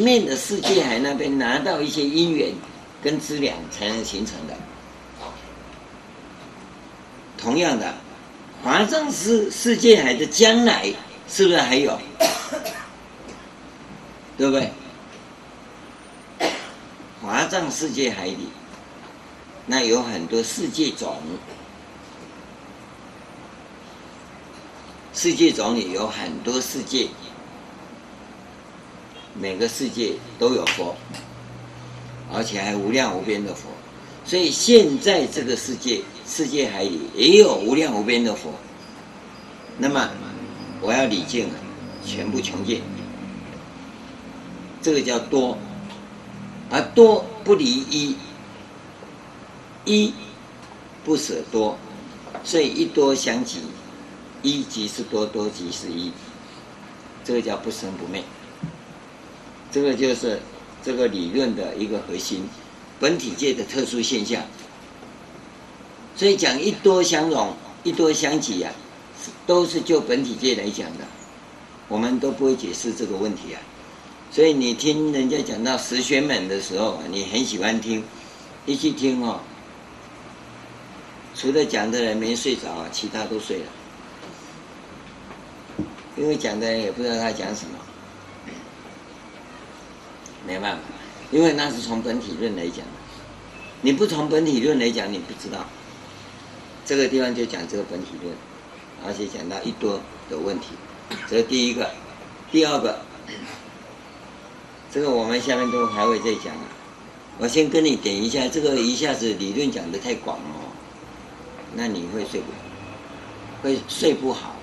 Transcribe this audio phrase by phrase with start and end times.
[0.00, 2.52] 面的世界海那边拿到一些因缘
[3.02, 4.54] 跟资粮才能形成的。
[7.38, 7.94] 同样的，
[8.62, 10.92] 华藏世世界海的将来
[11.28, 11.98] 是不是还有？
[14.36, 14.70] 对不对？
[17.22, 18.48] 华藏世界海里，
[19.66, 21.16] 那有很多世界种，
[25.14, 27.08] 世界种里有很多世界，
[29.40, 30.94] 每个世界都有佛，
[32.32, 33.70] 而且还无量无边的佛，
[34.24, 36.02] 所以现在这个世界。
[36.26, 38.52] 世界海里也有无量无边的佛，
[39.78, 40.08] 那么
[40.80, 41.48] 我要礼敬
[42.06, 42.80] 全部穷尽，
[44.80, 45.58] 这个叫多，
[46.70, 48.14] 而多不离一，
[49.84, 50.14] 一
[51.04, 51.76] 不舍多，
[52.44, 53.62] 所以一多相即，
[54.42, 56.12] 一即是多，多即是一，
[57.24, 58.22] 这个叫不生不灭，
[59.70, 60.40] 这个就是
[60.82, 62.48] 这个理论的一个核心，
[62.98, 64.42] 本体界的特殊现象。
[66.16, 68.72] 所以讲一多相融，一多相即啊，
[69.46, 71.04] 都是就本体界来讲的，
[71.88, 73.60] 我们都不会解释这个问题啊。
[74.30, 78.04] 所以你听人家讲到十玄门的时候，你很喜欢听，
[78.66, 79.40] 一去听哦，
[81.34, 83.64] 除了讲的人没睡着，其他都睡了，
[86.16, 87.78] 因为讲的人也不知道他讲什么，
[90.46, 90.82] 没办法，
[91.30, 92.92] 因为那是从本体论来讲的，
[93.82, 95.66] 你不从本体论来讲，你不知道。
[96.84, 98.34] 这个地方就讲这个本体论，
[99.06, 100.68] 而且讲到一多的问题，
[101.28, 101.88] 这是第一个，
[102.50, 102.98] 第二个，
[104.90, 106.64] 这个我们下面都还会再讲啊。
[107.38, 110.72] 我先跟你点一下，这个一下子理论讲得太广哦，
[111.74, 112.46] 那你会睡不，
[113.62, 114.56] 会睡不好，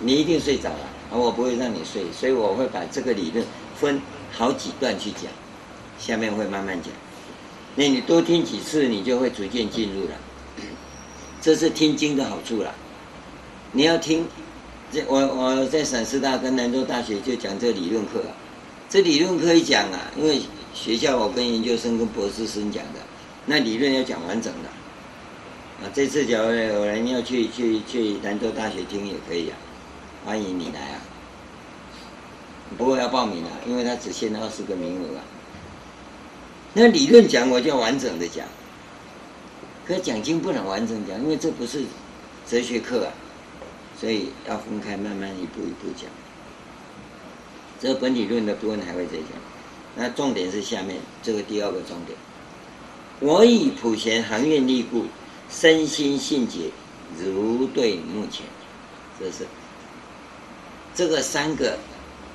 [0.00, 4.00] 你一定睡着了，而我不会让你睡，所以我会把这个理论分
[4.32, 5.22] 好几段去讲，
[5.98, 6.92] 下面会慢慢讲。
[7.76, 10.10] 那你多听几次，你就会逐渐进入了。
[11.40, 12.74] 这是听经的好处了。
[13.72, 14.26] 你要听，
[14.92, 18.34] 这我我在陕师大跟兰州大学就讲这理论课了。
[18.88, 20.40] 这理论课一讲啊，因为
[20.72, 23.00] 学校我跟研究生跟博士生讲的，
[23.46, 24.68] 那理论要讲完整的。
[25.84, 29.56] 啊，这次假如有人要去去去兰州大学听也可以啊，
[30.24, 31.00] 欢迎你来啊。
[32.74, 35.22] 不过要报名啊，因为他只限二十个名额啊。
[36.72, 38.46] 那理论讲我就要完整的讲，
[39.86, 41.84] 可讲经不能完整讲，因为这不是
[42.46, 43.12] 哲学课啊，
[43.98, 46.10] 所以要分开慢慢一步一步讲。
[47.80, 49.28] 这个本理论的部分还会再讲，
[49.94, 52.18] 那重点是下面这个第二个重点。
[53.20, 55.06] 我以普贤行愿力故，
[55.48, 56.70] 身心信解
[57.22, 58.44] 如对目前，
[59.20, 59.46] 这是
[60.94, 61.78] 这个三个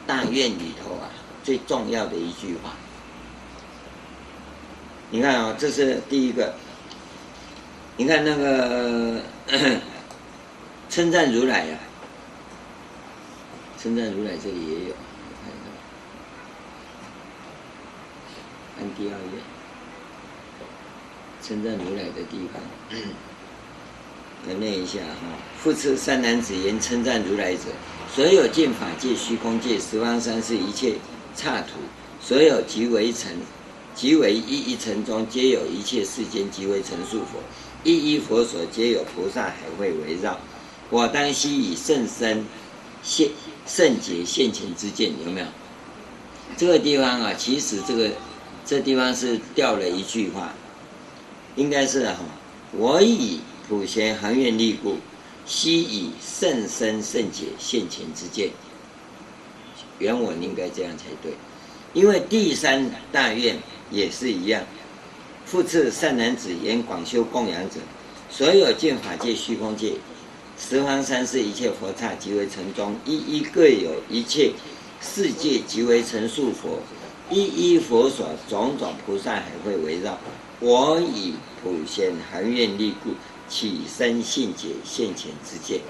[0.10, 1.06] 大愿里头啊
[1.44, 2.72] 最重要的一句话。
[5.12, 6.56] 你看啊、这是第一个。
[7.96, 9.22] 你看那个
[10.90, 11.86] 称赞如来呀、啊，
[13.80, 14.96] 称赞如来这里也有，
[15.44, 15.58] 看一
[18.80, 19.44] 看，看第二页，
[21.44, 22.60] 称赞如来的地方，
[24.50, 25.38] 我念一下哈。
[25.62, 27.66] 复次三男子言称赞如来者，
[28.14, 30.96] 所有见法界、虚空界、十方三世一切
[31.36, 31.80] 刹土，
[32.22, 33.38] 所有即为尘。
[33.96, 37.42] 即为一一尘中，皆有一切世间即为尘数佛，
[37.84, 40.40] 一一佛所皆有菩萨海会围绕。
[40.90, 42.46] 我当悉以甚深
[43.04, 43.30] 现
[43.68, 45.48] 圣洁现前之见，有没有？
[46.56, 48.12] 这个地方啊，其实这个
[48.66, 50.54] 这地方是掉了一句话，
[51.58, 52.32] 应该是哈、啊，
[52.72, 54.96] 我以普贤行愿力故，
[55.50, 58.52] 悉以甚深甚解现前之见。
[59.98, 61.34] 原文应该这样才对，
[61.92, 63.58] 因为第三大愿。
[63.92, 64.64] 也是一样。
[65.48, 67.80] 复次善男子言广修供养者，
[68.30, 69.94] 所有见法界、虚空界、
[70.60, 74.52] 十方三世一切佛刹，即为尘中，一一各有一切
[75.02, 76.78] 世界，即为成数佛，
[77.32, 80.20] 一一佛所种种菩萨还会围绕。
[80.60, 81.34] 我以
[81.64, 83.10] 普贤含愿力故，
[83.50, 85.82] 起身信解现前之见。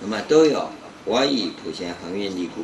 [0.00, 0.70] 那么都有，
[1.04, 2.62] 我以普贤行愿力故。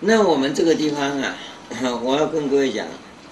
[0.00, 1.36] 那我们这个地方啊，
[2.02, 2.86] 我要跟各位讲，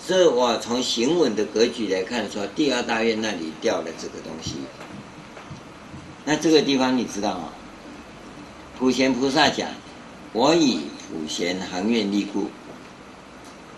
[0.06, 4.56] 这我从行文的格局来看，说第二大院那里掉了这个东西。
[6.24, 7.48] 那这个地方你知道吗？
[8.78, 9.70] 普贤菩萨讲，
[10.32, 12.48] 我以普贤行愿力故，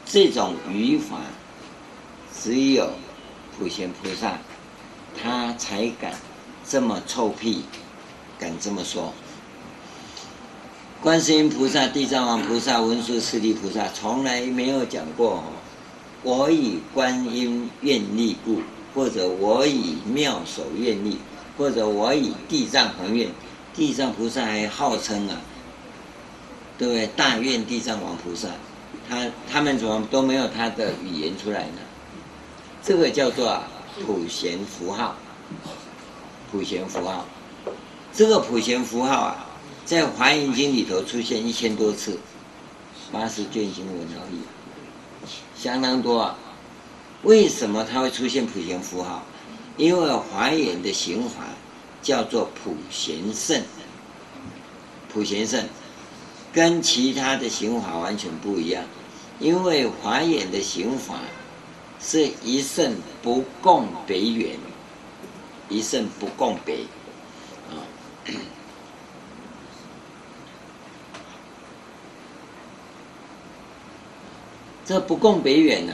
[0.04, 1.20] 这种语法
[2.36, 2.90] 只有
[3.60, 4.38] 普贤菩萨
[5.22, 6.14] 他才敢
[6.66, 7.62] 这么臭屁，
[8.38, 9.12] 敢这么说。
[11.02, 15.44] 观世音菩萨、地藏王菩萨、文殊师利菩萨从来没有讲过
[16.24, 18.62] “我以观音愿力故”，
[18.94, 21.18] 或者“我以妙手愿力”，
[21.58, 23.28] 或者“我以地藏恒愿”。
[23.76, 25.36] 地藏菩萨还号称啊，
[26.78, 27.06] 对不对？
[27.08, 28.48] 大愿地藏王菩萨，
[29.06, 31.80] 他他们怎么都没有他的语言出来呢？
[32.82, 33.62] 这个叫做
[34.06, 35.14] 普贤符号，
[36.50, 37.26] 普贤符号，
[38.12, 39.46] 这个普贤符号啊，
[39.84, 42.18] 在《华严经》里头出现一千多次，
[43.12, 44.40] 八十卷经文而已，
[45.54, 46.36] 相当多啊。
[47.22, 49.22] 为什么它会出现普贤符号？
[49.76, 51.44] 因为华严的行法
[52.00, 53.62] 叫做普贤圣，
[55.12, 55.64] 普贤圣
[56.50, 58.82] 跟其他的行法完全不一样，
[59.38, 61.16] 因为华严的行法。
[62.02, 64.56] 是一圣不共别圆，
[65.68, 66.76] 一圣不共别，
[67.68, 67.76] 啊，
[74.84, 75.92] 这不共别远呢，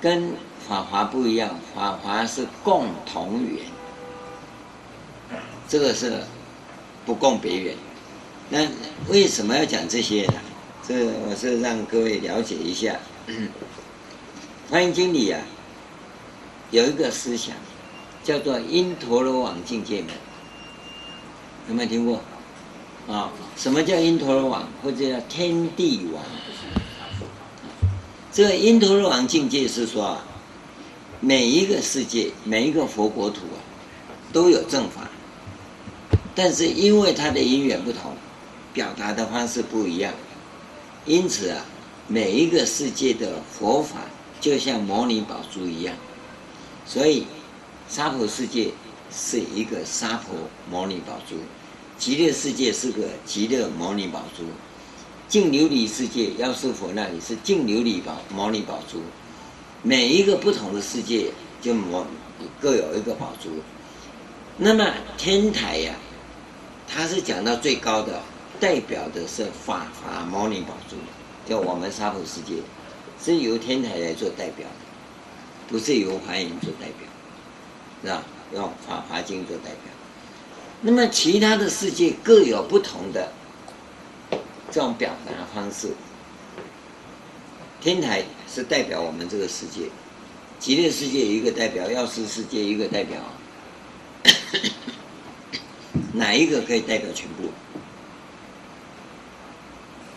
[0.00, 0.32] 跟
[0.66, 3.64] 法华不一样，法华是共同圆，
[5.68, 6.22] 这个是
[7.04, 7.76] 不共别远。
[8.50, 8.66] 那
[9.08, 10.40] 为什么要讲这些呢？
[10.82, 12.98] 这我是让各位了解一下。
[14.70, 15.40] 《华严经》里啊，
[16.70, 17.56] 有一个思想，
[18.22, 20.08] 叫做因陀罗网境界门，
[21.70, 22.20] 有没有听过？
[23.08, 26.22] 啊、什么叫因陀罗网，或者叫天地网？
[28.30, 30.24] 这个因陀罗网境界是说啊，
[31.20, 33.56] 每一个世界，每一个佛国土啊，
[34.34, 35.08] 都有正法，
[36.34, 38.14] 但是因为它的因缘不同，
[38.74, 40.12] 表达的方式不一样，
[41.06, 41.64] 因此啊，
[42.06, 44.00] 每一个世界的佛法。
[44.40, 45.94] 就像摩尼宝珠一样，
[46.86, 47.26] 所以
[47.88, 48.70] 娑婆世界
[49.10, 50.36] 是一个娑婆
[50.70, 51.36] 摩尼宝珠，
[51.98, 54.44] 极乐世界是个极乐摩尼宝珠，
[55.28, 59.00] 净琉璃世界药师佛那里是净琉璃宝摩尼宝珠，
[59.82, 62.06] 每一个不同的世界就摩
[62.60, 63.50] 各有一个宝珠。
[64.56, 65.94] 那么天台呀、
[66.86, 68.22] 它是讲到最高的，
[68.60, 70.96] 代表的是法华摩尼宝珠，
[71.48, 72.62] 叫我们娑婆世界。
[73.22, 77.08] 是由天台来做代表的，不是由华严做代表，
[78.02, 78.24] 是吧？
[78.54, 79.92] 用《法华经》做代表。
[80.80, 83.32] 那么其他的世界各有不同的
[84.70, 85.90] 这种表达方式。
[87.80, 89.90] 天台是代表我们这个世界，
[90.58, 93.20] 极乐世界一个代表，药师世界一个代表，
[96.14, 97.50] 哪一个可以代表全部？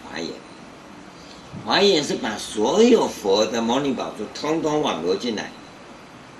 [0.09, 0.29] 华严。
[1.71, 5.49] 华严是把所有佛的摩尼宝珠通通网罗进来，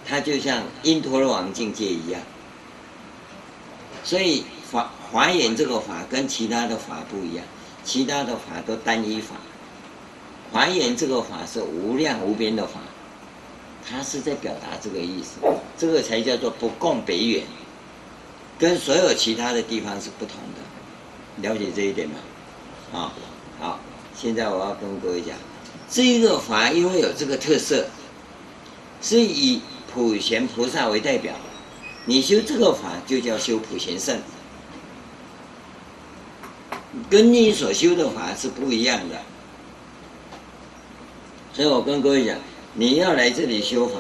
[0.06, 2.22] 它就像因陀罗王境界一样。
[4.04, 7.45] 所以华华严这个法跟其他的法不一样，
[7.81, 9.36] 其他的法都单一法，
[10.51, 12.81] 华严这个法是无量无边的法，
[13.89, 15.39] 它是在表达这个意思，
[15.78, 17.45] 这个才叫做不共别圆，
[18.60, 22.16] 跟所有其他的地方是不同的，了解这一点吗？
[22.92, 23.13] 啊，
[24.21, 25.35] 现在我要跟各位讲，
[25.89, 27.88] 这个法因为有这个特色，
[29.01, 31.33] 是以普贤菩萨为代表，
[32.06, 34.19] 你修这个法就叫修普贤圣，
[37.09, 39.15] 跟你所修的法是不一样的。
[41.51, 42.37] 所以我跟各位讲，
[42.75, 43.95] 你要来这里修法，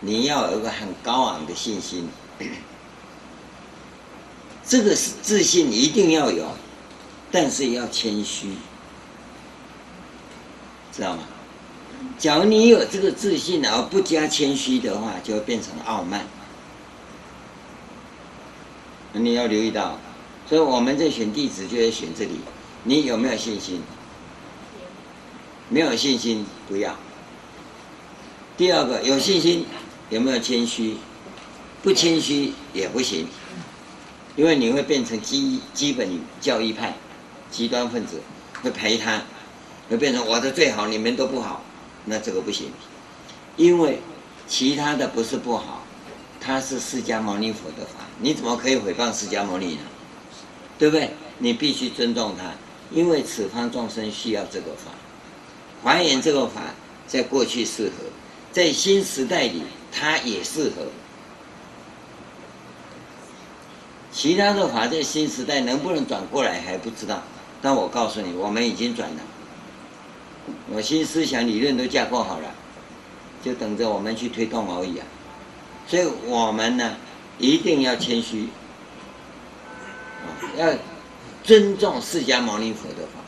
[0.00, 2.10] 你要有个很高昂的信心，
[4.66, 6.46] 这个是自信一定要有，
[7.32, 8.48] 但是要谦虚。
[10.94, 11.24] 知道吗？
[12.18, 16.26] 假如你有这个自信而不加谦虚的话，就会变成傲慢。
[19.12, 19.98] 你要留意到，
[20.48, 22.40] 所以我们在选弟子就在选这里。
[22.84, 23.80] 你有没有信心？
[25.68, 26.94] 没有信心不要。
[28.56, 29.66] 第二个，有信心
[30.10, 30.96] 有没有谦虚？
[31.82, 33.26] 不谦虚也不行，
[34.36, 36.08] 因为你会变成基基本
[36.40, 36.94] 教义派，
[37.50, 38.20] 极端分子
[38.62, 39.22] 会陪他。
[39.90, 41.62] 会变成我的最好，你们都不好，
[42.06, 42.72] 那这个不行，
[43.56, 44.00] 因为
[44.46, 45.82] 其他的不是不好，
[46.40, 49.80] 他是释迦牟尼佛的法，你怎么可以诽谤释迦牟尼呢？
[50.78, 51.10] 对不对？
[51.38, 52.52] 你必须尊重他，
[52.90, 54.92] 因为此方众生需要这个法，
[55.82, 56.60] 还原这个法
[57.06, 58.04] 在过去适合，
[58.52, 59.62] 在新时代里
[59.92, 60.86] 它也适合，
[64.12, 67.22] 其他的法在新时代能不能转过来还不知道，
[67.60, 69.16] 但我告诉你，我们已经转了。
[70.72, 72.54] 我新思想理论都架构好了，
[73.42, 75.06] 就等着我们去推动而已啊！
[75.86, 76.96] 所以我们呢，
[77.38, 78.48] 一定要谦虚，
[80.56, 80.72] 要
[81.42, 83.20] 尊重释迦牟尼佛的法，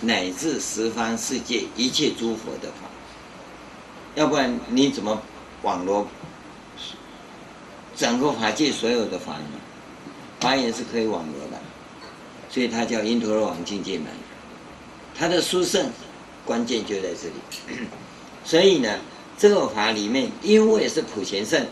[0.00, 2.88] 乃至十方世界一切诸佛的法。
[4.14, 5.20] 要不然你怎么
[5.62, 6.06] 网罗
[7.96, 9.60] 整个法界所有的法呢？
[10.40, 11.58] 法眼是可以网罗的，
[12.50, 14.06] 所以它叫因陀罗网境界门。
[15.16, 15.90] 它的殊胜
[16.44, 17.86] 关键就在这里。
[18.44, 18.98] 所以呢，
[19.38, 21.66] 这个法里面因为是普贤圣，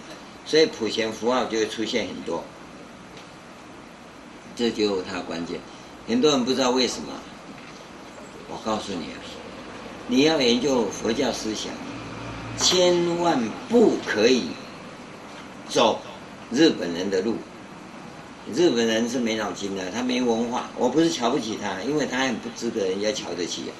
[0.46, 2.42] 所以普贤符号就会出现很多。
[4.56, 5.60] 这就是它关键。
[6.08, 7.08] 很多人不知道为什么，
[8.48, 9.18] 我告诉你啊，
[10.08, 11.72] 你要研究佛教思想。
[12.58, 14.48] 千万不可以
[15.70, 16.02] 走
[16.50, 17.34] 日本人的路。
[18.52, 20.68] 日本人是没脑筋的，他没文化。
[20.76, 23.72] 我不是瞧不起他，因为他很不值得人家瞧得起。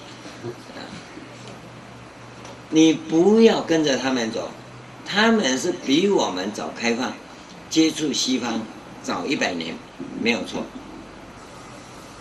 [2.75, 4.51] 你不要跟着他们走，
[5.05, 7.13] 他们是比我们早开放，
[7.69, 8.63] 接触西方
[9.03, 9.75] 早一百年，
[10.21, 10.65] 没有错，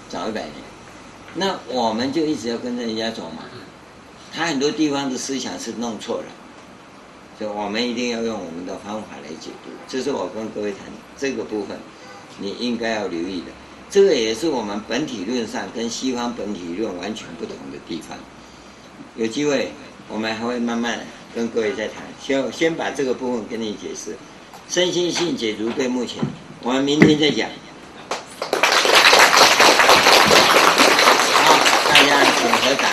[0.09, 0.53] 早一百年。
[1.35, 3.43] 那我们就一直要跟着人家走嘛。
[4.33, 6.25] 他很多地方的思想是弄错了。
[7.39, 10.81] 所以我们一定要用我们的方法来解读，这是我跟各位谈
[11.17, 11.77] 这个部分，
[12.39, 13.47] 你应该要留意的。
[13.89, 18.17] 这个也是我们本体论上跟西方本体论完全不同的地方。
[19.15, 19.71] 有机会
[20.13, 20.99] 我们还会慢慢
[21.33, 22.03] 跟各位再谈。
[22.21, 24.17] 先先把这个部分跟你解释，
[24.67, 26.17] 身心性解读对目前，
[26.61, 27.49] 我们明天再讲。
[31.43, 31.57] 好，
[31.89, 32.89] 大家请合掌。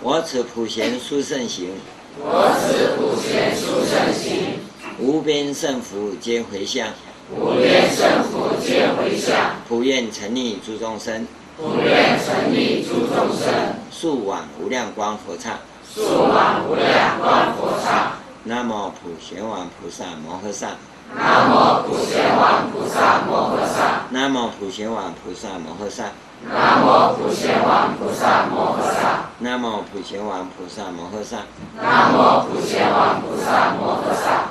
[0.00, 1.70] 我此普贤殊胜行。
[2.18, 4.60] 我此普贤殊胜行，
[5.00, 6.88] 无边胜福皆回向，
[7.34, 11.26] 无边胜福皆回向，普愿成溺诸众生，
[11.56, 15.50] 普愿成溺诸众生，速往无量光佛刹，
[15.88, 18.10] 速往无量光佛刹。
[18.42, 20.70] 南无普贤王菩萨摩诃萨，
[21.14, 26.10] 南无普贤王菩萨摩诃萨，南无普贤王菩萨摩诃萨。
[26.42, 29.30] 南无普贤王菩萨摩诃萨。
[29.38, 31.38] 南无普贤王菩萨摩诃萨。
[31.80, 34.50] 南无普贤王菩萨摩诃萨。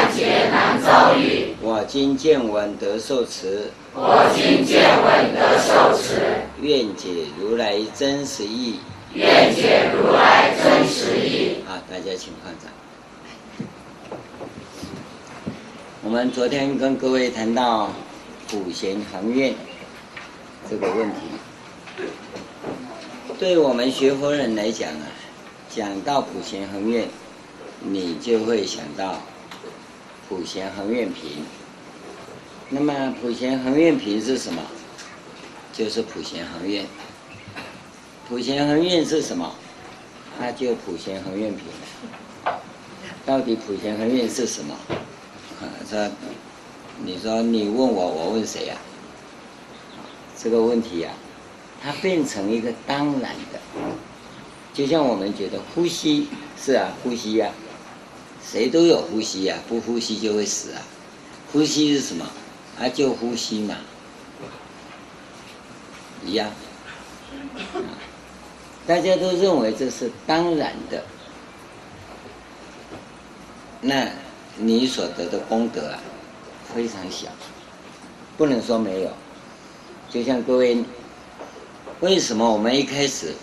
[1.91, 3.69] 今见闻得受持。
[3.93, 6.21] 我今见闻得受持，
[6.61, 8.79] 愿解如来真实义。
[9.13, 11.57] 愿解如来真实义。
[11.67, 12.71] 好，大家请放掌。
[16.01, 17.89] 我们昨天跟各位谈到
[18.47, 19.53] 普贤行愿
[20.69, 21.17] 这个问题，
[23.37, 25.11] 对我们学佛人来讲啊，
[25.69, 27.09] 讲到普贤行愿，
[27.81, 29.17] 你就会想到
[30.29, 31.43] 普贤行愿品。
[32.73, 34.61] 那么普贤恒愿品是什么？
[35.73, 36.85] 就是普贤恒愿。
[38.29, 39.53] 普贤恒愿是什么？
[40.39, 41.65] 它就普贤恒愿品。
[43.25, 44.73] 到底普贤恒愿是什么？
[45.59, 46.09] 啊，这，
[47.03, 48.77] 你说你问我，我问谁呀？
[50.41, 51.09] 这个问题呀，
[51.83, 53.59] 它变成一个当然的，
[54.73, 57.51] 就像我们觉得呼吸是啊，呼吸呀，
[58.41, 60.81] 谁都有呼吸呀，不呼吸就会死啊。
[61.51, 62.25] 呼吸是什么？
[62.81, 63.75] 啊，就呼吸嘛，
[66.25, 66.49] 一样。
[68.87, 71.03] 大家都认为这是当然的，
[73.81, 74.07] 那
[74.57, 75.99] 你所得的功德啊，
[76.73, 77.27] 非常小，
[78.35, 79.11] 不能说没有。
[80.09, 80.83] 就像各位，
[81.99, 83.35] 为什么我们一开始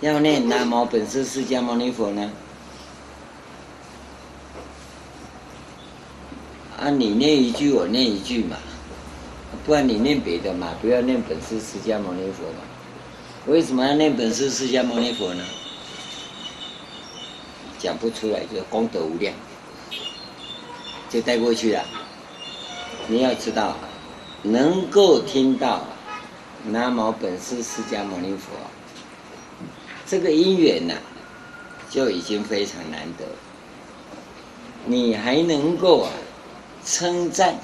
[0.00, 2.32] 要念南无本师释迦牟尼佛呢？
[6.78, 8.56] 啊，你念一句，我念一句嘛，
[9.64, 12.60] 不然你念别的嘛，不要念本师释迦牟尼佛嘛。
[13.46, 15.42] 为什么要念本师释迦牟尼佛呢？
[17.78, 19.32] 讲不出来，就功德无量，
[21.08, 21.82] 就带过去了。
[23.08, 23.76] 你要知道，
[24.42, 25.82] 能够听到
[26.64, 28.52] 南无本师释迦牟尼佛，
[30.06, 31.00] 这个因缘呢、啊，
[31.88, 33.24] 就已经非常难得。
[34.84, 36.10] 你还能够啊，
[36.86, 37.56] 称赞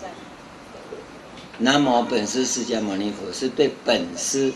[1.59, 4.53] 南无本师释迦牟尼佛，是对本师。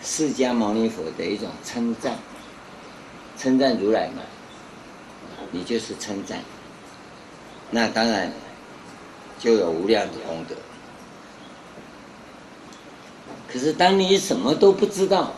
[0.00, 2.16] 释迦牟尼佛的一种称赞，
[3.36, 4.22] 称赞如来嘛，
[5.50, 6.38] 你就是称赞，
[7.72, 8.32] 那当然
[9.40, 10.54] 就有无量的功德。
[13.52, 15.32] 可是当你什么都不知道，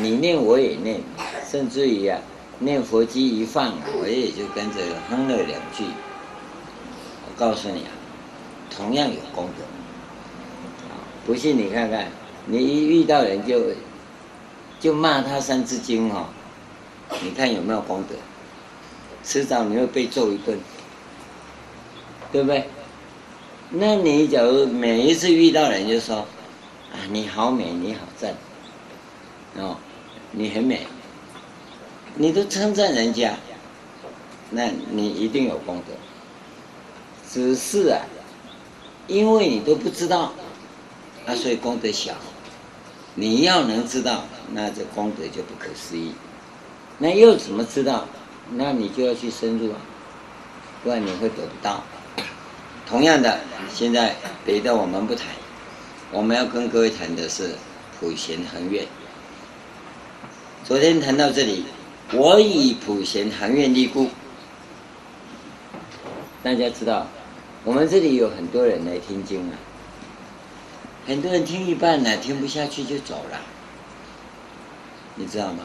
[0.00, 1.00] 你念我也念，
[1.48, 2.20] 甚至于啊，
[2.58, 5.84] 念佛机一放，我也就跟着哼了两句。
[7.24, 7.90] 我告诉你啊，
[8.74, 9.64] 同样有功德。
[11.26, 12.08] 不信你看看。
[12.48, 13.60] 你一遇到人就
[14.78, 16.26] 就骂他三字经哦，
[17.24, 18.14] 你看有没有功德？
[19.24, 20.56] 迟早你会被揍一顿，
[22.30, 22.68] 对不对？
[23.70, 28.32] 那你假如每一次遇到人就说啊，你好美，你好赞，
[29.56, 29.76] 哦，
[30.30, 30.86] 你很美，
[32.14, 33.34] 你都称赞人家，
[34.50, 35.92] 那你一定有功德。
[37.28, 38.02] 只是啊，
[39.06, 40.32] 因为你都不知道，
[41.26, 42.12] 啊，所以功德小。
[43.14, 46.12] 你要能知道，那这功德就不可思议。
[46.98, 48.06] 那又怎么知道？
[48.52, 49.78] 那你就要去深入啊，
[50.82, 51.82] 不然你会得不到。
[52.88, 53.40] 同样的，
[53.74, 54.14] 现在
[54.44, 55.26] 别的我们不谈，
[56.12, 57.56] 我们要跟各位谈的是
[57.98, 58.86] 普贤行愿。
[60.62, 61.64] 昨天谈到这里，
[62.12, 64.10] 我以普贤行愿立故。
[66.42, 67.06] 大家知道，
[67.66, 69.58] 我们这里有很多人来听经啊。
[71.04, 73.40] 很多人听一半呢，听不下去就走了，
[75.16, 75.64] 你知道吗？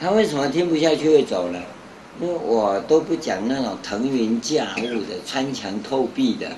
[0.00, 1.60] 他为什么听不下去会走呢？
[2.18, 6.50] 因为我都不讲那种腾云驾雾的、穿墙透壁的，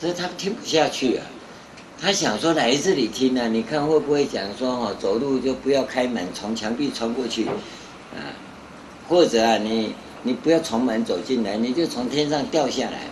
[0.00, 1.24] 所以他听不下去啊。
[2.00, 8.34] 他想说来这里听呢、啊，你看会不会讲说哦，走路就不要开门，从墙壁穿过去，啊，
[9.08, 13.02] 或者啊，你你不要从门走进来，你就从天上掉下来。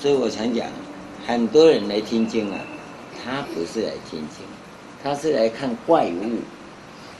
[0.00, 0.66] 所以我常讲。
[1.26, 2.60] 很多人来听经啊，
[3.24, 4.46] 他不是来听经，
[5.02, 6.38] 他是来看怪物，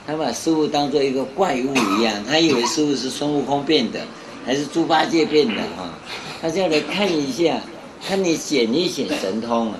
[0.05, 3.99] 他把师父当做一个怪物一样，他以为师父是孙悟空变的，
[4.45, 5.93] 还是猪八戒变的哈，
[6.41, 7.59] 他就要来看一下，
[8.07, 9.79] 看你显一显神通啊，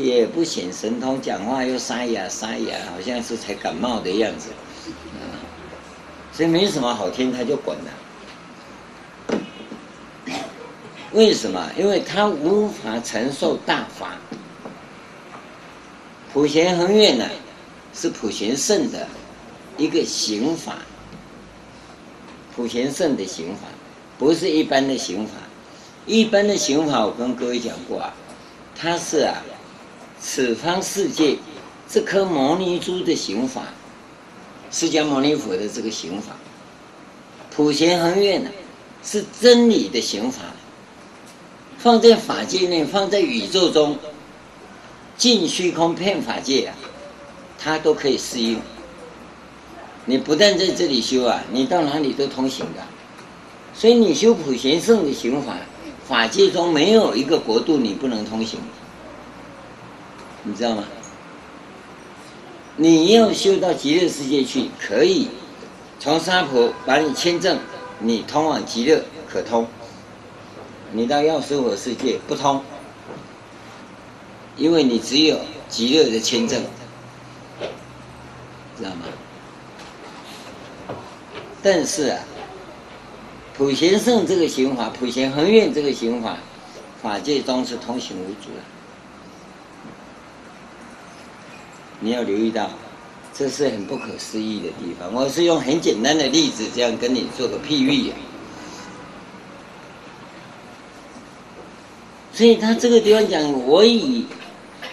[0.00, 4.48] 也不显神通，讲话又沙哑沙哑，好像是才感冒的样子，
[6.32, 7.90] 所以没什么好听，他就滚了。
[11.16, 11.66] 为什么？
[11.78, 14.18] 因为他无法承受大法。
[16.30, 17.24] 普贤恒愿呢，
[17.94, 19.08] 是普贤圣的
[19.78, 20.76] 一个行法。
[22.54, 23.62] 普贤圣的行法，
[24.18, 25.32] 不是一般的行法。
[26.04, 28.14] 一般的行法，我跟各位讲过啊，
[28.78, 29.42] 它是啊，
[30.20, 31.38] 此方世界
[31.88, 33.62] 这颗牟尼珠的行法，
[34.70, 36.36] 释迦牟尼佛的这个行法。
[37.50, 38.50] 普贤恒愿呢，
[39.02, 40.42] 是真理的行法。
[41.86, 43.96] 放在法界内，放在宇宙中，
[45.16, 46.74] 尽虚空遍法界啊，
[47.60, 48.60] 他都可以适应。
[50.04, 52.82] 你不但在这里修啊，你到哪里都通行的。
[53.72, 55.58] 所以你修普贤圣的行法，
[56.08, 58.58] 法界中没有一个国度你不能通行，
[60.42, 60.82] 你知道吗？
[62.74, 65.28] 你要修到极乐世界去，可以
[66.00, 67.56] 从沙婆把你签证，
[68.00, 69.64] 你通往极乐可通。
[70.92, 72.62] 你到药师佛世界不通，
[74.56, 76.62] 因为你只有极乐的签证，
[78.76, 79.06] 知道吗？
[81.62, 82.18] 但是啊。
[83.58, 86.36] 普贤圣这个行法，普贤恒愿这个行法，
[87.00, 88.60] 法界中是通行无阻的。
[92.00, 92.68] 你要留意到，
[93.32, 95.10] 这是很不可思议的地方。
[95.10, 98.12] 我是用很简单的例子，这样跟你做个譬喻。
[102.36, 104.26] 所以他这个地方讲，我以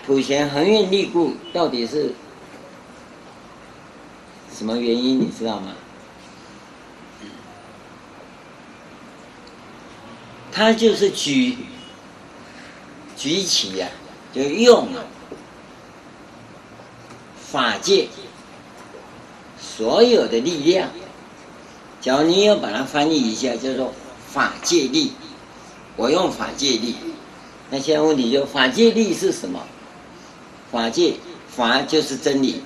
[0.05, 2.13] 普贤恒愿力故，到底是
[4.57, 5.19] 什么原因？
[5.19, 5.73] 你知道吗？
[10.53, 11.57] 他就是举
[13.17, 14.87] 举起呀、啊，就用
[17.37, 18.07] 法界
[19.59, 20.89] 所有的力量。
[21.99, 23.93] 假如你要把它翻译一下，叫做
[24.29, 25.11] 法界力。
[25.97, 26.95] 我用法界力。
[27.73, 29.59] 那现在问题就法界力是什么？
[30.71, 31.15] 法界
[31.47, 32.61] 法就是真理，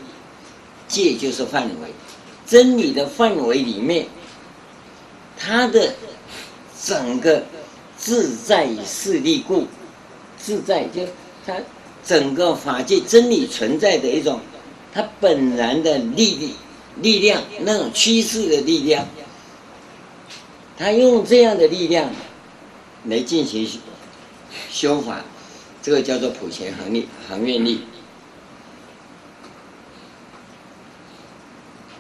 [0.90, 1.94] 界就是范围。
[2.46, 4.06] 真理的范围里面，
[5.38, 5.94] 它的
[6.84, 7.42] 整个。
[8.00, 9.66] 自在势力故，
[10.38, 11.02] 自在就
[11.44, 11.56] 它
[12.06, 14.40] 整个法界真理存在的一种，
[14.94, 16.54] 它本然的力
[17.02, 19.08] 力量，那种趋势的力量，
[20.78, 22.12] 他用这样的力量
[23.06, 23.68] 来进行
[24.70, 25.24] 修法，
[25.82, 27.82] 这个叫做普贤恒力恒愿力。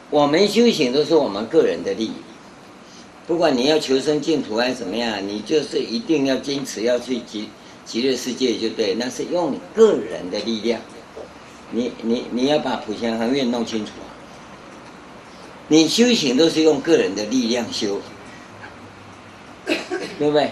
[0.10, 2.14] 我们修行都是我们个人的利益。
[3.28, 7.50] 不管你要求生净土还是怎么样，你就是一定要坚持要去极
[7.84, 10.80] 极乐世界就对，那是用你个人的力量，
[11.72, 14.08] 你你你要把普贤恒愿弄清楚啊！
[15.68, 18.00] 你修行都是用个人的力量修，
[19.66, 19.76] 对
[20.20, 20.50] 不对？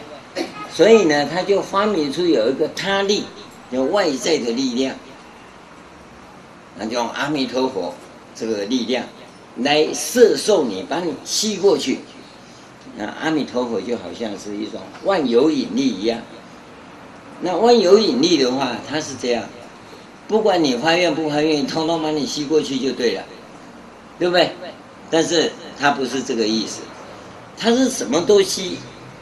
[0.75, 3.23] 所以呢，他就发明出有一个他力，
[3.71, 4.93] 有外在的力量，
[6.77, 7.95] 那就用阿弥陀佛
[8.35, 9.05] 这个力量
[9.59, 11.99] 来摄受你，把你吸过去。
[12.97, 16.19] 那阿弥陀佛就好像是一种万有引力一样。
[17.39, 19.43] 那万有引力的话，它是这样，
[20.27, 23.23] 不管你发愿不发愿，通通把你吸过去就对了，
[24.19, 24.51] 对不对？
[25.09, 26.81] 但是它不是这个意思，
[27.57, 28.77] 它是什么都吸，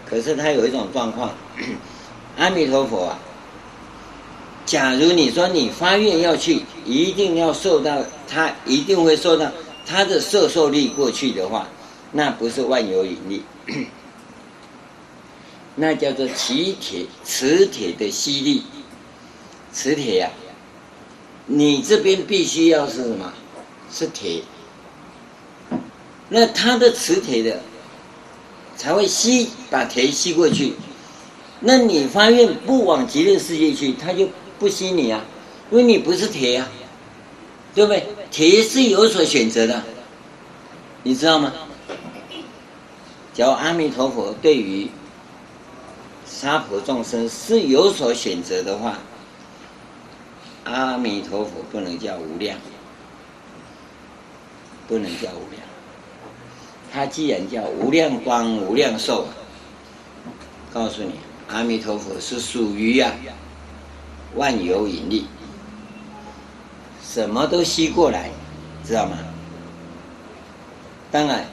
[0.10, 1.32] 可是它有一种状况，
[2.38, 3.20] 阿弥陀佛啊，
[4.66, 9.52] 假如你说你发愿要去，一定要受到他一定会受到
[9.86, 11.68] 他的摄受力过去的话，
[12.12, 13.44] 那不是万有引力。
[15.76, 18.64] 那叫做磁铁，磁铁的吸力，
[19.72, 20.30] 磁铁呀，
[21.48, 23.34] 你这边必须要是什么？
[23.92, 24.44] 是铁，
[26.30, 27.60] 那它的磁铁的
[28.76, 30.74] 才会吸，把铁吸过去。
[31.66, 34.28] 那你发愿不往极乐世界去，他就
[34.60, 35.24] 不吸你啊，
[35.72, 36.68] 因为你不是铁啊，
[37.74, 38.06] 对不对？
[38.30, 39.82] 铁是有所选择的，
[41.04, 41.54] 你知道吗？
[43.34, 44.90] 假如阿弥陀佛对于
[46.26, 49.00] 娑婆众生是有所选择的话，
[50.66, 52.58] 阿弥陀佛不能叫无量，
[54.88, 55.64] 不能叫无量。
[56.92, 59.28] 他既然叫无量光、无量寿，
[60.74, 61.14] 告诉你，
[61.48, 63.14] 阿弥陀佛是属于呀
[64.36, 65.26] 万有引力，
[67.04, 68.30] 什么都吸过来，
[68.86, 69.18] 知道吗？
[71.12, 71.46] 当然。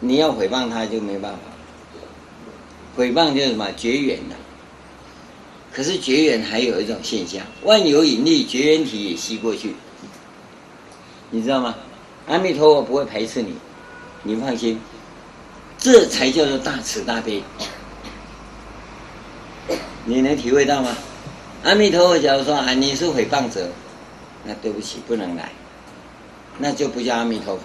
[0.00, 1.38] 你要毁谤他就没办法，
[2.94, 4.34] 毁谤就是什么绝缘的。
[5.72, 9.74] 可是绝缘还有一种现象，万有引力绝缘体也吸过去，
[11.30, 11.74] 你知道吗？
[12.26, 13.54] 阿弥陀佛不会排斥你，
[14.24, 14.78] 你放心，
[15.78, 17.42] 这才叫做大慈大悲。
[20.04, 20.96] 你能体会到吗？
[21.62, 23.68] 阿弥陀佛假如说啊，你是诽谤者，
[24.44, 25.50] 那对不起，不能来，
[26.58, 27.62] 那就不叫阿弥陀佛，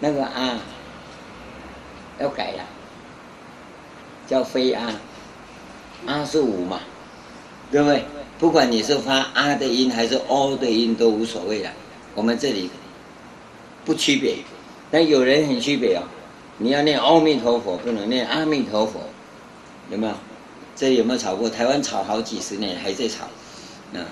[0.00, 0.58] 那个啊。
[2.20, 2.62] 要改了，
[4.28, 4.92] 叫非阿，
[6.06, 6.78] 阿是无嘛，
[7.70, 8.04] 对不对？
[8.38, 11.70] 不管你是发阿的音还是哦的音都无所谓了。
[12.14, 12.70] 我们这里
[13.84, 14.36] 不区别，
[14.90, 16.02] 但有人很区别哦。
[16.58, 19.00] 你要念阿弥陀佛，不能念阿弥陀佛，
[19.90, 20.14] 有没有？
[20.82, 21.48] 这有没有吵过？
[21.48, 23.26] 台湾吵好几十年还在吵，
[23.94, 24.02] 啊！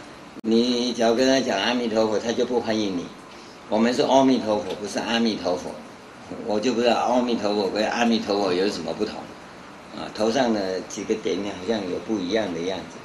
[0.43, 3.07] 你只要跟他讲阿弥陀佛，他就不欢迎你。
[3.69, 5.73] 我们是阿弥陀佛，不是阿弥陀佛。
[6.47, 9.17] 我就不知道阿弥陀佛跟阿弥陀佛有什么不同。
[9.99, 12.99] 啊，头上的几个点好像有不一样的样子。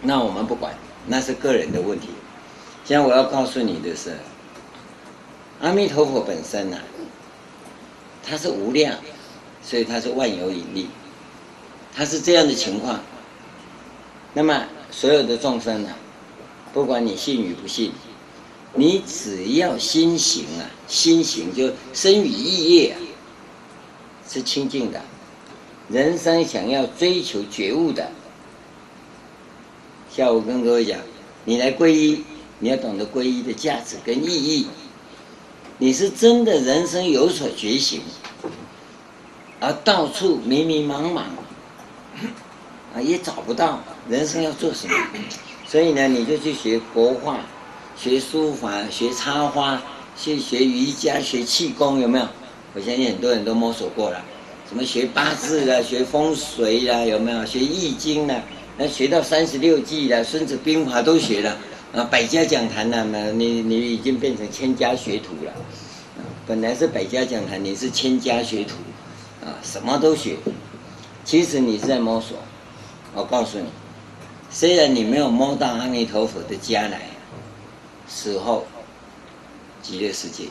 [0.00, 0.74] 那我们不管，
[1.06, 2.08] 那是个人的问题。
[2.84, 4.18] 现在我要告诉你的是，
[5.60, 6.82] 阿弥陀佛本身呐、啊，
[8.24, 8.96] 它是无量，
[9.62, 10.88] 所以它是万有引力，
[11.94, 13.00] 他是这样的情况。
[14.34, 15.96] 那么所有的众生啊，
[16.72, 17.92] 不管你信与不信，
[18.74, 22.96] 你只要心行啊，心行就身语意业啊，
[24.28, 25.00] 是清净的。
[25.88, 28.10] 人生想要追求觉悟的，
[30.10, 30.98] 下午跟各位讲，
[31.44, 32.24] 你来皈依。
[32.64, 34.68] 你要懂得皈依的价值跟意义，
[35.78, 38.00] 你是真的人生有所觉醒，
[39.58, 41.24] 而到处迷迷茫茫，
[42.94, 44.94] 啊也找不到人生要做什么，
[45.66, 47.40] 所以呢，你就去学国画、
[47.96, 49.82] 学书法、学插花、
[50.16, 52.26] 去学瑜伽、学气功，有没有？
[52.74, 54.22] 我相信很多人都摸索过了，
[54.68, 57.44] 什么学八字啦、学风水啦，有没有？
[57.46, 58.42] 学易经啦，
[58.76, 61.56] 那学到三十六计啦、孙子兵法都学了。
[61.92, 63.06] 啊，百家讲坛呢？
[63.12, 65.52] 那你你已经变成千家学徒了。
[66.46, 68.76] 本来是百家讲坛，你是千家学徒，
[69.44, 70.36] 啊，什么都学。
[71.22, 72.38] 其实你是在摸索。
[73.14, 73.66] 我告诉你，
[74.50, 77.02] 虽然你没有摸到阿弥陀佛的家来，
[78.08, 78.66] 死后
[79.82, 80.44] 极乐世界，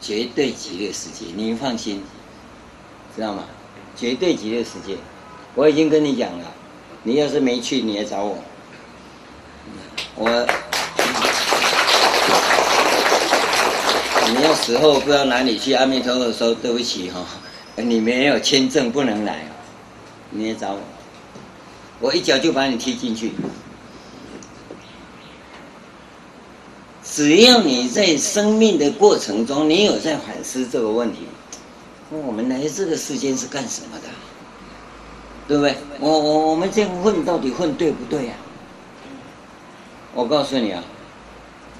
[0.00, 2.04] 绝对极乐世界，你放心，
[3.16, 3.44] 知道吗？
[3.96, 4.96] 绝对极乐世界。
[5.54, 6.44] 我已经跟你讲了，
[7.02, 8.38] 你要是没去，你来找我。
[10.14, 10.30] 我，
[14.28, 17.26] 你要死后不知道哪里去，阿弥陀佛说对不起哈，
[17.74, 19.46] 你没有签证不能来，
[20.30, 20.80] 你也找我，
[22.00, 23.32] 我一脚就把你踢进去。
[27.04, 31.20] 只要你在生命的过程中，你有在反思这个问题，
[32.10, 34.08] 我们来这个世间是干什么的？
[35.48, 35.76] 对不对？
[36.00, 38.34] 我我我们这样混到底混对不对呀？
[40.12, 40.82] 我告诉你啊，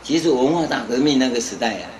[0.05, 1.91] 其实文化大革命那个时代啊，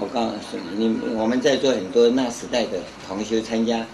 [0.00, 3.84] 我告诉你，你我们在座很多那时代的同学参加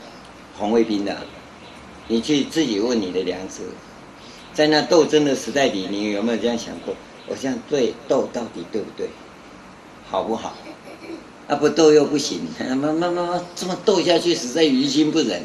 [0.57, 1.17] 红卫兵的，
[2.11, 3.61] 你去自己问你的良知，
[4.53, 6.93] 在那斗争的时代里，你有没有这样想过？
[7.29, 9.09] 我这样对斗到底对不对？
[10.11, 10.57] 好不好？
[11.47, 15.41] 啊不斗又不行，慢慢慢慢这么斗下去，实在于心不忍。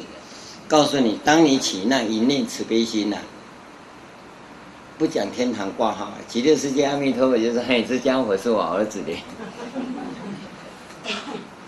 [0.67, 3.17] 告诉你，当你起那一念慈悲心呐、
[4.97, 9.13] 不讲天堂挂号，极乐世界阿弥陀佛就是嘿，这家伙是我儿子的，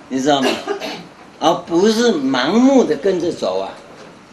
[0.10, 0.50] 你知道吗？
[1.40, 3.70] 而不是盲目的跟着走啊，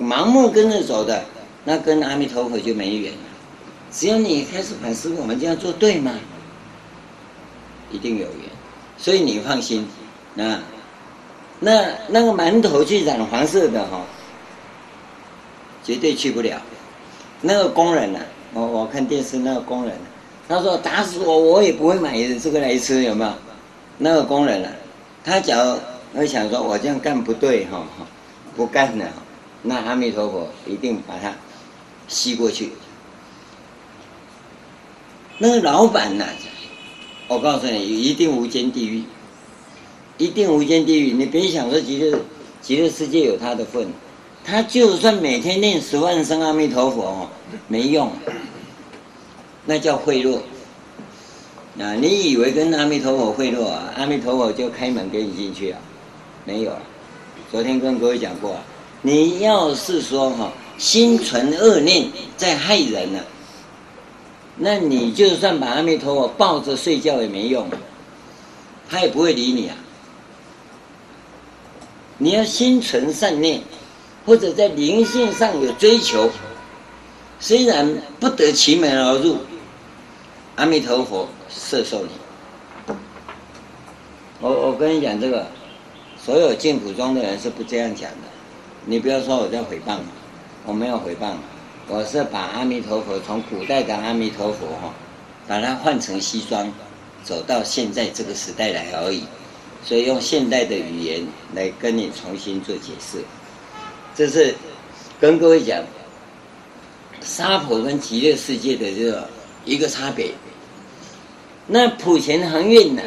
[0.00, 1.24] 盲目跟着走的，
[1.64, 3.18] 那跟阿弥陀佛就没缘了。
[3.90, 6.12] 只要你开始反思，我们这样做对吗？
[7.92, 8.50] 一定有缘，
[8.98, 9.86] 所以你放心
[10.36, 10.60] 啊。
[11.60, 14.00] 那那个馒头去染黄色的哈，
[15.84, 16.60] 绝对去不了。
[17.40, 18.18] 那个工人呢、
[18.52, 19.94] 我我看电视那个工人，
[20.48, 23.32] 他说打死我我也不会买这个来吃，有没有？
[23.96, 24.72] 那个工人啊，
[25.22, 27.86] 他假如会想说，我这样干不对哈，
[28.56, 29.06] 不干了，
[29.64, 31.34] 那阿弥陀佛一定把他
[32.06, 32.70] 吸过去。
[35.38, 36.24] 那个老板呢，
[37.26, 39.02] 我告诉你，一定无间地狱，
[40.18, 41.12] 一定无间地狱。
[41.12, 42.20] 你别想说极乐
[42.60, 43.88] 极乐世界有他的份。
[44.44, 47.30] 他就算每天念十万声阿弥陀佛，
[47.66, 48.12] 没用，
[49.64, 50.38] 那叫贿赂。
[51.80, 53.92] 啊，你以为跟阿弥陀佛贿赂啊？
[53.96, 55.80] 阿弥陀佛就开门给你进去啊？
[56.44, 56.78] 没有啊。
[57.50, 58.62] 昨天跟各位讲过啊，
[59.06, 63.20] 你要是说哈心存恶念在害人呢，
[64.56, 67.68] 那你就算把阿弥陀佛抱着睡觉也没用，
[68.88, 69.76] 他也不会理你啊。
[72.16, 73.60] 你要心存善念。
[74.26, 76.30] 或者在灵性上有追求，
[77.38, 79.36] 虽然不得其门而入，
[80.56, 82.94] 阿弥陀佛摄受你。
[84.40, 85.46] 我我跟你讲这个，
[86.16, 88.33] 所有净土宗的人是不这样讲的。
[88.86, 89.98] 你不要说我在诽谤，
[90.66, 91.36] 我没有诽谤，
[91.88, 94.92] 我是把阿弥陀佛从古代的阿弥陀佛哈，
[95.48, 96.70] 把它换成西装，
[97.22, 99.24] 走到现在这个时代来而已。
[99.82, 103.22] 所以用现代的语言来跟你重新做解释。
[104.14, 104.54] 这是
[105.20, 105.82] 跟各位讲，
[107.20, 109.28] 娑婆跟极乐世界的这个
[109.64, 110.32] 一个差别。
[111.66, 113.02] 那普贤行愿呢，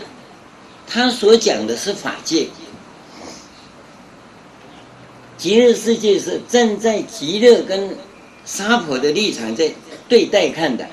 [0.87, 2.47] 他所讲的是法界，
[5.37, 7.95] 极乐世界是站在极乐跟
[8.43, 9.71] 娑婆的立场在
[10.09, 10.87] 对待看的，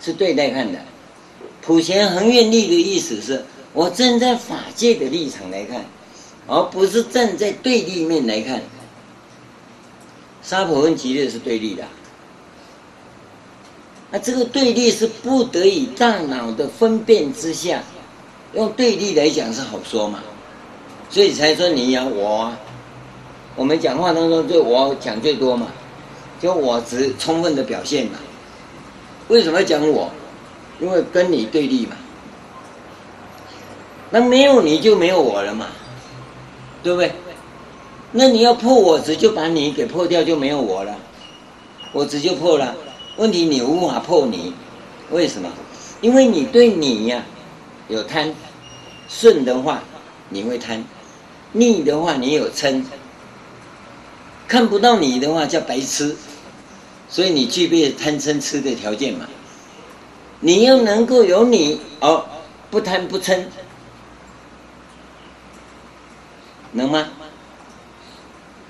[0.00, 0.78] 是对待看的。
[1.62, 5.84] 普贤恒愿力的意思是，我站在法界的立场来看，
[6.46, 8.62] 而不是站在对立面来看。
[10.42, 11.84] 杀婆跟极乐是对立的，
[14.12, 17.82] 那这个对立是不得已大脑的分辨之下，
[18.54, 20.22] 用对立来讲是好说嘛，
[21.10, 22.60] 所以才说你要我啊，
[23.56, 25.68] 我们讲话当中就我讲最多嘛，
[26.40, 28.18] 就我只充分的表现嘛。
[29.28, 30.10] 为什么要讲我？
[30.78, 31.96] 因为跟你对立嘛。
[34.10, 35.66] 那没有你就没有我了嘛，
[36.82, 37.12] 对不对？
[38.12, 40.94] 那你要破我执，就把你给破掉，就没有我了。
[41.92, 42.74] 我执就破了。
[43.16, 44.52] 问题你无法破你，
[45.10, 45.48] 为什么？
[46.02, 47.24] 因为你对你呀、
[47.88, 48.34] 有贪，
[49.08, 49.82] 顺的话
[50.28, 50.84] 你会贪，
[51.52, 52.84] 逆的话你有嗔。
[54.48, 56.16] 看不到你的话叫白痴，
[57.08, 59.26] 所以你具备贪嗔痴的条件嘛。
[60.40, 62.24] 你要能够有你哦，
[62.70, 63.44] 不贪不嗔，
[66.72, 67.08] 能吗？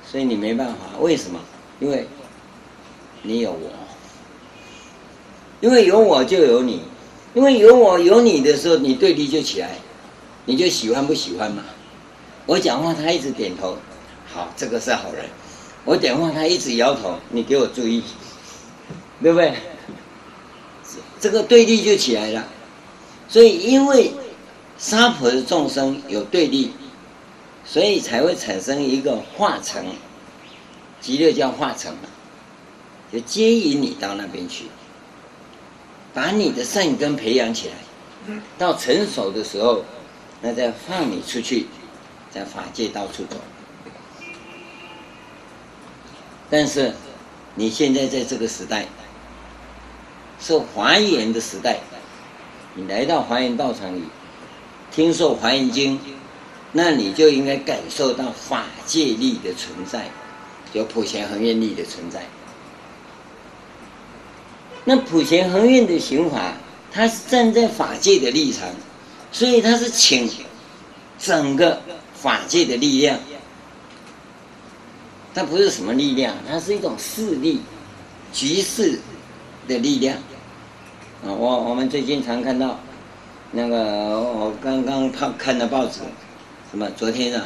[0.08, 1.40] 所以你没办法，为什么？
[1.80, 2.06] 因为
[3.22, 3.70] 你有我，
[5.60, 6.82] 因为有我就有你，
[7.34, 9.72] 因为有我有你的时候，你对立就起来，
[10.44, 11.64] 你就喜欢不喜欢嘛？
[12.46, 13.76] 我讲话他一直点头，
[14.32, 15.24] 好，这个是好人；
[15.86, 18.02] 我讲话他一直摇头，你给我注意，
[19.22, 19.54] 对不对？
[21.18, 22.46] 这个对立就起来了。
[23.26, 24.12] 所以因为
[24.76, 26.72] 娑婆的众生有对立。
[27.68, 29.84] 所以才会产生一个化成，
[31.00, 32.08] 极乐叫化成嘛，
[33.12, 34.66] 就接引你到那边去，
[36.14, 39.82] 把你的善根培养起来，到成熟的时候，
[40.42, 41.66] 那再放你出去，
[42.30, 43.36] 在法界到处走。
[46.48, 46.94] 但是
[47.54, 48.86] 你现在在这个时代，
[50.40, 51.80] 是华严的时代，
[52.74, 54.02] 你来到华严道场里，
[54.90, 55.98] 听受华严经。
[56.72, 60.10] 那你就应该感受到法界力的存在，
[60.74, 62.26] 就普贤恒愿力的存在。
[64.84, 66.52] 那普贤恒愿的行法，
[66.92, 68.68] 它是站在法界的立场，
[69.32, 70.28] 所以它是请
[71.18, 71.80] 整个
[72.14, 73.18] 法界的力量。
[75.36, 77.60] 它不是什么力量，它是一种势力，
[78.32, 78.98] 局势
[79.68, 80.16] 的力量。
[81.22, 82.80] 啊，我我们最近常看到
[83.52, 86.00] 那个，我刚刚看看的报纸。
[86.70, 86.88] 什么？
[86.96, 87.44] 昨天啊，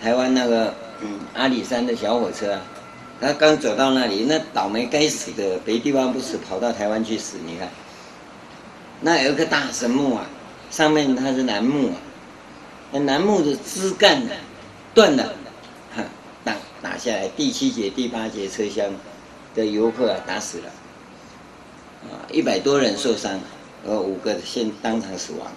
[0.00, 2.62] 台湾那个嗯阿里山的小火车啊，
[3.20, 7.38] 他刚走到那里，那倒霉该死的别地方不死，跑到台湾去死。
[7.44, 7.68] 你看，
[9.00, 10.24] 那有一棵大神木啊，
[10.70, 11.96] 上面它是楠木啊，
[12.92, 14.22] 那楠木的枝干
[14.94, 15.34] 断了，
[16.86, 18.86] 打下来，第七节、第八节车厢
[19.56, 20.70] 的游客啊打死了，
[22.04, 23.40] 啊，一百多人受伤，
[23.84, 25.50] 呃，五个现当场死亡。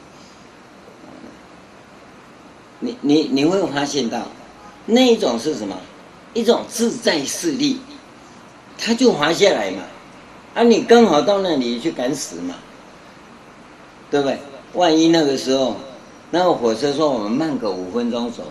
[2.79, 4.25] 你你你会发现到，
[4.87, 5.77] 那一种是什么？
[6.33, 7.79] 一种自在势力，
[8.75, 9.83] 他就滑下来嘛，
[10.55, 12.55] 啊，你刚好到那里去赶死嘛，
[14.09, 14.39] 对不对？
[14.73, 15.75] 万一那个时候，
[16.31, 18.43] 那个火车说我们慢个五分钟走，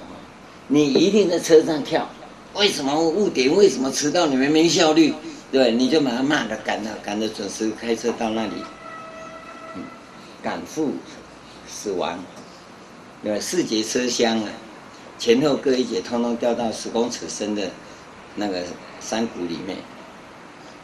[0.68, 2.08] 你一定在车上跳，
[2.58, 3.54] 为什么误点？
[3.54, 4.26] 为什么迟到？
[4.26, 5.14] 你们没效率，
[5.52, 5.70] 对？
[5.70, 8.54] 你就把他骂的赶了，赶着准时开车到那里，
[10.42, 10.90] 赶赴
[11.68, 12.18] 死亡。
[13.22, 13.38] 对？
[13.38, 14.48] 四节车厢啊，
[15.20, 17.70] 前后各一节，通通掉到十公尺深的
[18.34, 18.64] 那个
[19.00, 19.76] 山谷里面，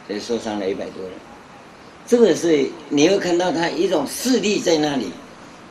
[0.07, 1.11] 所以受伤了一百多人。
[2.07, 5.11] 这个是你会看到他一种势力在那里，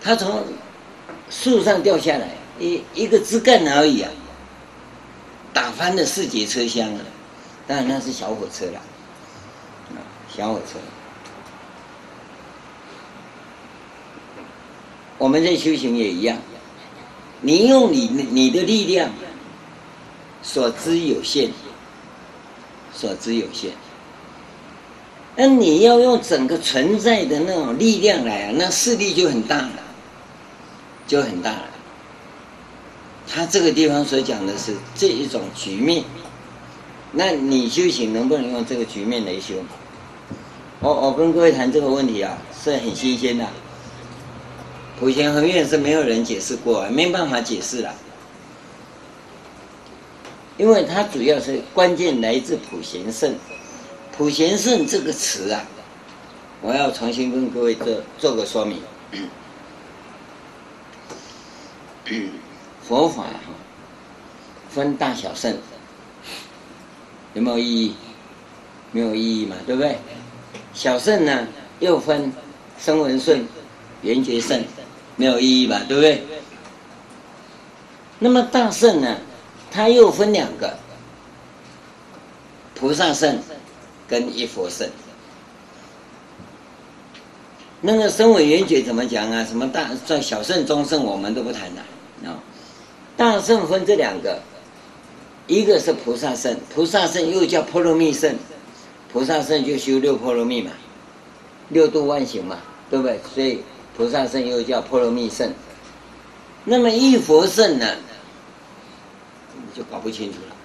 [0.02, 0.44] 他从
[1.30, 2.28] 树上掉下来，
[2.60, 4.10] 一一个枝干而已啊，
[5.54, 7.00] 打翻了四节车厢啊，
[7.66, 8.80] 当然那是小火车了，
[9.94, 9.96] 啊，
[10.28, 10.78] 小火车。
[15.16, 16.36] 我们在修行也一样。
[17.40, 19.10] 你用你你的力量，
[20.42, 21.50] 所知有限，
[22.92, 23.70] 所知有限。
[25.36, 29.78] 那你要用整个存在的那种力量来啊，那势力就很大了，
[31.06, 31.68] 就很大了。
[33.26, 36.04] 他这个地方所讲的是这一种局面，
[37.12, 39.54] 那你修行能不能用这个局面来修？
[40.80, 43.46] 我我跟各位谈这个问题啊，是很新鲜的。
[45.00, 47.92] 普贤恒愿是没有人解释过，没办法解释了，
[50.56, 53.34] 因为它主要是关键来自普贤圣。
[54.16, 55.64] 普贤圣这个词啊，
[56.60, 58.78] 我要重新跟各位做做个说明。
[62.86, 63.24] 佛法
[64.70, 65.56] 分大小圣，
[67.32, 67.94] 有没有意义？
[68.92, 69.98] 没有意义嘛，对不对？
[70.72, 71.46] 小圣呢，
[71.80, 72.32] 又分
[72.78, 73.46] 声闻顺、
[74.02, 74.62] 缘觉圣，
[75.16, 75.82] 没有意义吧？
[75.88, 76.22] 对不对？
[78.18, 79.16] 那么大圣呢，
[79.70, 80.76] 它又分两个：
[82.74, 83.38] 菩萨圣
[84.06, 84.88] 跟一佛圣。
[87.80, 89.44] 那个声闻缘觉怎么讲啊？
[89.44, 91.82] 什么大在小圣、中圣，我们都不谈了。
[93.16, 94.40] 大圣分这两个，
[95.46, 98.34] 一个是菩萨圣，菩萨圣又叫波罗蜜圣，
[99.12, 100.72] 菩萨圣就修六波罗蜜嘛，
[101.68, 102.58] 六度万行嘛，
[102.90, 103.20] 对不对？
[103.32, 103.60] 所以
[103.96, 105.52] 菩萨圣又叫波罗蜜圣。
[106.64, 107.86] 那么一佛圣呢，
[109.76, 110.56] 就搞不清楚了，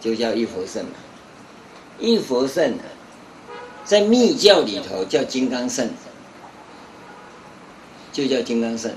[0.00, 0.90] 就叫一佛圣嘛。
[1.98, 2.82] 一佛圣呢，
[3.84, 5.88] 在密教里头叫金刚圣，
[8.12, 8.90] 就叫金刚圣。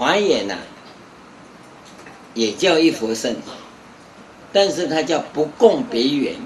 [0.00, 0.56] 华严呐，
[2.32, 3.36] 也叫一佛圣，
[4.50, 6.36] 但是它叫不共别缘，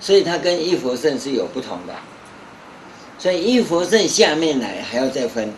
[0.00, 1.94] 所以它跟一佛圣是有不同的。
[3.20, 5.52] 所以一佛圣下面来还要再分，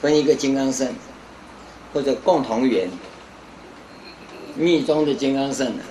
[0.00, 0.94] 分一个金刚圣，
[1.92, 2.88] 或者共同缘。
[4.54, 5.82] 密宗的金刚圣呢，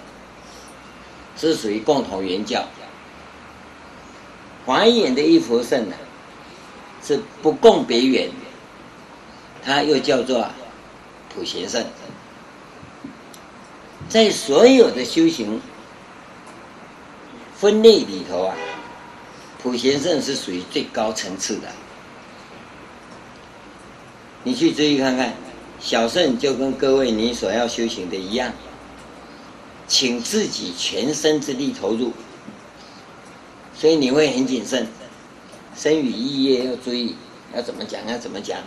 [1.35, 2.63] 是属于共同缘教。
[4.65, 5.95] 华严的一佛圣呢，
[7.03, 8.29] 是不共别缘，
[9.61, 10.47] 它又叫做
[11.33, 11.85] 普贤圣。
[14.09, 15.61] 在所有的修行
[17.55, 18.55] 分类里头啊，
[19.61, 21.69] 普贤圣是属于最高层次的。
[24.43, 25.33] 你去注意看看，
[25.79, 28.51] 小圣就跟各位你所要修行的一样，
[29.87, 32.11] 请自己全身之力投入。
[33.73, 34.87] 所以你会很谨慎，
[35.75, 37.15] 生与意业要注意，
[37.55, 38.59] 要怎么讲，要怎么讲，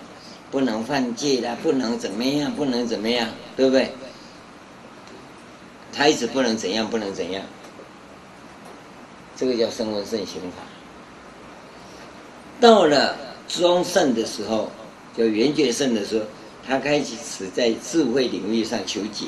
[0.54, 3.90] 不能犯戒的，不能怎么样，不能怎么样，对不对？
[5.92, 7.42] 他一直不能怎样，不能怎样，
[9.34, 10.62] 这个叫声闻圣行法。
[12.60, 13.16] 到了
[13.48, 14.70] 中圣的时候，
[15.18, 16.24] 叫缘觉圣的时候，
[16.64, 19.26] 他开始在智慧领域上求解。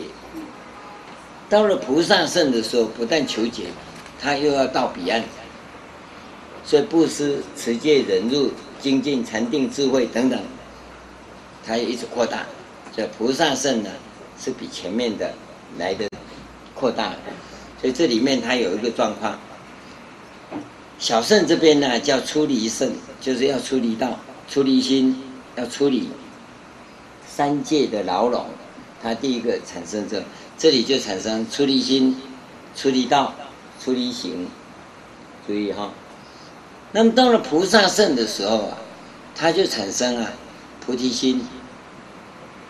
[1.51, 3.65] 到了菩萨圣的时候，不但求解，
[4.21, 5.25] 他又要到彼岸。
[6.65, 8.49] 所以布施、持戒、忍辱、
[8.81, 10.41] 精进、禅定、智慧等等，
[11.67, 12.47] 它也一直扩大。
[12.95, 13.91] 所以菩萨圣呢，
[14.39, 15.35] 是比前面的
[15.77, 16.09] 来的
[16.75, 17.15] 扩大。
[17.81, 19.39] 所以这里面它有一个状况。
[20.99, 22.91] 小圣这边呢叫出离圣，
[23.21, 25.21] 就是要出离道、出离心，
[25.57, 26.09] 要出离
[27.29, 28.47] 三界的牢笼。
[29.03, 30.23] 它第一个产生这，
[30.57, 32.19] 这里就产生出离心、
[32.75, 33.35] 出离道、
[33.79, 34.47] 出离行。
[35.47, 35.93] 注意哈。
[36.93, 38.79] 那么到了菩萨圣的时候啊，
[39.35, 40.33] 它就产生啊
[40.81, 41.47] 菩提心。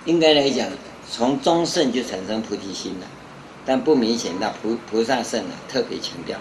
[0.07, 0.67] 应该来讲，
[1.11, 3.07] 从中圣就产生菩提心了，
[3.67, 6.39] 但不明显到菩菩萨圣啊，特别强调。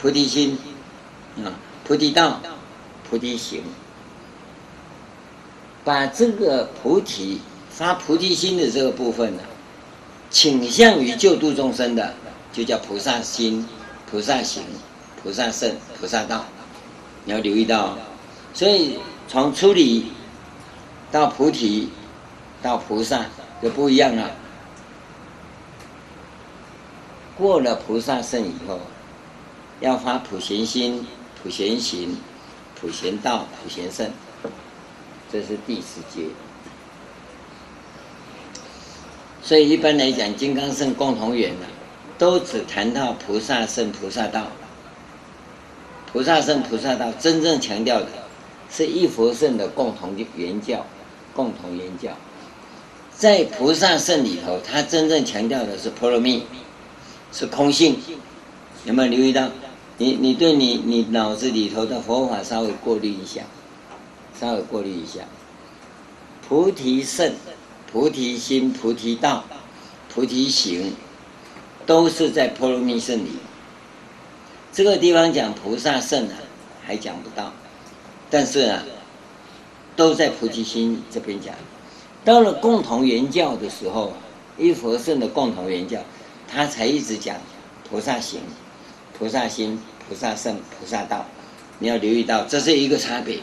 [0.00, 0.58] 菩提心
[1.44, 1.52] 啊，
[1.84, 2.40] 菩提道、
[3.08, 3.62] 菩提行，
[5.84, 7.40] 把这个菩提
[7.70, 9.42] 发菩提心的这个部分呢、
[10.30, 12.14] 倾向于救度众生的，
[12.52, 13.68] 就叫菩萨心、
[14.10, 14.62] 菩萨行、
[15.22, 16.44] 菩萨圣、菩萨道。
[17.24, 17.96] 你要留意到，
[18.52, 18.98] 所以
[19.28, 20.06] 从出离
[21.12, 21.88] 到菩提
[22.62, 23.26] 到菩萨
[23.60, 24.30] 就不一样了。
[27.36, 28.78] 过了菩萨圣以后，
[29.80, 31.06] 要发普贤心、
[31.42, 32.16] 普贤行、
[32.80, 34.08] 普贤道、普贤圣，
[35.32, 36.26] 这是第十阶。
[39.42, 41.66] 所以一般来讲，金刚圣共同缘呢，
[42.16, 44.46] 都只谈到菩萨圣、菩萨道。
[46.12, 48.06] 菩萨圣、菩萨道真正强调的，
[48.70, 50.84] 是一佛圣的共同缘教，
[51.34, 52.10] 共同缘教。
[53.16, 56.42] 在菩萨圣里头，他真正强调的是波罗蜜，
[57.32, 57.98] 是空性。
[58.84, 59.48] 有没有留意到？
[59.98, 63.42] 你你对你你脑子里头的佛法稍微过滤一下，
[64.40, 65.20] 稍微过滤一下。
[66.48, 67.34] 菩提圣、
[67.92, 69.44] 菩提心、菩提道、
[70.12, 70.92] 菩提行，
[71.86, 73.30] 都是在波罗蜜圣里。
[74.72, 76.34] 这个地方讲菩萨圣啊，
[76.84, 77.52] 还讲不到，
[78.28, 78.82] 但是啊，
[79.94, 81.54] 都在菩提心这边讲。
[82.24, 84.12] 到了共同圆教的时候，
[84.56, 86.00] 一佛圣的共同圆教，
[86.46, 87.36] 他才一直讲
[87.88, 88.40] 菩萨行、
[89.18, 91.26] 菩萨心、菩萨圣、菩萨道。
[91.78, 93.38] 你要留意到，这是一个差别。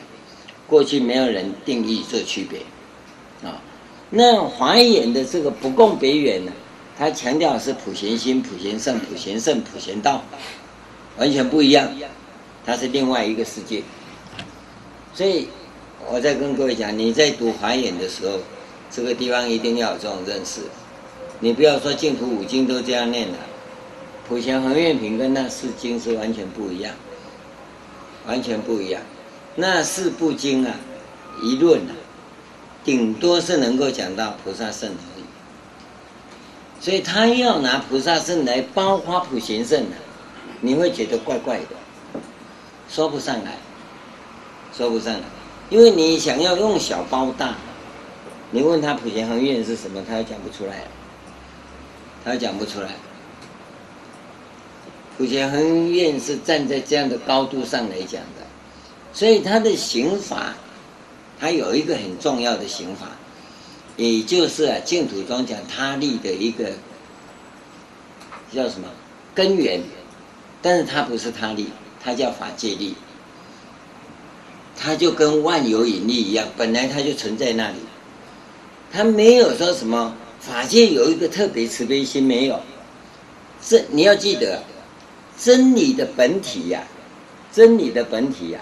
[0.68, 2.60] 过去没有人定义这区别
[3.48, 3.62] 啊。
[4.10, 6.52] 那华严的这个不共别圆呢，
[6.98, 10.24] 他强调是普贤心、普贤圣、普贤圣、普贤道。
[11.18, 11.90] 完全不一样，
[12.66, 13.84] 它是另外一个世界。
[15.14, 15.50] 所以，
[16.10, 18.38] 我在跟各位讲，你在读华严的时候，
[18.92, 20.62] 这个地方一定要有这种认识。
[21.40, 23.38] 你不要说净土五经都这样念了，
[24.28, 26.94] 普贤行愿品跟那四经是完全不一样。
[28.28, 29.02] 完全不一样。
[29.56, 30.76] 那四部经啊，
[31.42, 31.96] 一论啊，
[32.84, 35.24] 顶多是能够讲到菩萨圣而已。
[36.80, 39.96] 所以他要拿菩萨圣来包括普贤圣的，
[40.62, 42.20] 你会觉得怪怪的，
[42.88, 43.58] 说不上来，
[44.78, 45.22] 说不上来，
[45.70, 47.56] 因为你想要用小包大，
[48.52, 50.84] 你问他普贤恒愿是什么，他又讲不出来，
[52.26, 52.90] 他又讲不出来。
[55.18, 58.46] 普贤恒愿是站在这样的高度上来讲的，
[59.14, 60.56] 所以他的行法，
[61.40, 63.08] 他有一个很重要的行法。
[63.98, 66.72] 也就是，净土中讲他力的一个
[68.50, 68.88] 叫什么？
[69.36, 69.82] 根源，
[70.62, 71.68] 但是它不是他力，
[72.02, 72.96] 它叫法界力，
[74.78, 77.76] 它就跟万有引力一样，本来它就存在那里，
[78.92, 82.60] 他没有说什么法界有一个特别慈悲心，没有，
[83.62, 84.64] 这你要记得，
[85.38, 86.84] 真理的本体呀、
[87.52, 88.60] 真理的本体呀、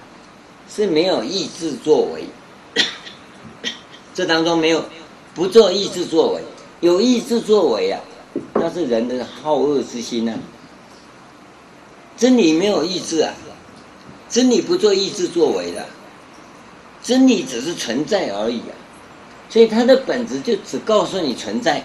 [0.69, 2.25] 是没有意志作为，
[4.13, 4.83] 这当中没有。
[5.35, 6.41] 不做意志作为，
[6.81, 8.01] 有意志作为啊，
[8.55, 10.33] 那是人的好恶之心呐、
[12.17, 13.31] 真理没有意志啊，
[14.27, 15.85] 真理不做意志作为的，
[17.03, 18.73] 真理只是存在而已啊。
[19.49, 21.83] 所以它的本质就只告诉你存在，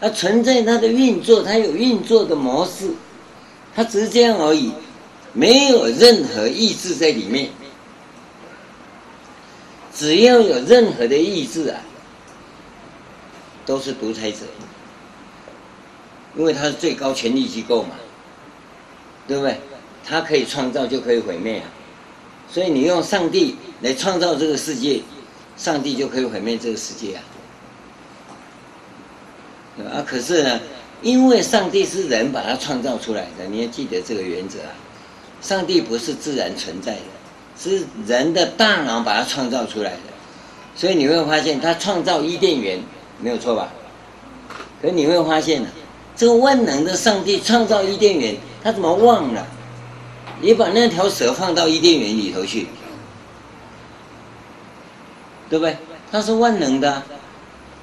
[0.00, 2.90] 它存在它的运作，它有运作的模式，
[3.74, 4.72] 它只是这样而已，
[5.32, 7.50] 没有任何意志在里面。
[9.92, 11.80] 只要有任何的意志啊，
[13.66, 14.38] 都是独裁者，
[16.36, 17.90] 因为他是最高权力机构嘛，
[19.28, 19.60] 对不对？
[20.02, 21.66] 他可以创造，就可以毁灭啊。
[22.52, 25.00] 所以你用上帝来创造这个世界，
[25.56, 27.22] 上帝就可以毁灭这个世界啊。
[29.92, 30.60] 啊，可是呢，
[31.00, 34.72] 因为上帝是人把它创造出来的，你要记得这个原则啊。
[35.40, 37.00] 上帝不是自然存在的。
[37.58, 39.98] 是人的大脑把它创造出来的，
[40.74, 42.80] 所以你会发现，他创造伊甸园
[43.20, 43.70] 没有错吧？
[44.80, 45.68] 可你会发现呢，
[46.16, 49.46] 这个万能的上帝创造伊甸园，他怎么忘了？
[50.40, 52.66] 你把那条蛇放到伊甸园里头去，
[55.48, 55.76] 对不对？
[56.10, 57.02] 它是万能的，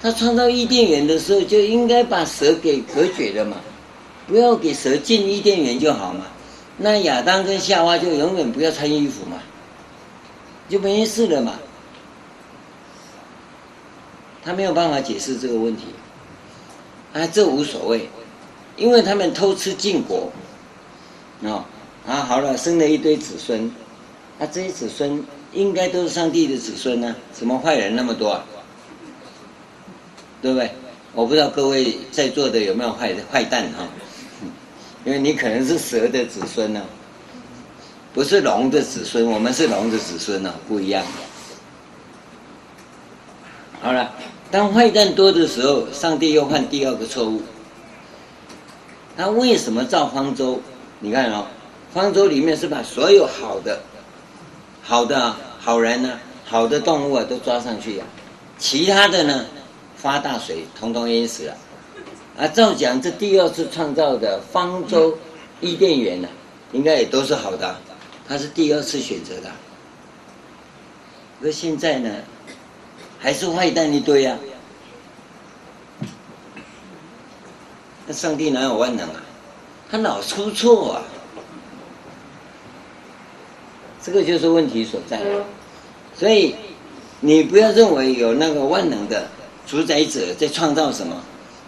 [0.01, 3.57] 它创造伊甸园的时候就应该把蛇给隔绝了嘛，
[4.27, 6.25] 不要给蛇进伊甸园就好嘛。
[6.77, 9.37] 那亚当跟夏娃就永远不要穿衣服嘛。
[10.69, 11.53] 就没事了嘛，
[14.43, 15.83] 他没有办法解释这个问题，
[17.13, 18.09] 啊，这无所谓，
[18.75, 20.29] 因为他们偷吃禁果，
[21.45, 21.63] 啊，
[22.07, 23.69] 啊，好了，生了一堆子孙，
[24.39, 28.45] 啊，这些子孙应该都是上帝的子孙呢，怎么坏人那么多啊？
[30.41, 30.71] 对不对？
[31.13, 33.85] 我不知道各位在座的有没有坏坏蛋哈，
[35.03, 36.81] 因为你可能是蛇的子孙呢。
[38.13, 41.11] 不是龙的子孙，我们是龙的子孙呢，不一样的。
[43.81, 44.13] 好了，
[44.49, 47.41] 当坏蛋多的时候，上帝又犯第二个错误。
[49.17, 50.61] 他为什么造方舟？
[50.99, 51.45] 你看哦，
[51.97, 53.81] 方舟里面是把所有好的、
[54.83, 58.13] 好的好人呢、啊、好的动物啊都抓上去呀、啊，
[58.59, 59.43] 其他的呢
[59.95, 61.57] 发大水，统统淹死了。
[62.37, 65.17] 啊，照讲这第二次创造的方舟
[65.59, 66.29] 伊甸园呢，
[66.71, 67.75] 应该也都是好的。
[68.27, 69.49] 他是第二次选择的，
[71.41, 72.13] 可现在呢，
[73.17, 74.37] 还是坏蛋一堆啊！
[78.05, 79.15] 那上帝哪有万能啊？
[79.89, 81.01] 他老出错啊！
[84.07, 85.19] 这个就是问题所在。
[86.17, 86.55] 所以
[87.19, 89.27] 你不要认为有那个万能的
[89.67, 91.21] 主宰者在创造什么，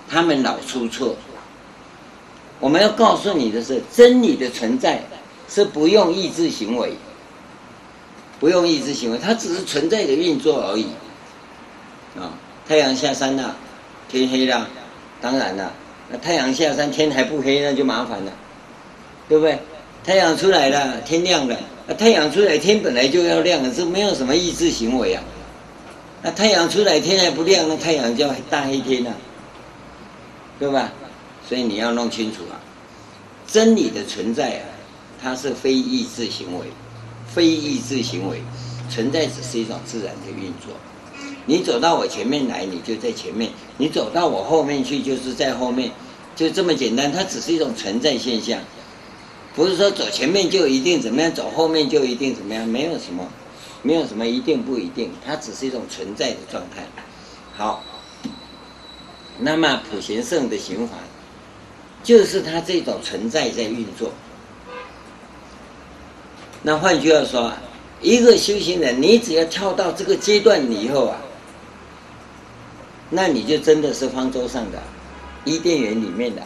[0.07, 1.17] 他们老出错。
[2.61, 5.03] 我们要告诉你的是真理的存在。
[5.51, 6.93] 是不用意志行为，
[8.39, 10.85] 不用意志行为，它只是存在的运作而已。
[12.15, 12.29] 啊，
[12.67, 13.55] 太阳下山了，
[14.07, 14.67] 天黑了，
[15.19, 15.73] 当然了，
[16.11, 18.31] 那太阳下山天还不黑，那就麻烦了，
[19.27, 19.57] 对不对？
[20.09, 21.55] 太阳出来了，天亮了，
[21.85, 25.21] 那太阳出来天本来就要亮了，这没有什么意志行为啊。
[26.23, 29.15] 那太阳出来天还不亮，那太阳叫大黑天了，
[30.57, 30.91] 对吧？
[31.47, 32.57] 所以你要弄清楚啊，
[33.45, 34.65] 真理的存在啊。
[35.21, 36.65] 它是非意志行为，
[37.31, 38.41] 非意志行为
[38.89, 40.73] 存在只是一种自然的运作。
[41.45, 45.91] 你走到我前面来，你就在前面；你走到我后面去，就是在后面，
[46.35, 47.11] 就这么简单。
[47.11, 48.59] 它只是一种存在现象，
[49.59, 53.27] 不是说走前面就一定怎么样，走后面就一定怎么样，没有什么，
[53.81, 56.85] 没有什么一定不一定，它只是一种存在的状态。
[57.57, 57.83] 好，
[59.37, 60.97] 那么普贤圣的循环，
[62.05, 64.13] 就是它这种存在在运作。
[66.61, 67.51] 那换句话说，
[68.01, 71.19] 一个修行人，你只要跳到这个阶段以后啊，
[73.09, 74.81] 那你就真的是方舟上的
[75.43, 76.41] 伊甸园里面的，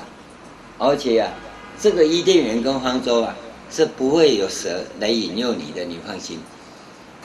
[0.80, 1.32] 而且啊，
[1.80, 3.36] 这个伊甸园跟方舟啊
[3.70, 6.40] 是不会有蛇来引诱你的，你放心，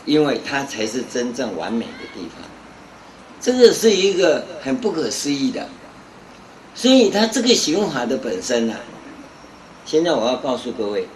[0.05, 2.45] 因为它才是真正完美的地方。
[3.41, 5.69] 这个是一个很不可思议的，
[6.75, 8.81] 所以它这个刑法的本身啊，
[9.85, 11.07] 现在我要告诉各位，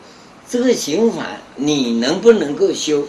[0.48, 1.26] 这个刑法
[1.56, 3.04] 你能不能够修？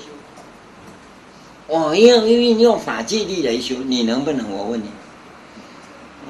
[1.67, 4.49] 我用运用法界力来修，你能不能？
[4.51, 4.88] 我问你，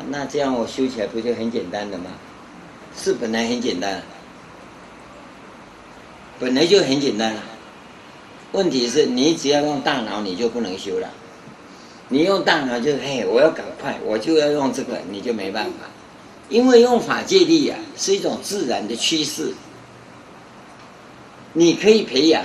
[0.10, 2.06] 那这样我修起来不就很简单的吗？
[2.96, 4.02] 是本来很简单，
[6.40, 7.42] 本来就很简单了。
[8.52, 11.10] 问题是你只要用大脑，你就不能修了。
[12.10, 15.88] 你用大脑就是嘿，我要赶快，我就要用这个，你就没办法，
[16.50, 19.54] 因为用法界力啊是一种自然的趋势，
[21.54, 22.44] 你可以培养，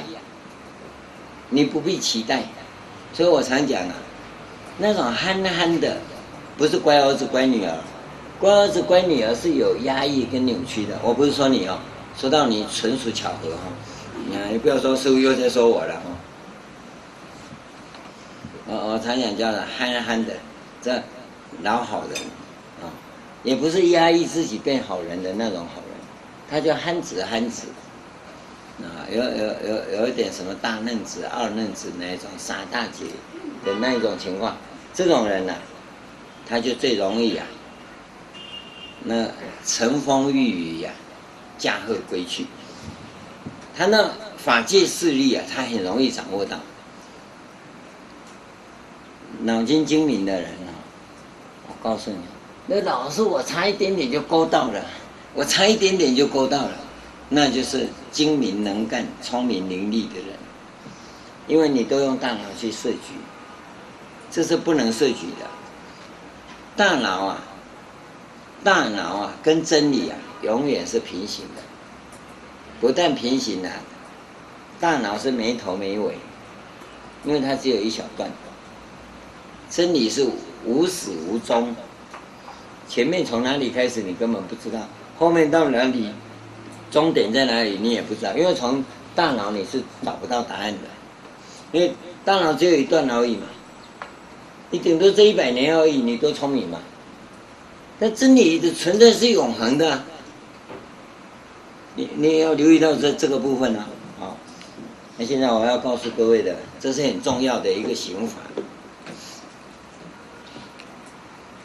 [1.50, 2.44] 你不必期待，
[3.12, 3.94] 所以我常讲啊，
[4.78, 5.98] 那种憨憨的，
[6.56, 7.74] 不是乖儿子乖女儿，
[8.40, 11.78] 乖儿子乖女儿是有压抑跟扭曲的，我不是说你哦，
[12.16, 13.62] 说到你纯属巧合哈，
[14.28, 16.08] 你你不要说师傅又在说我了哦。
[18.66, 20.34] 我我常讲叫的憨憨的，
[20.80, 21.02] 这
[21.62, 22.20] 老好人
[22.80, 22.86] 啊，
[23.42, 25.98] 也不是压抑自己变好人的那种好人，
[26.48, 27.66] 他叫憨子憨子，
[28.82, 33.06] 啊，有有有有一点什么大嫩子二嫩子那一种傻大姐
[33.64, 34.56] 的那一种情况，
[34.94, 35.54] 这种人呢、
[36.48, 37.46] 他就最容易、啊，
[39.04, 39.26] 那
[39.64, 40.90] 乘风御雨呀，
[41.56, 42.46] 驾鹤归去，
[43.76, 46.58] 他那法界势力啊，他很容易掌握到。
[49.42, 50.74] 脑筋精明的人啊，
[51.68, 52.18] 我告诉你，
[52.66, 54.84] 那老是我差一点点就勾到了，
[55.32, 56.72] 我差一点点就勾到了，
[57.28, 60.36] 那就是精明能干、聪明伶俐的人，
[61.46, 63.14] 因为你都用大脑去设局，
[64.30, 65.46] 这是不能设局的。
[66.74, 67.42] 大脑啊，
[68.64, 71.62] 大脑啊，跟真理啊，永远是平行的，
[72.80, 73.72] 不但平行啊，
[74.80, 76.14] 大脑是没头没尾，
[77.24, 78.28] 因为它只有一小段。
[79.70, 80.26] 真理是
[80.64, 81.76] 无始无终，
[82.88, 84.80] 前面从哪里开始你根本不知道，
[85.18, 86.10] 后面到哪里，
[86.90, 88.82] 终点在哪里你也不知道，因为从
[89.14, 90.88] 大脑你是找不到答案的，
[91.72, 91.92] 因为
[92.24, 93.46] 大脑只有一段而已嘛，
[94.70, 96.78] 你顶多这一百年而已，你多聪明嘛，
[98.00, 100.04] 但真理的存在是永恒的，
[101.96, 103.88] 你你要留意到这这个部分啊，
[104.20, 104.36] 好，
[105.16, 108.36] 那现在我要告诉各位的，这是很重要的一个行法。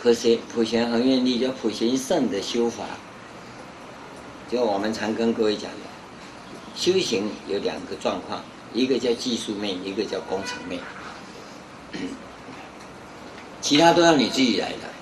[0.01, 2.84] 普贤普贤恒愿力叫普贤圣的修法，
[4.51, 5.77] 就我们常跟各位讲的，
[6.75, 10.81] 修行有两个状况，一个叫技术面，一个叫工程面，
[13.61, 14.92] 其他都要你自己来的。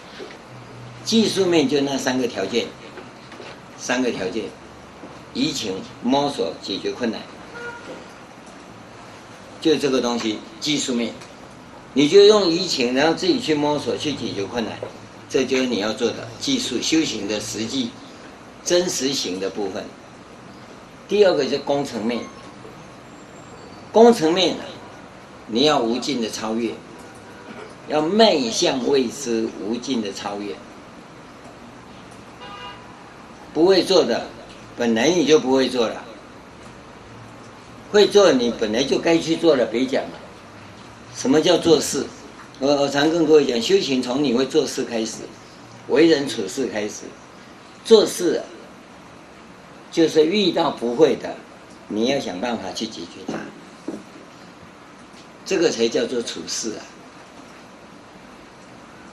[1.03, 2.67] 技术面就那三个条件，
[3.77, 4.45] 三个条件：
[5.33, 5.73] 移情、
[6.03, 7.19] 摸索、解决困难，
[9.59, 11.13] 就这个东西，技术面。
[11.93, 14.77] 你就用移情，然后自己去摸索，去解决困难，
[15.27, 17.89] 这就是你要做的技术修行的实际、
[18.63, 19.83] 真实行的部分。
[21.09, 22.23] 第二个是工程面，
[23.91, 24.55] 工程面
[25.47, 26.71] 你要无尽的超越，
[27.89, 30.55] 要迈向未知无尽的超越。
[33.53, 34.25] 不会做的，
[34.77, 35.95] 本来你就不会做了；
[37.91, 40.11] 会做，你本来就该去做了，别讲了。
[41.15, 42.05] 什么叫做事？
[42.59, 45.17] 我我常跟各位讲，修行从你会做事开始，
[45.87, 47.03] 为人处事开始。
[47.83, 48.41] 做事
[49.91, 51.35] 就是遇到不会的，
[51.87, 53.33] 你要想办法去解决它。
[55.43, 56.81] 这个才叫做处事啊！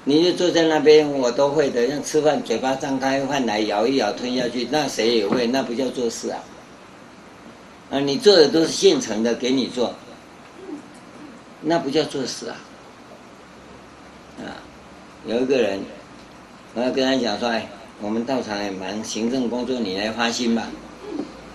[0.09, 6.43] 你就坐在那边，我都会的，像吃饭，嘴巴张开，饭来咬一咬吞下去，那谁也会，那不叫做事啊！
[7.91, 9.93] 啊，你做的都是现成的，给你做。
[11.61, 12.57] 那不叫做事啊！
[14.39, 14.57] 啊，
[15.27, 15.81] 有一个人，
[16.73, 17.69] 我要跟他讲说：“哎，
[18.01, 20.71] 我们道场也忙，行政工作你来发心吧。”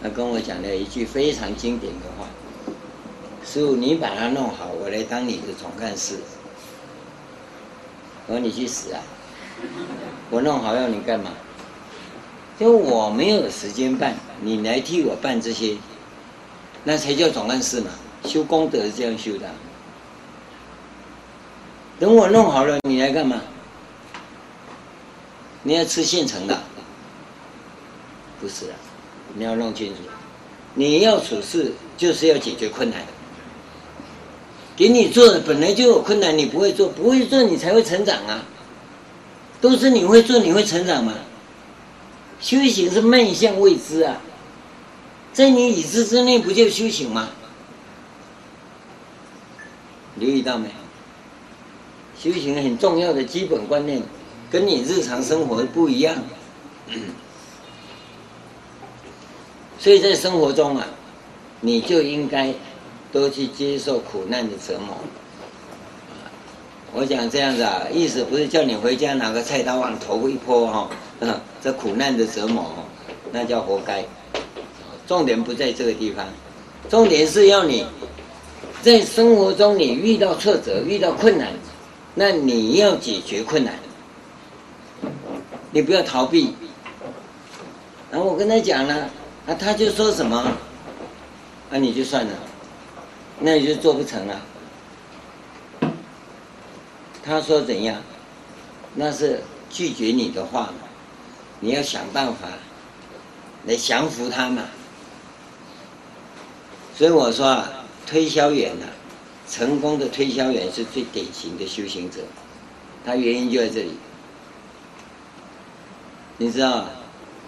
[0.03, 2.27] 他跟我讲了一句非常经典的话
[3.43, 6.17] ：“师傅，你把它弄好，我来当你的总干事。”
[8.27, 9.01] 我说：“你去死啊！
[10.29, 11.31] 我弄好要你干嘛？
[12.59, 15.75] 就我没有时间办，你来替我办这些，
[16.83, 17.91] 那才叫总干事嘛！
[18.25, 19.49] 修功德是这样修的。”
[21.99, 23.41] 等我弄好了，你来干嘛？
[25.63, 26.61] 你要吃现成的？
[28.41, 28.75] 不是啊，
[29.35, 30.01] 你要弄清楚，
[30.73, 33.07] 你要处事就是要解决困难的。
[34.75, 38.43] 给你做的本来就有困难，你不会做，不会做你才会成长啊。
[39.61, 41.13] 都是你会做，你会成长吗？
[42.41, 44.17] 修行是迈向未知啊，
[45.31, 47.29] 在你已知之内，不就修行吗？
[50.15, 50.73] 留意到没有？
[52.33, 54.01] 修行很重要的基本观念，
[54.51, 56.15] 跟你日常生活不一样。
[59.79, 60.87] 所以在生活中啊，
[61.61, 62.53] 你就应该
[63.13, 64.97] 多去接受苦难的折磨。
[66.91, 70.89] 我讲这样子啊，意思不是叫你回家拿个菜刀往头一泼哈，
[71.61, 72.65] 这苦难的折磨，
[73.31, 74.03] 那叫活该。
[75.07, 76.25] 重点不在这个地方，
[76.89, 77.85] 重点是要你
[78.81, 81.49] 在生活中你遇到挫折、遇到困难。
[82.15, 83.73] 那你要解决困难，
[85.71, 86.53] 你不要逃避。
[88.11, 89.09] 然后我跟他讲了，
[89.47, 90.51] 啊，他就说什么，
[91.71, 92.31] 那你就算了，
[93.45, 94.41] 那你就做不成了。
[97.21, 98.01] 他说怎样，
[98.95, 100.87] 那是拒绝你的话嘛，
[101.59, 102.47] 你要想办法
[103.65, 104.63] 来降服他嘛。
[106.95, 107.69] 所以我说啊，
[108.07, 108.85] 推销员呐。
[109.45, 112.21] 成功的推销员是最典型的修行者，
[113.05, 113.91] 他原因就在这里。
[116.37, 116.85] 你知道，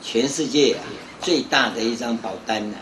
[0.04, 0.76] 全世界
[1.22, 2.78] 最大的一张保单呢，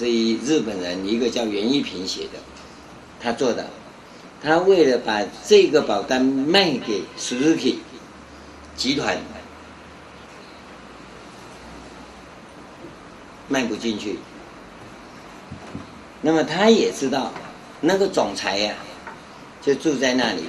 [0.00, 2.38] 是一日本人一个叫袁一平写的，
[3.20, 3.68] 他做的。
[4.42, 7.74] 他为了把这个保单卖给 Suzuki
[8.74, 9.18] 集团，
[13.46, 14.18] 卖不进去。
[16.22, 17.30] 那么他也知道，
[17.82, 18.74] 那个总裁呀、
[19.60, 20.44] 就住在那里。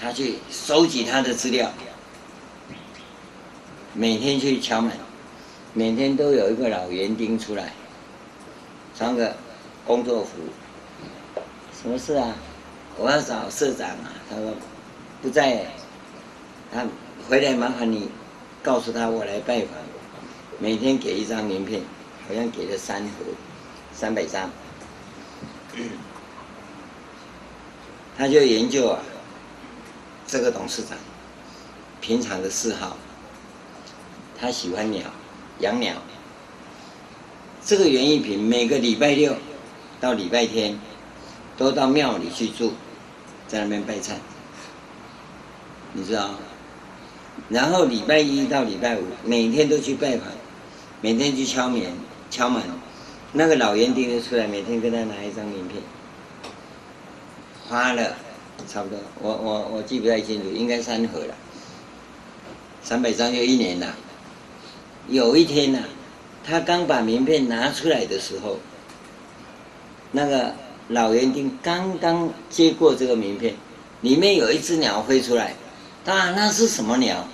[0.00, 1.72] 他去收集他的资料，
[3.94, 4.92] 每天去敲门，
[5.72, 7.72] 每天都有一个老园丁出来，
[8.96, 9.34] 穿个
[9.86, 10.30] 工作服。
[11.80, 12.34] 什么事啊？
[12.96, 14.12] 我要找社长啊。
[14.28, 14.54] 他说
[15.22, 15.66] 不在，
[16.72, 16.84] 他
[17.28, 18.08] 回来麻烦你
[18.62, 19.70] 告诉他我来拜访。
[20.58, 21.82] 每天给一张名片，
[22.26, 23.10] 好像给了三盒。
[23.92, 24.50] 三百张，
[28.14, 29.00] 他就研究啊，
[30.26, 30.98] 这个董事长
[31.98, 32.94] 平常的嗜好，
[34.38, 35.02] 他喜欢鸟，
[35.60, 35.94] 养鸟。
[37.66, 39.34] 这个袁一平每个礼拜六
[40.00, 40.78] 到礼拜天
[41.56, 42.72] 都到庙里去住，
[43.48, 44.12] 在那边拜忏，
[45.92, 46.30] 你知道？
[47.48, 50.28] 然后礼拜一到礼拜五每天都去拜访，
[51.00, 51.82] 每天去敲门，
[52.30, 52.62] 敲门。
[53.32, 55.82] 那个老园丁就出来，每天跟他拿一张名片，
[57.68, 58.14] 花了
[58.68, 61.34] 差不多，我我我记不太清楚，应该三盒了，
[62.80, 63.92] 三百张就一年了。
[65.08, 65.80] 有一天呢、
[66.46, 68.58] 他刚把名片拿出来的时候，
[70.12, 70.54] 那个
[70.88, 73.54] 老园丁刚刚接过这个名片，
[74.02, 75.54] 里面有一只鸟飞出来，
[76.06, 77.26] 啊，那是什么鸟？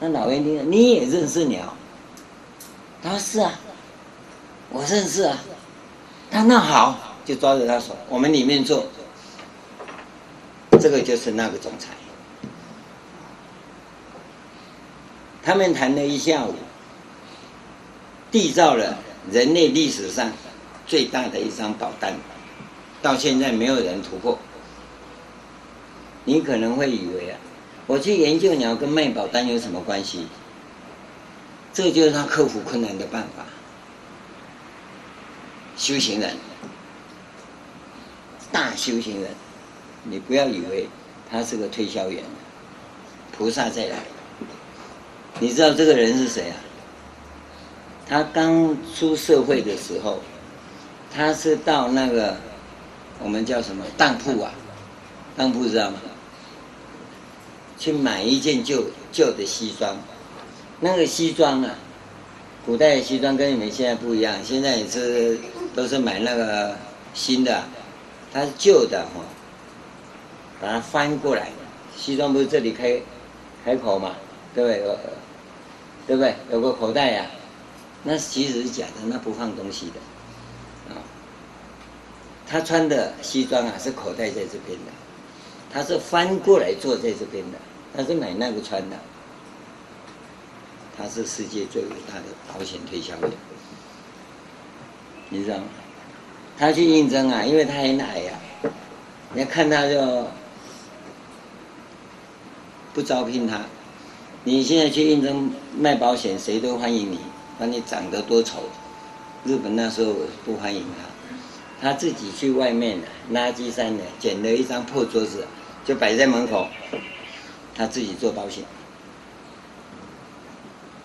[0.00, 1.74] 那老园丁，你也认识鸟？
[3.02, 3.52] 他说是啊。
[4.70, 5.38] 我认识啊，
[6.30, 8.84] 他那好，就抓着他手，我们里面坐，
[10.78, 11.88] 这个就是那个总裁。
[15.42, 16.54] 他们谈了一下午，
[18.30, 18.98] 缔造了
[19.30, 20.30] 人类历史上
[20.86, 22.14] 最大的一张保单，
[23.00, 24.38] 到现在没有人突破。
[26.24, 27.38] 你可能会以为啊，
[27.86, 30.26] 我去研究鸟跟卖保单有什么关系？
[31.72, 33.46] 这就是他克服困难的办法。
[35.76, 36.36] 修行人，
[38.50, 39.30] 大修行人，
[40.02, 40.88] 你不要以为
[41.30, 42.24] 他是个推销员，
[43.30, 43.96] 菩萨再来。
[45.38, 46.56] 你知道这个人是谁啊？
[48.08, 50.18] 他刚出社会的时候，
[51.14, 52.36] 他是到那个
[53.22, 54.52] 我们叫什么当铺啊？
[55.36, 55.98] 当铺知道吗？
[57.78, 59.96] 去买一件旧旧的西装，
[60.80, 61.74] 那个西装啊。
[62.66, 65.38] 古代的西装跟你们现在不一样，现在也是
[65.74, 66.76] 都是买那个
[67.14, 67.62] 新的，
[68.32, 69.22] 它是旧的哈，
[70.60, 71.48] 把它翻过来，
[71.96, 73.00] 西装不是这里开
[73.64, 74.16] 开口嘛，
[74.54, 74.96] 对不对？
[76.06, 76.34] 对不对？
[76.50, 77.26] 有个口袋呀，
[78.04, 80.96] 那其实是假的，那不放东西的，啊，
[82.46, 84.92] 他穿的西装啊是口袋在这边的，
[85.72, 87.58] 他是翻过来坐在这边的，
[87.96, 88.96] 他是买那个穿的。
[91.00, 93.30] 他是世界最伟大的保险推销员，
[95.28, 95.62] 你知道吗？
[96.58, 98.32] 他去应征啊，因为他很矮呀，
[99.32, 100.26] 你要看他就
[102.92, 103.60] 不招聘他。
[104.42, 107.20] 你现在去应征卖保险，谁都欢迎你，
[107.58, 108.62] 管你长得多丑，
[109.44, 110.84] 日本那时候不欢迎
[111.80, 112.98] 他，他自己去外面
[113.32, 115.44] 垃圾山呢，捡了一张破桌子，
[115.84, 116.68] 就摆在门口，
[117.74, 118.62] 他自己做保险。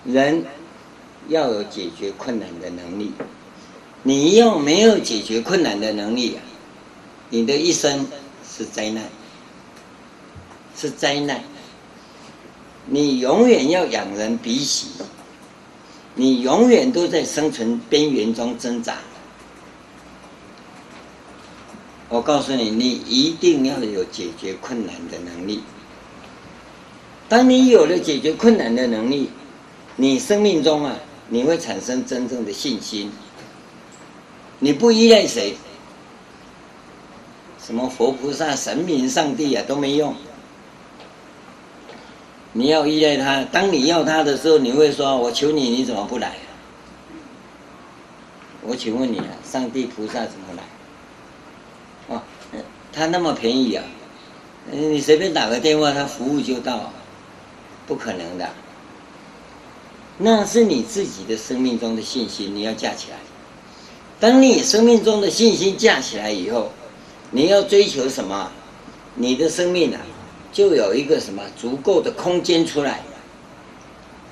[0.05, 0.45] 人
[1.27, 3.11] 要有解决困难的能力，
[4.03, 6.41] 你要没有解决困难的能力啊，
[7.29, 8.05] 你的一生
[8.47, 9.05] 是灾难，
[10.77, 11.41] 是灾难。
[12.85, 14.87] 你永远要仰人鼻息，
[16.15, 18.97] 你永远都在生存边缘中挣扎。
[22.09, 25.63] 我告诉你，你一定要有解决困难的能力。
[27.27, 29.31] 当你有了解决困难的能力，
[29.95, 30.95] 你生命中啊，
[31.29, 33.11] 你会产生真正的信心。
[34.59, 35.55] 你不依赖谁，
[37.65, 40.13] 什么佛菩萨、神明、上帝啊，都没用。
[42.53, 46.35] 你要依赖他，当你要他的时候，你会说：“我求你，你怎么不来？”
[48.61, 52.15] 我请问你啊，上帝、菩萨怎么来？
[52.15, 52.21] 哦，
[52.93, 53.83] 他那么便宜啊，
[54.71, 56.93] 你随便打个电话，他服务就到，
[57.87, 58.47] 不可能的。
[60.19, 63.17] 那是你自己的生命中的信心，你要架起来。
[64.19, 66.71] 当你生命中的信心架起来以后，
[67.31, 68.51] 你要追求什么？
[69.15, 69.99] 你的生命啊。
[70.53, 73.01] 就有一个什么足够的空间出来，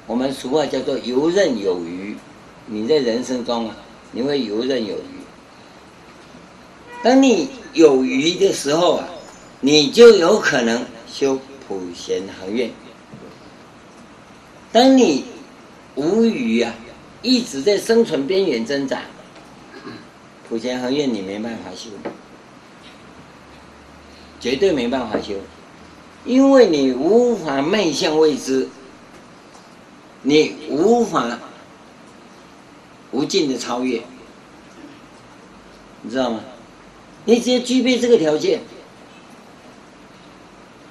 [0.05, 2.15] 我们俗话叫做游刃有余。
[2.67, 3.75] 你在人生中啊，
[4.11, 5.19] 你会游刃有余。
[7.03, 9.09] 当你有余的时候啊，
[9.59, 12.69] 你就有可能修普贤行愿。
[14.71, 15.25] 当你
[15.95, 16.71] 无余啊，
[17.23, 19.01] 一直在生存边缘挣扎，
[20.47, 21.89] 普贤行愿你没办法修，
[24.39, 25.33] 绝对没办法修。
[26.25, 28.67] 因为你无法迈向未知，
[30.21, 31.39] 你无法
[33.11, 34.01] 无尽的超越，
[36.01, 36.41] 你知道吗？
[37.25, 38.61] 你只要具备这个条件，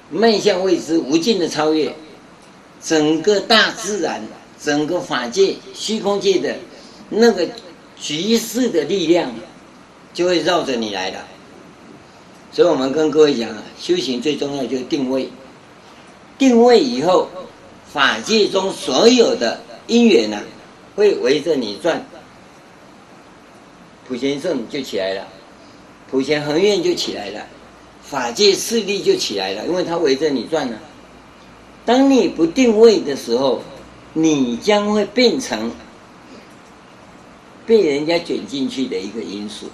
[0.09, 1.95] 迈向未知、无尽的超越，
[2.81, 4.21] 整个大自然、
[4.61, 6.55] 整个法界、虚空界的
[7.09, 7.47] 那个
[7.97, 9.33] 局势的力量，
[10.13, 11.17] 就会绕着你来的。
[12.51, 15.29] 所以我们跟各位讲啊，修行最重要就是定位。
[16.37, 17.27] 定位以后，
[17.91, 20.41] 法界中所有的因缘呢、
[20.95, 22.05] 会围着你转。
[24.07, 25.25] 普贤圣就起来了，
[26.09, 27.45] 普贤恒愿就起来了，
[28.03, 30.77] 法界势力就起来了，因为它围着你转呢、
[31.85, 33.61] 当你不定位的时候，
[34.13, 35.71] 你将会变成
[37.65, 39.67] 被人家卷进去的一个因素。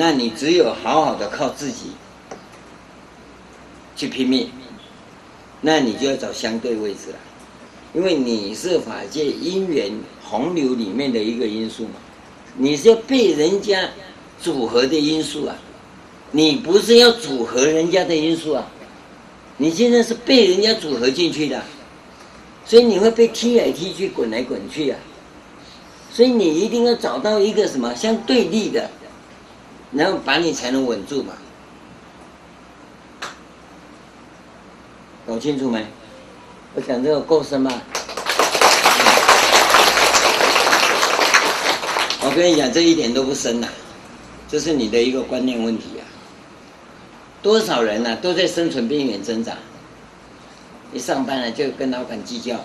[0.00, 1.90] 那你只有好好的靠自己
[3.96, 4.48] 去拼命，
[5.60, 7.16] 那你就要找相对位置了，
[7.92, 9.90] 因为你是法界因缘
[10.22, 11.94] 洪流里面的一个因素嘛，
[12.56, 13.90] 你是要被人家
[14.40, 15.56] 组合的因素啊，
[16.30, 18.70] 你不是要组合人家的因素啊，
[19.56, 21.60] 你现在是被人家组合进去的，
[22.64, 24.98] 所以你会被踢来踢去、滚来滚去啊，
[26.12, 28.88] 所以你一定要找到一个什么相对立的。
[29.92, 31.32] 然后把你才能稳住嘛，
[35.26, 35.86] 搞清楚没？
[36.74, 37.72] 我讲这个够深吗？
[42.20, 43.72] 我跟你讲，这一点都不深呐、啊，
[44.46, 46.04] 这是你的一个观念问题啊。
[47.40, 49.54] 多少人呐、啊，都在生存边缘挣扎，
[50.92, 52.56] 一上班了就跟老板计较。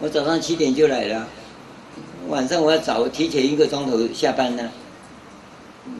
[0.00, 1.26] 我早上七点就来了，
[2.28, 4.70] 晚上我要早提前一个钟头下班呢。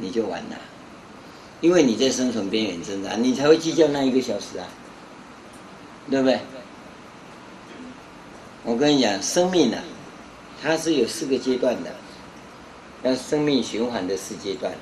[0.00, 0.56] 你就完了，
[1.60, 4.66] 因为你在生存边缘挣扎，你才会计较那一个小时啊，
[6.10, 6.38] 对不对？
[8.64, 9.82] 我跟你讲，生命啊，
[10.62, 11.90] 它是有四个阶段的，
[13.02, 14.72] 要生命循环的四阶段，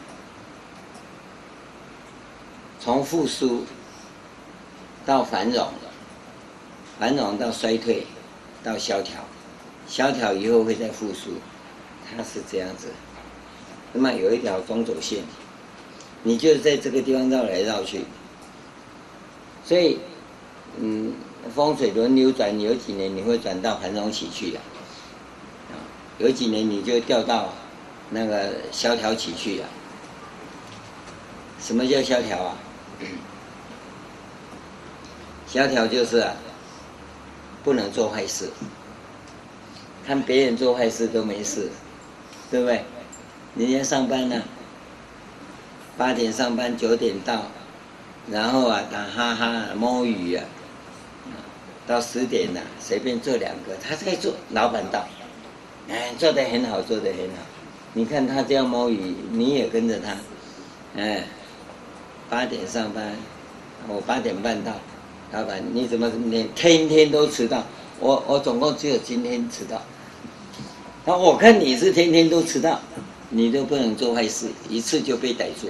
[2.81, 3.65] 从复苏
[5.05, 5.69] 到繁荣，
[6.99, 8.07] 繁荣到衰退，
[8.65, 9.23] 到萧条，
[9.87, 11.31] 萧条以后会再复苏，
[12.11, 12.89] 它是这样子。
[13.97, 15.25] 那么有一条中轴线，
[16.23, 18.03] 你就是在这个地方绕来绕去，
[19.65, 19.99] 所以，
[20.79, 21.15] 嗯，
[21.55, 24.59] 风水轮流转，有几年你会转到繁荣期去的，
[25.71, 25.81] 啊，
[26.19, 27.55] 有几年你就掉到
[28.11, 29.65] 那个萧条期去了。
[31.59, 32.57] 什么叫萧条啊？
[35.49, 36.35] 萧条就是啊，
[37.65, 38.51] 不能做坏事，
[40.07, 41.71] 看别人做坏事都没事，
[42.51, 42.85] 对不对？
[43.59, 44.43] 人家上班呢，
[45.97, 47.43] 八点上班，九点到，
[48.31, 50.45] 然后啊打哈哈摸鱼啊，
[51.87, 55.07] 到十点了，随便做两个，他在做，老板到，
[55.89, 57.43] 哎，做得很好，做得很好。
[57.95, 60.15] 你看他这样摸鱼，你也跟着他，
[61.01, 61.25] 哎，
[62.29, 63.17] 八点上班，
[63.89, 64.73] 我八点半到，
[65.33, 67.65] 老板你怎么你天天都迟到？
[68.01, 69.81] 我我总共只有今天迟到。
[71.07, 72.79] 那我看你是天天都迟到，
[73.37, 75.69] 你都不能做坏事，一次就被逮住。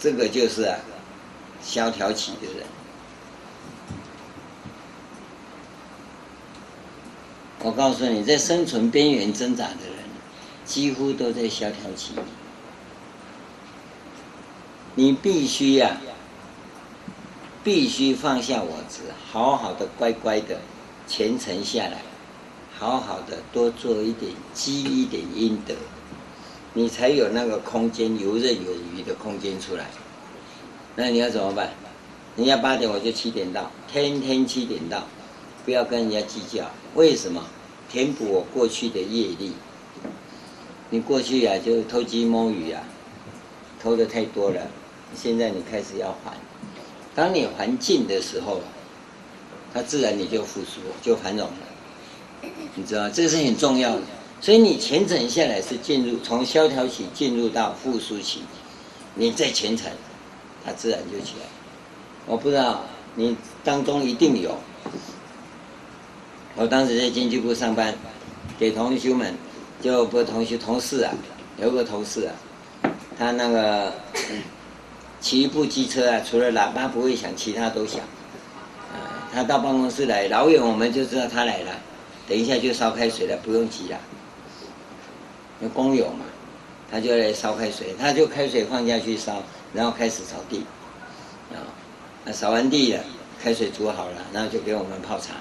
[0.00, 0.78] 这个就是啊，
[1.62, 2.66] 萧条起的人。
[7.60, 10.04] 我告诉你，在生存边缘挣扎的人，
[10.64, 12.14] 几乎都在萧条期。
[14.94, 15.98] 你必须呀、
[17.62, 19.00] 必须放下我执，
[19.30, 20.60] 好好的、乖乖的
[21.06, 22.00] 虔诚下来，
[22.78, 25.74] 好好的多做一点积一点阴德，
[26.74, 29.86] 你才有那个空间游刃有余的空间出来。
[30.94, 31.70] 那你要怎么办？
[32.36, 35.04] 人家八点我就七点到，天天七点到。
[35.64, 37.44] 不要跟人家计较，为什么？
[37.90, 39.52] 填补我过去的业力。
[40.88, 42.82] 你过去呀、啊，就偷鸡摸鱼啊，
[43.82, 44.60] 偷的太多了。
[45.14, 46.32] 现在你开始要还，
[47.14, 48.60] 当你还尽的时候，
[49.74, 51.67] 它自然你就复苏，就繁荣了。
[52.74, 54.02] 你知道，这是很重要的。
[54.40, 58.42] 所以你虔诚下来是进入从萧条期进入到复苏期，
[59.14, 59.90] 你再虔诚，
[60.64, 61.46] 它自然就起来。
[62.26, 62.84] 我不知道
[63.16, 64.56] 你当中一定有。
[66.54, 67.94] 我当时在经济部上班，
[68.58, 69.34] 给同学们，
[69.80, 71.12] 就不同学同事啊，
[71.60, 72.34] 有个同事啊，
[73.18, 73.92] 他那个
[75.20, 78.00] 骑一部机车啊，除了喇叭不会响，其他都响。
[79.32, 81.72] 他到办公室来，老远我们就知道他来了，
[82.28, 83.98] 等一下就烧开水了，不用急了。
[85.60, 86.24] 有工友嘛，
[86.90, 90.64] 他就来烧开水，他就开水放下去烧，然后开始扫地，
[91.52, 91.58] 啊，
[92.30, 93.02] 扫完地了，
[93.42, 95.34] 开水煮好了，然后就给我们泡茶。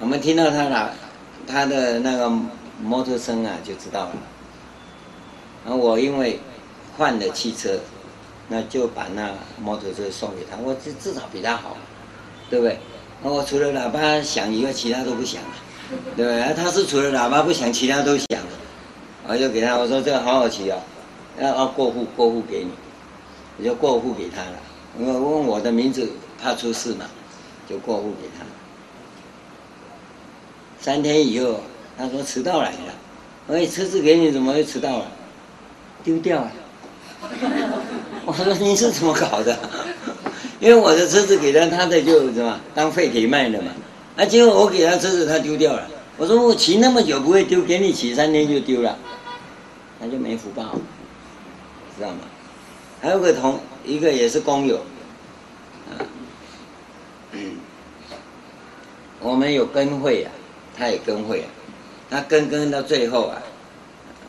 [0.00, 0.88] 我们听到他喇，
[1.46, 2.30] 他的那个
[2.80, 4.12] 摩托声啊，就知道了。
[5.64, 6.38] 然后我因为
[6.96, 7.78] 换了汽车，
[8.48, 10.56] 那就把那摩托车送给他。
[10.56, 11.76] 我至至少比他好，
[12.48, 12.78] 对不对？
[13.22, 15.48] 那我除了喇叭响以外，其他都不响了，
[16.16, 16.54] 对不对？
[16.54, 18.48] 他是除了喇叭不响，其他都响了。
[19.26, 20.78] 我就给他，我说这个好好骑哦，
[21.40, 22.70] 要要过户，过户给你，
[23.58, 24.58] 我就过户给他了。
[24.98, 26.08] 因为问我的名字，
[26.42, 27.06] 怕出事嘛，
[27.68, 28.44] 就过户给他。
[30.80, 31.60] 三天以后，
[31.96, 32.94] 他说迟到来了。
[33.46, 35.06] 我说车子给你，怎么会迟到了？
[36.02, 36.52] 丢掉了。
[38.26, 39.58] 我说你是怎么搞的？
[40.64, 43.70] 因为我的车子给他，他的就什么当废铁卖了嘛。
[44.16, 45.86] 啊，结果我给他车子，他丢掉了。
[46.16, 48.98] 我说我骑那么久不会丢，给你骑三天就丢了，
[50.00, 50.74] 他就没福报，
[51.98, 52.20] 知道吗？
[53.02, 54.76] 还有个同一个也是工友，
[55.90, 56.00] 啊，
[59.20, 60.32] 我们有跟会啊。
[60.76, 61.46] 他也跟会啊，
[62.10, 63.40] 他跟跟到最后啊，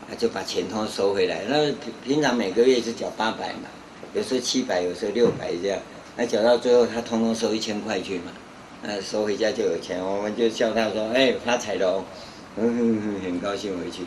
[0.06, 1.40] 他就把钱通收回来。
[1.48, 3.70] 那平平常每个月是缴八百嘛，
[4.12, 5.78] 有时候七百，有时候六百这样。
[6.16, 8.32] 那缴到最后，他通通收一千块去嘛，
[8.82, 10.02] 那收回家就有钱。
[10.02, 12.04] 我们就笑他说：“哎，发财了哦！”
[12.56, 14.04] 嗯，很高兴回去。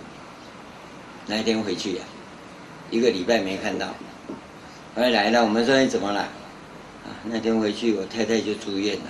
[1.28, 2.04] 那一天回去呀、
[2.90, 3.88] 一个礼拜没看到，
[4.96, 6.22] 后来来了，我们说：“你怎么了？”
[7.06, 9.06] 啊，那天回去，我太太就住院了。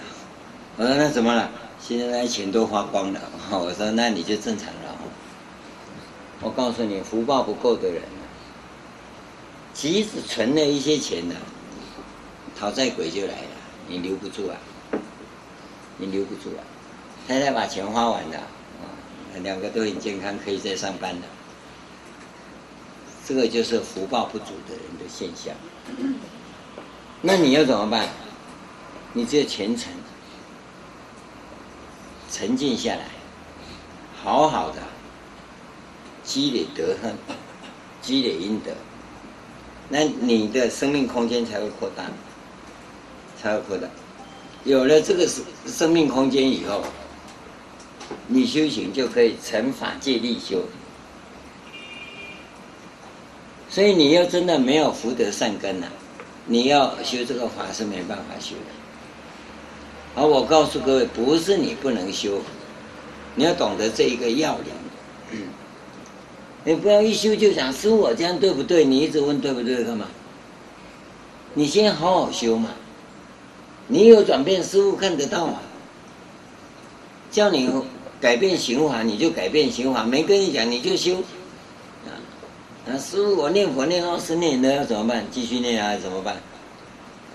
[0.75, 3.21] 我说：“那怎么了？”现在那钱都花光了，
[3.51, 4.97] 我说那你就正常了。
[6.41, 8.01] 我告诉你，福报不够的人，
[9.73, 11.35] 即使存了一些钱呢，
[12.59, 13.55] 讨债鬼就来了，
[13.87, 14.57] 你留不住啊，
[15.97, 16.61] 你留不住啊。
[17.25, 18.43] 太太把钱花完了，啊
[19.41, 21.21] 两个都很健康，可以再上班了。
[23.25, 25.55] 这个就是福报不足的人的现象。
[27.21, 28.09] 那你要怎么办？
[29.13, 29.93] 你只有虔诚。
[32.29, 33.05] 沉静下来，
[34.21, 34.81] 好好的
[36.23, 37.11] 积累德行，
[38.01, 38.71] 积累阴德，
[39.87, 42.03] 那你的生命空间才会扩大，
[43.41, 43.87] 才会扩大。
[44.63, 46.83] 有了这个生生命空间以后，
[48.27, 50.63] 你修行就可以成法界力修。
[53.69, 55.87] 所以你要真的没有福德善根呐、
[56.45, 60.21] 你要修这个法是没办法修的。
[60.21, 62.41] 而我告诉各位，不是你不能修，
[63.35, 64.65] 你要懂得这一个要领。
[65.31, 65.43] 嗯，
[66.65, 68.83] 你不要一修就想师父我这样对不对？
[68.83, 70.07] 你一直问对不对干嘛？
[71.53, 72.69] 你先好好修嘛。
[73.91, 75.59] 你有转变，师父看得到嘛。
[77.31, 77.67] 叫你
[78.21, 81.15] 改变循环，你就改变循环；没跟你讲，你就修。
[82.05, 82.13] 啊，
[82.87, 85.25] 啊，师父我念佛念二十年了，要怎么办？
[85.31, 86.37] 继续念啊，怎么办？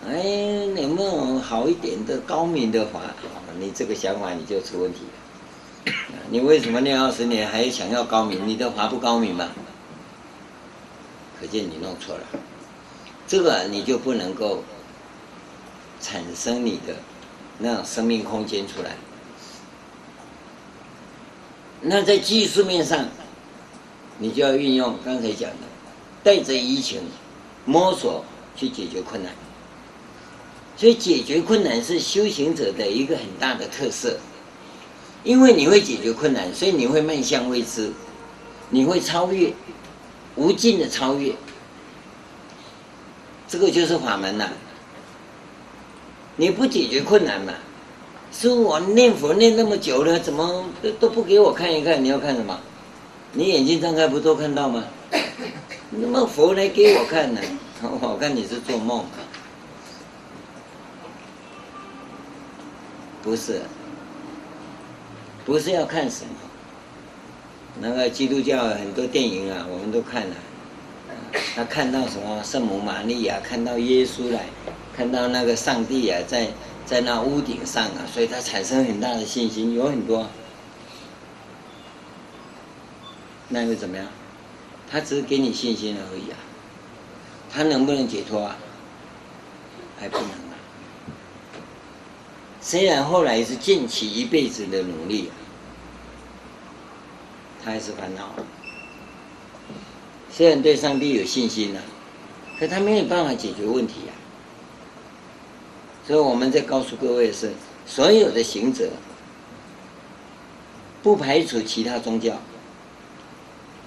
[0.08, 0.22] 哎，
[0.76, 3.00] 有没有好一点的高明的法？
[3.58, 5.00] 你这个想法你就出问题
[5.86, 5.92] 了。
[6.30, 8.46] 你为什么念二十年还想要高明？
[8.46, 9.48] 你的法不高明吗？
[11.40, 12.22] 可见你弄错了。
[13.26, 14.62] 这个你就不能够
[16.00, 16.94] 产生你的
[17.58, 18.96] 那种生命空间出来。
[21.80, 23.08] 那在技术面上，
[24.18, 25.66] 你就要运用刚才讲的，
[26.22, 27.02] 带着疫情
[27.64, 28.24] 摸索
[28.56, 29.32] 去解决困难。
[30.76, 34.18] 所以解决困难是修行者的一个很大的特色，
[35.22, 37.92] 因为你会解决困难，所以你会迈向未知，
[38.70, 39.52] 你会超越，
[40.34, 41.34] 无尽的超越。
[43.46, 44.52] 这个就是法门呐、啊。
[46.36, 47.52] 你不解决困难嘛？
[48.32, 52.02] 师父，我念佛念那么久了，怎么都都不给我看一看？
[52.02, 52.58] 你要看什么？
[53.32, 54.84] 你眼睛张开不都看到吗？
[55.90, 57.40] 那么佛来给我看呢？
[58.00, 59.04] 我看你是做梦。
[63.22, 63.62] 不是，
[65.44, 66.30] 不是要看什么？
[67.80, 70.36] 那个基督教很多电影啊，我们都看了。
[71.54, 72.42] 他看到什么？
[72.42, 74.46] 圣母玛利亚看到耶稣来，
[74.96, 76.48] 看到那个上帝啊，在
[76.86, 80.28] 在那屋顶上啊，所以他产生很大的信心，有很多。
[83.48, 84.06] 那又怎么样？
[84.90, 86.38] 他只是给你信心而已啊。
[87.50, 88.56] 他能不能解脱啊？
[89.98, 90.54] 还不能啊。
[92.60, 95.30] 虽然后来是尽其一辈子的努力，
[97.64, 98.30] 他还是烦恼。
[100.30, 101.80] 虽然对上帝有信心了，
[102.58, 104.12] 可他没有办法解决问题呀。
[106.06, 107.52] 所以我们在告诉各位是：
[107.86, 108.90] 所有的行者，
[111.02, 112.34] 不排除其他宗教，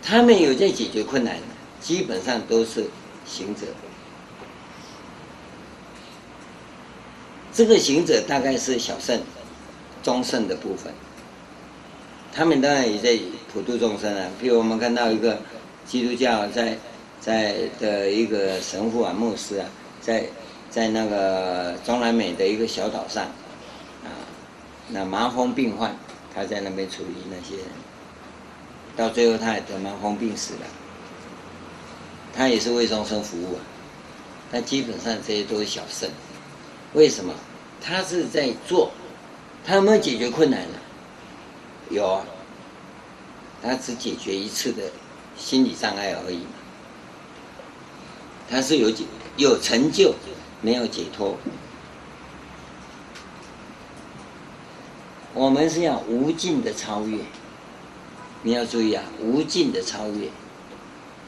[0.01, 1.37] 他们有在解决困难，
[1.79, 2.85] 基本上都是
[3.25, 3.67] 行者。
[7.53, 9.19] 这个行者大概是小圣、
[10.03, 10.93] 中圣的部分，
[12.31, 13.19] 他们当然也在
[13.51, 14.29] 普度众生啊。
[14.39, 15.39] 比如我们看到一个
[15.85, 16.77] 基督教在
[17.19, 19.65] 在的一个神父啊、牧师啊，
[20.01, 20.25] 在
[20.69, 23.23] 在那个中南美的一个小岛上，
[24.03, 24.09] 啊，
[24.89, 25.95] 那麻风病患，
[26.33, 27.65] 他在那边处理那些人，
[28.95, 30.61] 到最后他也得麻风病死了，
[32.33, 33.61] 他也是为众生服务啊。
[34.51, 36.09] 但基本上这些都是小圣。
[36.93, 37.33] 为什么？
[37.81, 38.91] 他是在做，
[39.65, 40.77] 他有没有解决困难呢？
[41.89, 42.25] 有啊，
[43.61, 44.83] 他只解决一次的
[45.37, 46.51] 心理障碍而已嘛。
[48.49, 49.03] 他是有解
[49.35, 50.13] 有成就，
[50.61, 51.37] 没有解脱。
[55.33, 57.19] 我们是要无尽的超越，
[58.41, 60.29] 你要注意啊，无尽的超越，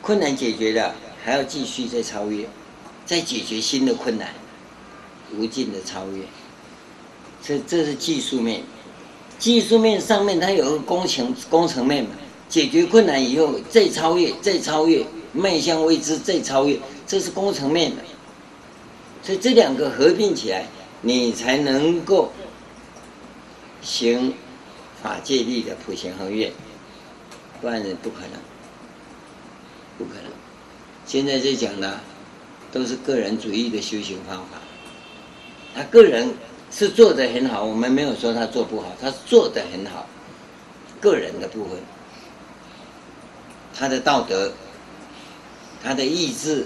[0.01, 2.47] 困难解决了，还要继续再超越，
[3.05, 4.29] 再解决新的困难。
[5.37, 6.23] 无尽的超越，
[7.43, 8.63] 这这是技术面。
[9.37, 12.09] 技术面上面它有个工程工程面嘛，
[12.49, 17.97] 解决困难以后再超越，再超越，迈向未知，再超越，这是工程面的。
[19.21, 20.65] 所以这两个合并起来，
[21.01, 22.31] 你才能够
[23.81, 24.33] 行
[25.01, 26.51] 法界力的普贤恒愿，
[27.61, 28.39] 不然人不可能，
[29.97, 30.31] 不可能。
[31.05, 31.99] 现在在讲的
[32.71, 34.57] 都是个人主义的修行方法。
[35.75, 36.33] 他个人
[36.71, 40.07] 是做得很好，我们没有说他做不好，他做得很好。
[40.99, 41.77] 个人的部分，
[43.73, 44.51] 他的道德、
[45.81, 46.65] 他的意志、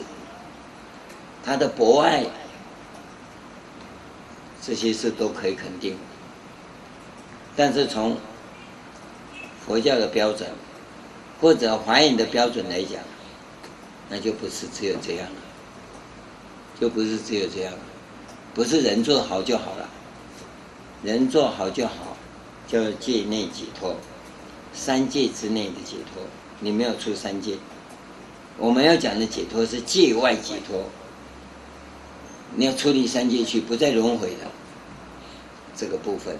[1.46, 2.26] 他的博爱，
[4.66, 5.98] 这些事都可以肯定。
[7.56, 8.18] 但是从
[9.66, 10.50] 佛教的标准
[11.40, 13.02] 或者华严的标准来讲，
[14.10, 15.42] 那就不是只有这样了，
[16.80, 17.80] 就不是只有这样了。
[18.54, 19.90] 不是人做好就好了，
[21.04, 22.16] 人做好就好，
[22.68, 23.96] 叫界内解脱，
[24.74, 26.24] 三界之内的解脱，
[26.60, 27.58] 你没有出三界。
[28.58, 30.84] 我们要讲的解脱是界外解脱，
[32.56, 34.52] 你要出离三界去，不再轮回的
[35.76, 36.38] 这个部分。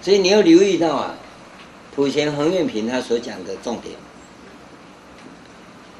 [0.00, 1.14] 所以你要留意到啊，
[1.94, 3.96] 普贤恒愿品他所讲的重点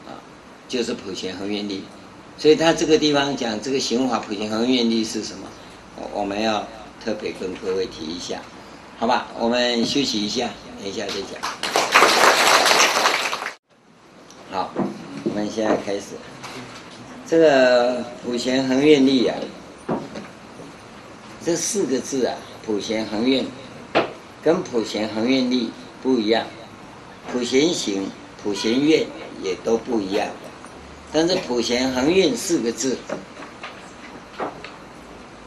[0.07, 0.21] 啊，
[0.69, 1.85] 就是普贤恒愿力。
[2.37, 5.49] 所以他这个地方讲这个行法普贤恒愿力是什么？
[6.13, 6.65] 我们要
[7.05, 8.41] 特别跟各位提一下，
[8.99, 9.27] 好吧？
[9.37, 10.49] 我们休息一下，
[10.79, 11.41] 等一下再讲。
[14.53, 14.71] 好，
[15.25, 16.15] 我们现在开始。
[17.27, 19.37] 这个普贤恒愿力啊，
[21.45, 23.45] 这四个字啊，普贤恒愿
[24.43, 25.71] 跟普贤恒愿力
[26.03, 26.47] 不一样，
[27.33, 28.11] 普贤行、
[28.43, 29.07] 普贤愿
[29.43, 30.29] 也都不一样。
[31.13, 32.99] 但是普贤恒愿四个字，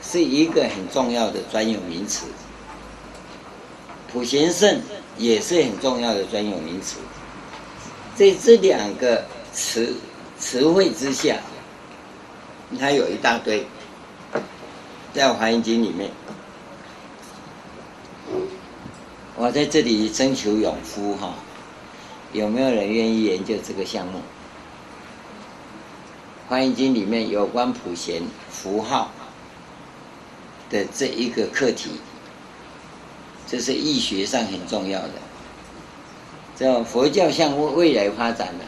[0.02, 2.26] 是一个很重要的专有名词，
[4.12, 4.82] 普贤圣
[5.18, 6.98] 也是很重要的专有名词。
[8.16, 9.24] 在这两个
[9.54, 9.94] 词
[10.40, 11.38] 词汇之下，
[12.80, 13.66] 它有一大堆，
[15.14, 16.10] 在《华严经》里面，
[19.36, 21.36] 我在这里征求勇夫哈，
[22.32, 24.20] 有没有人愿意研究这个项目？
[26.48, 29.12] 《华严经》里面有关普贤符号
[30.70, 31.90] 的这一个课题，
[33.46, 35.14] 这是易学上很重要的。
[36.56, 38.66] 叫佛教向未来发展的，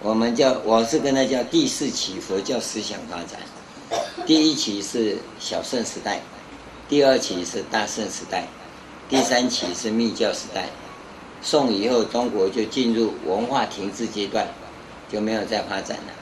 [0.00, 3.40] 我们叫我是跟他叫第四期佛教思想发展。
[4.24, 6.20] 第一期是小圣时代，
[6.88, 8.46] 第二期是大圣时代，
[9.08, 10.68] 第三期是密教时代。
[11.42, 14.46] 宋以后，中国就进入文化停滞阶段，
[15.10, 16.12] 就没有再发展了。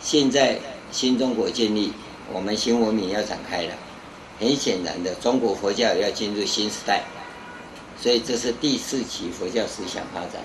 [0.00, 0.58] 现在
[0.90, 1.92] 新中国建立，
[2.32, 3.74] 我们新文明要展开了。
[4.40, 7.04] 很显然的，中国佛教要进入新时代，
[8.00, 10.42] 所以这是第四期佛教思想发展。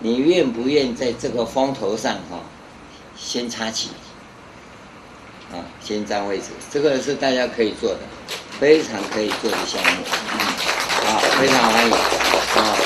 [0.00, 2.40] 你愿不愿在这个风头上哈，
[3.16, 3.90] 先插旗，
[5.52, 6.44] 啊，先占位置？
[6.70, 7.98] 这个是大家可以做的，
[8.58, 10.02] 非常可以做的项目，
[10.32, 10.38] 嗯，
[11.04, 12.76] 好，非常欢迎，啊，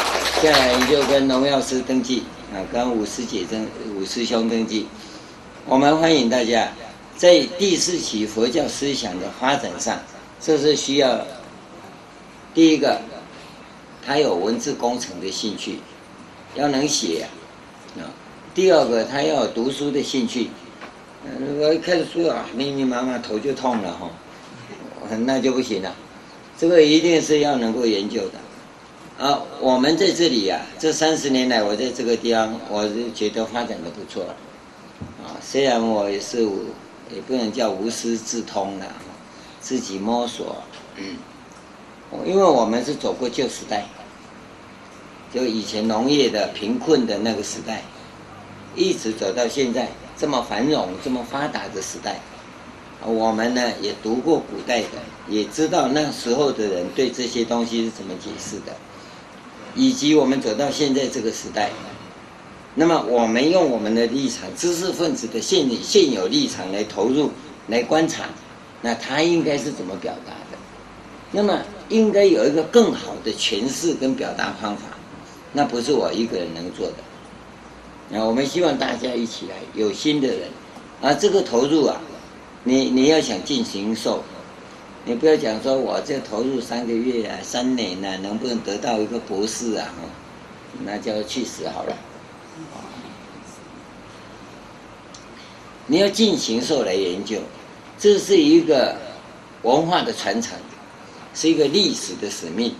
[0.42, 3.64] 接下来你就跟龙药师登记，啊，跟五师姐登，
[3.94, 4.88] 五师兄登记。
[5.64, 6.68] 我们欢迎大家
[7.16, 10.00] 在第四期佛教思想的发展上，
[10.40, 11.24] 这是需要
[12.52, 13.00] 第一个，
[14.04, 15.78] 他有文字工程的兴趣，
[16.56, 17.28] 要能写
[17.96, 18.02] 啊；
[18.52, 20.50] 第二个，他要有读书的兴趣。
[21.58, 24.10] 我一看书啊，密密麻麻，头就痛了哈，
[25.24, 25.94] 那就不行了。
[26.58, 29.24] 这个一定是要能够研究的。
[29.24, 34.24] 啊，我们在这里呀，这三十年来，我在这个地方，我是觉得发展的不错。
[35.24, 36.42] 啊，虽然我也是，
[37.14, 38.86] 也不能叫无师自通了，
[39.60, 40.56] 自己摸索。
[40.96, 41.16] 嗯，
[42.26, 43.84] 因为我们是走过旧时代，
[45.32, 47.82] 就以前农业的贫困的那个时代，
[48.74, 52.20] 一直走到现在这么繁荣、这么发达的时代。
[53.04, 54.88] 我们呢也读过古代的，
[55.28, 58.74] 也知道那时候的人对这些东西是怎么解释的，
[59.74, 61.70] 以及我们走到现在这个时代。
[62.74, 67.30] 那么我们用我们的立场，知识分子的现现有立场来投入、
[67.68, 68.24] 来观察，
[68.82, 70.58] 那他应该是怎么表达的？
[71.32, 74.82] 那么应该有一个更好的诠释跟表达方法，
[75.52, 76.94] 那不是我一个人能做的。
[78.08, 80.48] 那我们希望大家一起来，有心的人，
[81.02, 82.00] 啊，这个投入啊，
[82.64, 84.22] 你你要想进行受，
[85.04, 89.92] 你不要讲说我这投入三个月啊、三年啊，能不能得到一个博士啊？
[90.84, 91.96] 那就去死好了。
[95.86, 97.38] 你要进行受来研究，
[97.98, 98.96] 这是一个
[99.62, 100.58] 文化的传承，
[101.34, 102.74] 是一个历史的使命。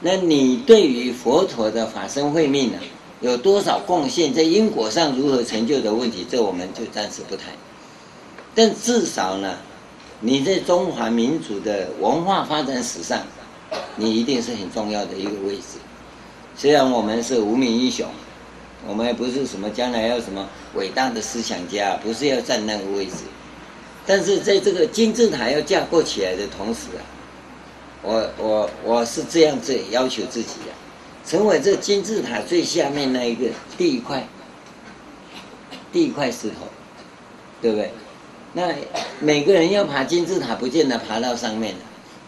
[0.00, 2.78] 那你对于佛陀的法身慧命呢，
[3.20, 4.32] 有多少贡献？
[4.32, 7.46] 在因果上如何成就的问题，这我们就暂时不谈。
[8.54, 9.56] 但至少呢，
[10.20, 13.22] 你在中华民族的文化发展史上，
[13.96, 15.78] 你一定是很重要的一个位置。
[16.56, 18.06] 虽然我们是无名英雄，
[18.86, 23.24] 我们也不是什么将来要什么伟大的思想家，不是要占那个位置，
[24.06, 27.02] 但是在这个金字塔要架构起来的同时啊，
[28.02, 30.72] 我我我是这样子要求自己啊，
[31.28, 34.26] 成为这金字塔最下面那一个第一块
[35.92, 36.66] 第一块石头，
[37.60, 37.92] 对不对？
[38.54, 38.74] 那
[39.20, 41.74] 每个人要爬金字塔，不见得爬到上面，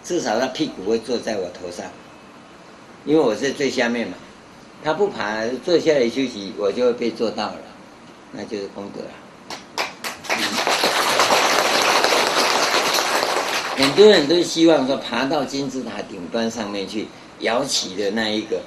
[0.05, 1.87] 至少他屁股会坐在我头上。
[3.07, 4.15] 因为我在最下面嘛，
[4.85, 7.61] 他不爬，坐下来休息，我就会被做到了，
[8.33, 9.09] 那就是功德了。
[13.79, 17.09] 很多人都希望说爬到金字塔顶端上面去
[17.39, 18.61] 摇旗的那一个，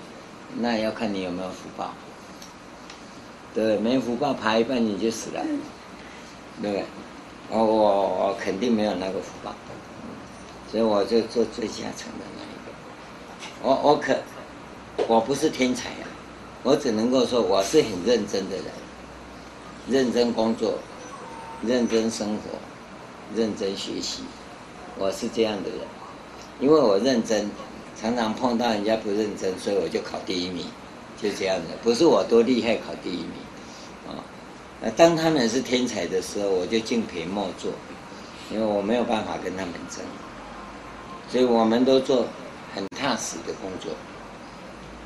[0.60, 1.94] 那要看你有没有福报。
[3.54, 5.44] 对，没福报，爬一半你就死了，
[6.62, 6.86] 对不对？
[7.50, 9.54] 我我我肯定没有那个福报，
[10.72, 12.72] 所以我就做最下层的那一个。
[13.62, 14.18] 我我可，
[15.08, 16.08] 我不是天才啊，
[16.64, 18.66] 我只能够说我是很认真的人，
[19.88, 20.80] 认真工作，
[21.62, 22.42] 认真生活，
[23.36, 24.24] 认真学习，
[24.98, 25.80] 我是这样的人。
[26.60, 27.52] 因为我认真，
[28.04, 30.64] 常常碰到人家不认真，所以我就考第一名，
[31.20, 31.64] 就这样子。
[31.82, 33.34] 不是我多厉害考第一名，
[34.08, 34.22] 啊，
[34.80, 37.72] 那当他们是天才的时候，我就敬陪末座，
[38.52, 40.06] 因为我没有办法跟他们争，
[41.32, 42.28] 所以我们都做。
[42.76, 43.92] 很踏实的工作，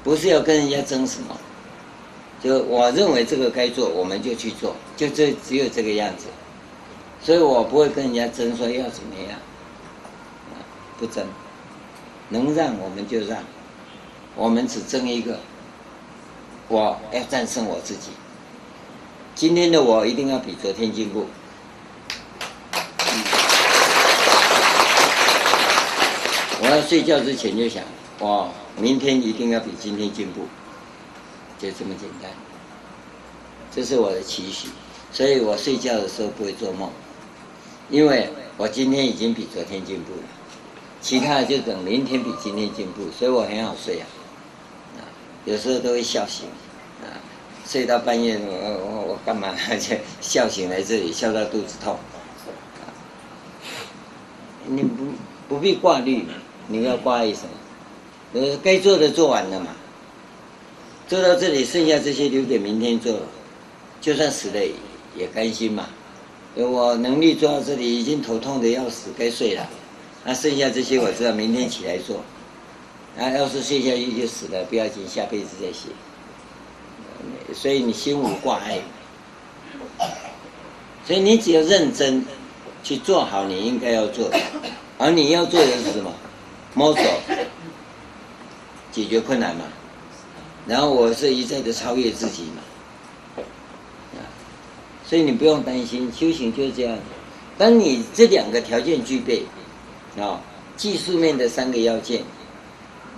[0.01, 1.35] 不是要跟人家争什么，
[2.41, 6.27] 就我认为这个该做，我们就去做，就这只有这个样子。
[7.21, 9.37] 所以我不会跟人家争说要怎么样，
[10.53, 10.63] 啊，
[10.97, 11.27] 不争，
[12.29, 13.39] 能让我们就让，
[14.35, 15.39] 我们只争一个，
[16.67, 18.09] 我要战胜我自己。
[19.33, 21.27] 今天的我一定要比昨天进步。
[26.59, 27.83] 我要睡觉之前就想，
[28.19, 30.47] 我明天一定要比今天进步，
[31.59, 32.31] 就这么简单。
[33.73, 34.69] 这是我的期许，
[35.13, 36.89] 所以我睡觉的时候不会做梦，
[37.89, 40.23] 因为我今天已经比昨天进步了，
[41.01, 44.05] 其他的就等明天比今天进步，所以我很好睡啊，
[44.97, 45.01] 啊，
[45.45, 46.47] 有时候都会笑醒，
[47.01, 47.05] 啊，
[47.65, 49.55] 睡到半夜我我我干嘛？
[49.69, 52.89] 而且笑醒来这里，笑到肚子痛，啊，
[54.65, 55.03] 你不
[55.47, 56.25] 不必挂虑，
[56.67, 57.49] 你要挂虑什么？
[58.33, 59.67] 呃，该做的做完了嘛，
[61.07, 63.19] 做到这里，剩下这些留给明天做。
[63.99, 64.59] 就算死了
[65.15, 65.87] 也甘心嘛，
[66.55, 69.67] 我能力做到这里，已经头痛的要死，该睡了。
[70.27, 72.17] 那剩下这些我知道，明天起来做。
[73.17, 75.87] 啊，要是睡下去就死了，不要紧，下辈子再写。
[77.55, 78.79] 所以你心无挂碍，
[81.05, 82.25] 所以你只要认真
[82.83, 84.37] 去做好你应该要做的，
[84.97, 86.13] 而你要做的是什么？
[86.73, 87.01] 摸索，
[88.91, 89.63] 解决困难嘛。
[90.67, 92.61] 然后我是一再的超越自己嘛。
[95.05, 96.99] 所以你不用担心，修行就是这样。
[97.57, 99.43] 当你这两个条件具备，
[100.17, 100.41] 啊，
[100.75, 102.23] 技术面的三个要件，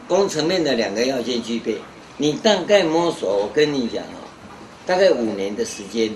[0.08, 1.78] 工程面的两个要件具备，
[2.18, 4.20] 你大概摸索，我跟你讲啊，
[4.86, 6.14] 大概五年的时间，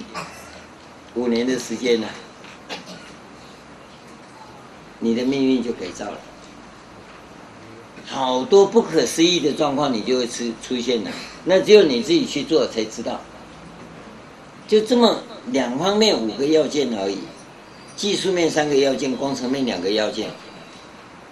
[1.16, 2.08] 五年的时间呢，
[5.00, 6.20] 你的命运就改造了，
[8.06, 11.12] 好多不可思议的状况你就会出出现了，
[11.46, 13.20] 那只有你自己去做才知道，
[14.68, 15.20] 就这么。
[15.52, 17.18] 两方面五个要件而已，
[17.98, 20.30] 技术面三个要件，工程面两个要件。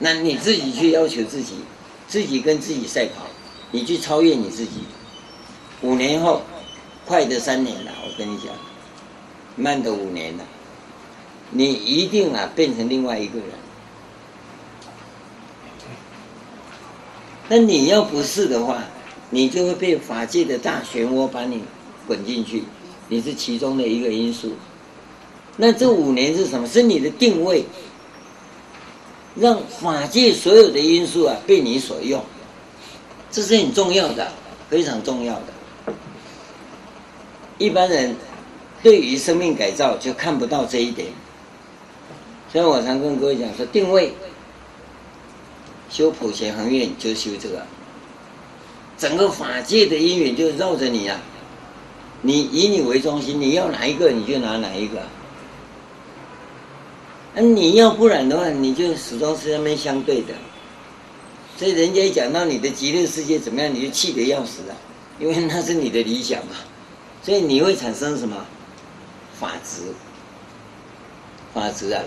[0.03, 1.53] 那你自己去要求自己，
[2.07, 3.28] 自己跟自己赛跑，
[3.69, 4.82] 你去超越你自己。
[5.82, 6.41] 五年后，
[7.06, 8.48] 快的三年了，我跟你讲，
[9.56, 10.44] 慢的五年了，
[11.52, 13.48] 你一定啊变成另外一个人。
[17.48, 18.84] 那你要不是的话，
[19.30, 21.61] 你就会被法界的大漩涡把你
[22.07, 22.64] 滚进去。
[23.07, 24.53] 你是其中的一个因素，
[25.57, 26.68] 那这五年是什么？
[26.68, 27.65] 是你的定位，
[29.35, 32.21] 让法界所有的因素啊被你所用，
[33.31, 34.31] 这是很重要的，
[34.69, 35.93] 非常重要的。
[37.57, 38.15] 一般人
[38.83, 41.07] 对于生命改造就看不到这一点，
[42.51, 44.13] 所以我常跟各位讲说，定位
[45.89, 47.65] 修普贤恒愿就修这个，
[48.97, 51.19] 整个法界的因缘就绕着你啊。
[52.23, 55.01] 你以你为中心，你要哪一个你就拿哪一个。
[57.33, 60.33] 那你要不然的话，你就始终是那边相对的。
[61.57, 64.75] 所以人家一讲到你的极乐世界怎么样，你就气得要死啊，
[65.19, 66.55] 因为那是你的理想嘛。
[67.23, 68.45] 所以你会产生什么
[69.39, 69.83] 法执？
[71.53, 72.01] 法执啊！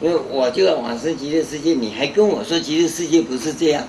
[0.00, 3.84] 因为我就要往生极乐世界，你还跟我说极乐世界不是这样。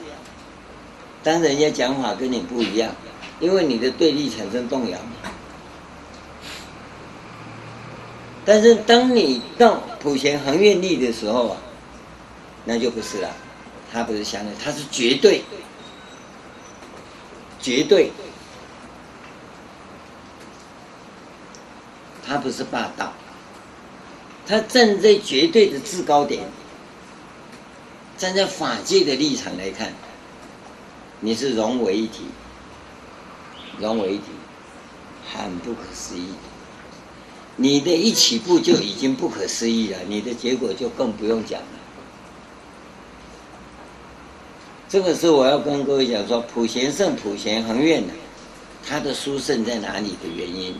[1.23, 2.93] 当人家讲法跟你不一样，
[3.39, 4.97] 因为你的对立产生动摇。
[8.45, 11.57] 但是当你到普贤恒愿力的时候啊，
[12.65, 13.29] 那就不是了，
[13.91, 15.43] 它不是相对，它是绝对，
[17.61, 18.11] 绝对，
[22.25, 23.13] 它不是霸道，
[24.45, 26.43] 它站在绝对的制高点，
[28.17, 29.93] 站在法界的立场来看，
[31.21, 32.25] 你是融为一体，
[33.79, 34.25] 融为一体，
[35.33, 36.27] 很不可思议。
[37.55, 41.67] 你的一起步就已经不可思议了，你的结果就更不用讲了。
[44.89, 48.13] 这个是我要跟各位讲说，普贤圣普贤恒愿的，
[48.87, 50.75] 他的殊胜在哪里的原因。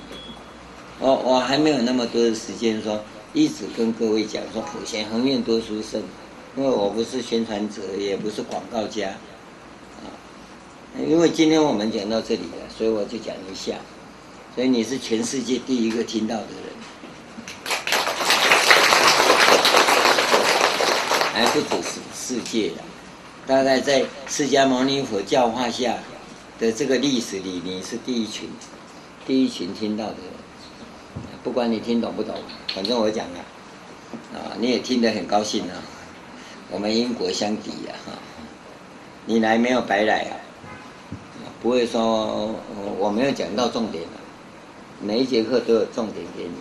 [1.00, 6.02] 我我还没有那么多的时间说，一直跟各位讲说普贤恒愿多殊胜，
[6.56, 9.10] 因为我不是宣传者，也不是广告家，
[10.02, 10.10] 啊，
[11.08, 13.76] 因为今天我们讲到这里了，所以我就讲一下。
[14.56, 16.76] 所以你是全世界第一个听到的人，
[21.34, 22.76] 还不只是世界的，
[23.48, 25.96] 大概在释迦牟尼佛教化下
[26.60, 28.48] 的这个历史里，你是第一群，
[29.26, 31.24] 第一群听到的人。
[31.44, 32.36] 不管你听懂不懂，
[32.76, 33.40] 反正我讲了，
[34.38, 35.82] 啊，你也听得很高兴啊。
[36.70, 38.14] 我们因果相抵呀，哈，
[39.26, 40.38] 你来没有白来啊，
[41.60, 42.56] 不会说
[43.00, 44.04] 我没有讲到重点。
[45.04, 46.56] 每一节课都有重点给你，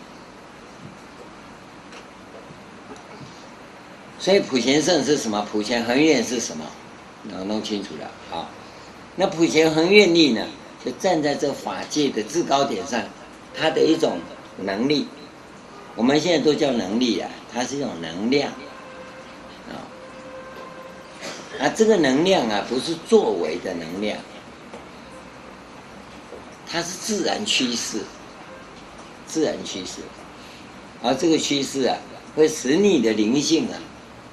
[4.18, 5.46] 所以普贤圣是什么？
[5.50, 6.64] 普贤恒愿是什么？
[7.22, 8.10] 能弄清楚了。
[8.28, 8.48] 好，
[9.14, 10.44] 那普贤恒愿力呢，
[10.84, 13.00] 就站在这法界的制高点上，
[13.54, 14.18] 它的一种
[14.56, 15.06] 能力，
[15.94, 18.50] 我们现在都叫能力啊，它是一种能量
[19.68, 19.78] 啊。
[21.60, 24.18] 啊，这个能量啊，不是作为的能量，
[26.66, 27.98] 它是自然趋势，
[29.32, 30.02] 自然趋势。
[31.02, 31.96] 而这个趋势啊，
[32.36, 33.74] 会使你的灵性啊，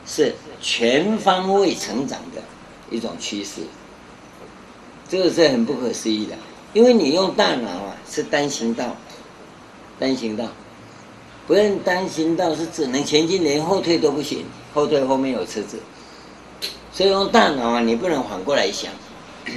[0.05, 2.41] 是全方位成长的
[2.91, 3.61] 一种趋势。
[5.07, 6.35] 这个是很不可思议的，
[6.73, 8.95] 因为你用大脑啊，是单行道，
[9.97, 10.45] 单行道，
[11.47, 14.43] 不用单行道是只能前进，连后退都不行，
[14.73, 15.79] 后退后面有车子。
[16.91, 18.91] 所以用大脑啊，你不能反过来想。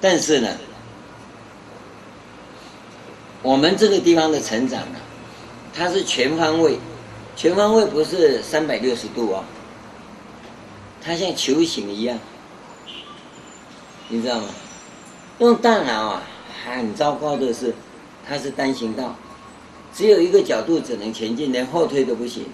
[0.00, 0.48] 但是呢，
[3.44, 4.96] 我们这个地方的成长啊，
[5.74, 6.78] 它是全方位，
[7.36, 9.44] 全方位不是三百六十度哦，
[11.02, 12.18] 它像球形一样，
[14.08, 14.46] 你知道吗？
[15.40, 16.22] 用大脑啊，
[16.64, 17.74] 很糟糕的是，
[18.26, 19.14] 它是单行道，
[19.92, 22.46] 只有一个角度只能前进，连后退都不行。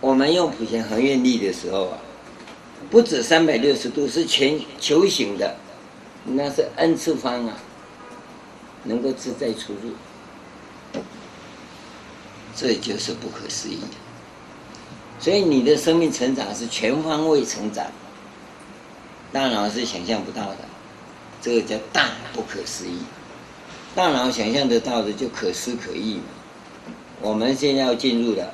[0.00, 1.98] 我们用普贤恒愿力的时候啊，
[2.90, 5.54] 不止三百六十度，是全球形的，
[6.24, 7.56] 那是 n 次方啊，
[8.84, 9.92] 能够自在出入，
[12.54, 13.78] 这就是不可思议。
[15.18, 17.86] 所以你的生命成长是全方位成长，
[19.32, 20.58] 大脑是想象不到的，
[21.40, 22.98] 这个叫大不可思议。
[23.94, 26.24] 大脑想象得到的就可思可议嘛。
[27.20, 28.52] 我们现在要进入的。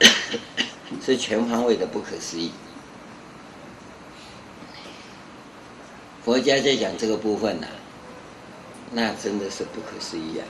[1.04, 2.50] 是全方位的不可思议。
[6.24, 7.77] 佛家在讲这个部分呢、啊，
[8.92, 10.42] 那真的是不可思议啊！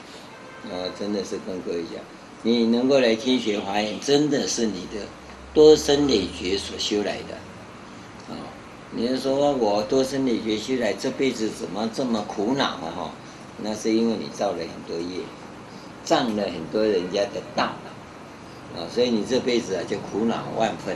[0.71, 2.01] 啊，真的是跟各位讲，
[2.43, 5.05] 你能够来听学华严，真的是你的
[5.53, 7.35] 多生累劫所修来的。
[8.29, 8.35] 啊，
[8.91, 12.93] 你要说我多生累劫修来，这辈子怎么这么苦恼啊？
[12.95, 13.11] 哈，
[13.61, 15.21] 那是因为你造了很多业，
[16.05, 17.73] 障了很多人家的道。
[18.75, 20.95] 啊，所以你这辈子啊就苦恼万分，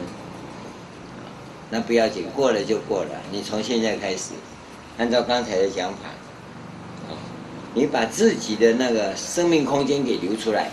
[1.72, 3.10] 那不要紧，过了就过了。
[3.32, 4.34] 你从现在开始，
[4.98, 6.10] 按照刚才的讲法，
[7.74, 10.70] 你把自己的那个生命空间给留出来，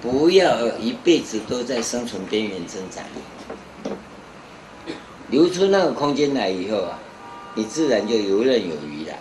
[0.00, 3.02] 不要一辈子都在生存边缘挣扎。
[5.28, 6.98] 留出那个空间来以后啊，
[7.54, 9.14] 你自然就游刃有余了，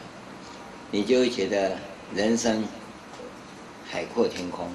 [0.90, 1.78] 你就会觉得
[2.16, 2.64] 人生
[3.88, 4.68] 海阔天空。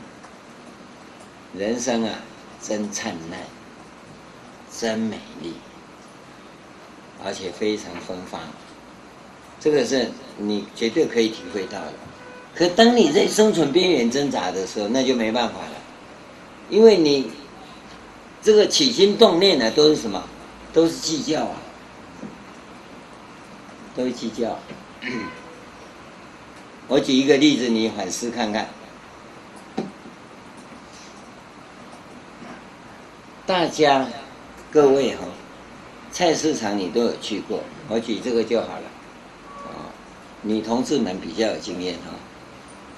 [1.57, 2.11] 人生啊，
[2.61, 3.41] 真灿烂，
[4.71, 5.55] 真美丽，
[7.25, 8.41] 而且非常芬芳。
[9.59, 11.93] 这个是你绝对可以体会到的。
[12.55, 15.77] 可当你在生存边缘挣扎的时候，那就没办法了，
[16.71, 17.31] 因为你
[18.41, 20.23] 这个起心动念呢，都是什么？
[20.73, 21.57] 都是计较啊，
[23.97, 24.59] 都是计较。
[26.89, 28.69] 我举一个例子，你反思看看。
[33.47, 34.07] 大家，
[34.71, 35.23] 各位哈，
[36.11, 38.83] 菜市场你都有去过，我举这个就好了，
[40.45, 42.13] 女同志们比较有经验哈。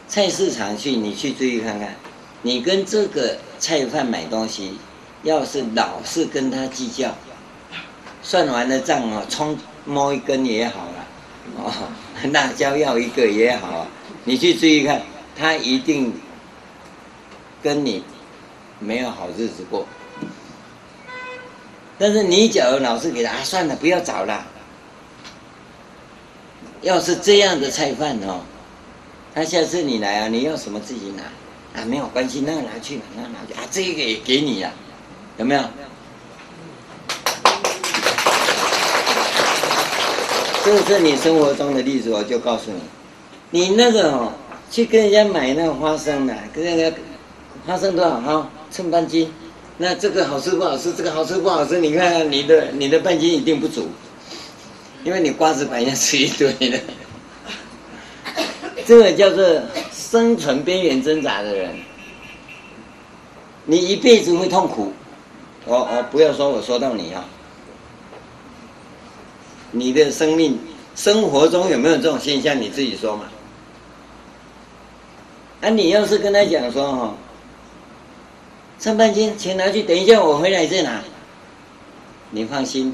[0.09, 1.95] 菜市场去，你去注意看看，
[2.43, 4.77] 你跟这个菜贩买东西，
[5.23, 7.15] 要是老是跟他计较，
[8.23, 11.07] 算完了账啊，葱摸一根也好了，
[11.57, 11.73] 哦，
[12.33, 13.87] 辣椒要一个也好啊，
[14.25, 15.03] 你去注意看，
[15.37, 16.13] 他一定
[17.63, 18.03] 跟你
[18.79, 19.87] 没有好日子过。
[21.99, 24.47] 但是你假如老是给他啊，算了，不要找了。
[26.87, 28.43] 要是这样的菜饭哦，
[29.35, 34.71] 他下次你来啊，你要什么自己拿啊，没有关系，那个拿去，那个拿去啊，这个也给你呀，
[35.37, 35.63] 有没有？
[40.65, 42.71] 这是你生活中的例子，我就告诉
[43.51, 44.33] 你，你那个哦，
[44.71, 46.97] 去跟人家买那个花生的，跟人家
[47.67, 49.29] 花生多少哈，称半斤。
[49.79, 50.93] 那这个好吃不好吃？
[50.93, 51.81] 这个好吃不好吃？
[51.81, 53.89] 你看你的你的半斤一定不足，
[55.07, 56.81] 因为你瓜子白要吃一堆的。
[58.85, 59.63] 这个叫做
[59.93, 61.77] 生存边缘挣扎的人，
[63.67, 64.93] 你一辈子会痛苦。
[65.65, 67.25] 我我不要说我说到你啊，
[69.71, 70.59] 你的生命
[70.97, 72.61] 生活中有没有这种现象？
[72.61, 73.27] 你自己说嘛。
[75.61, 77.15] 啊，你要是跟他讲说哈。
[78.81, 81.01] 上半斤，钱拿去，等一下我回来再拿。
[82.31, 82.93] 你放心，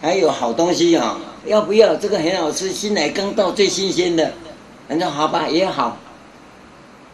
[0.00, 1.96] 还有好东西、哦，要不要？
[1.96, 4.32] 这个很好吃，新来刚到，最新鲜的。
[4.88, 5.98] 反正好吧，也好。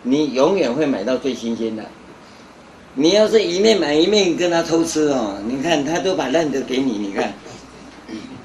[0.03, 1.83] 你永远会买到最新鲜的。
[2.95, 7.33] 你要是一面买一面跟他偷吃哦，你看他都把烂的给你，你看，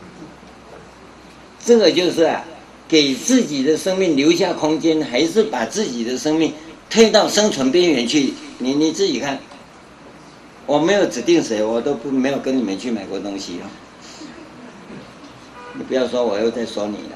[1.63, 2.43] 这个就是啊，
[2.87, 6.53] 给自己的生命留下空间，还是把自己的生命
[6.89, 8.33] 推到生存边缘去？
[8.57, 9.37] 你你自己看，
[10.65, 13.67] 我没有指定谁，我都不没有跟你们去买过东西哦。
[15.79, 17.15] 你不要说我又在说你了。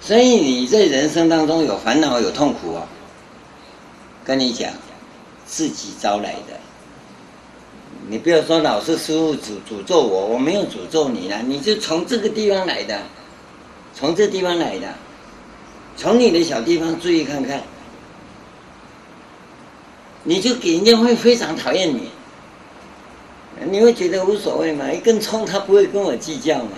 [0.00, 2.82] 所以你在人生当中有烦恼有痛苦哦。
[4.24, 4.72] 跟你讲，
[5.46, 6.58] 自己招来的。
[8.08, 13.00] 你不要说老是师傅诅诅咒我，我没有诅咒你啊，你就从这个地方来的，
[13.94, 14.88] 从这地方来的，
[15.96, 17.62] 从你的小地方注意看看，
[20.24, 22.10] 你就给人家会非常讨厌你，
[23.70, 26.72] 你会觉得无所谓嘛，一根葱他不会跟我计较嘛，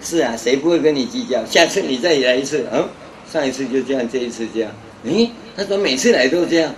[0.00, 1.44] 是啊，谁不会跟你计较？
[1.44, 2.88] 下次你再来一次，嗯，
[3.30, 4.70] 上一次就这样，这一次这样，
[5.04, 5.30] 诶。
[5.56, 6.74] 他说每次来都这样，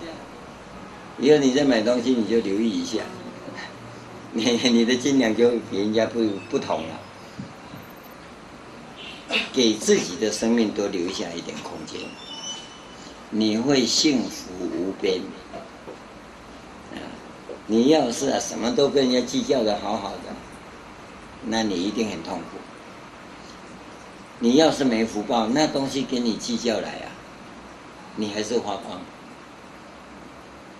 [1.19, 3.01] 以后你再买东西你就留意一下，
[4.33, 6.21] 你 你的斤两就比人家不
[6.51, 7.01] 不同了。
[9.53, 12.01] 给自己的生命多留下一点空间，
[13.31, 15.21] 你会幸福无边。
[17.67, 20.35] 你要是啊什么都跟人家计较的好好的，
[21.47, 22.59] 那你一定很痛苦。
[24.41, 27.09] 你要是没福报，那东西跟你计较来啊。
[28.17, 29.01] 你还是花光，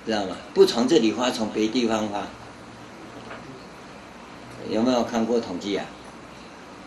[0.05, 0.37] 知道吗？
[0.53, 2.27] 不从这里花，从别地方花。
[4.69, 5.87] 有没有看过统计啊？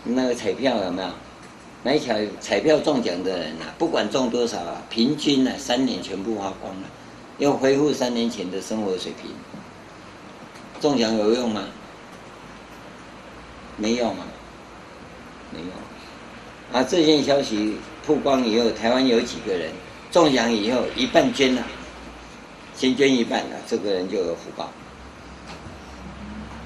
[0.03, 1.09] 那个彩票有没有？
[1.83, 6.87] 买彩彩票中奖的人啊，不管中多少啊，平均啊三年全部花光了，
[7.37, 9.31] 要恢复三年前的生活水平。
[10.85, 11.63] 中奖有用吗？
[13.75, 14.27] 没用啊，
[15.51, 15.69] 没用。
[16.71, 17.75] 啊，这件消息
[18.05, 19.71] 曝光以后，台湾有几个人？
[20.11, 21.63] 中奖以后一半捐了，
[22.75, 24.69] 先捐一半了，这个人就有福报。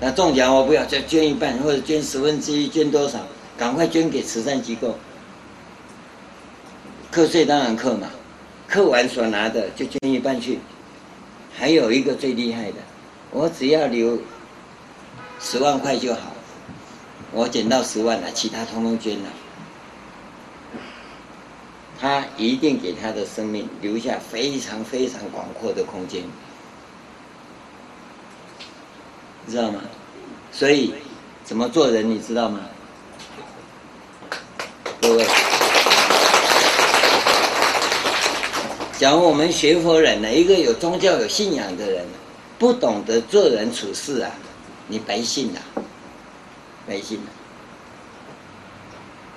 [0.02, 3.20] 那中奖我不要，再捐一半或者捐十分之一，捐多少？
[3.58, 4.98] 赶快捐给慈善机构。
[7.10, 8.10] 课税当然课嘛，
[8.68, 10.60] 课完所拿的就捐一半去。
[11.58, 12.78] 还有一个最厉害的，
[13.32, 14.20] 我只要留
[15.40, 16.34] 十万块就好，
[17.32, 19.30] 我捡到十万了，其他通通捐了。
[22.00, 26.24] 他一定给他的生命留下非常非常广阔的空间，
[29.46, 29.82] 你知道吗？
[30.52, 30.94] 所以
[31.44, 32.62] 怎么做人，你知道吗？
[35.02, 35.26] 各位，
[38.98, 42.06] 假如我们学佛人呢，一个有宗教、有信仰的人，
[42.60, 44.30] 不懂得做人处事啊，
[44.90, 45.61] 你白信了，
[46.86, 47.26] 白信了。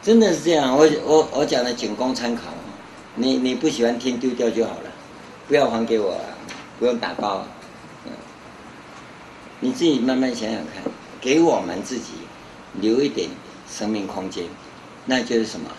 [0.02, 2.42] 真的是这样，我我我讲的仅供参考，
[3.14, 4.90] 你你不喜欢听丢掉就好了，
[5.46, 6.34] 不要还给我啊，
[6.80, 7.46] 不用打包，啊
[9.60, 10.82] 你自己慢慢想想看，
[11.20, 12.14] 给我们自己
[12.80, 13.30] 留一点
[13.70, 14.44] 生命空间，
[15.04, 15.70] 那就是什么？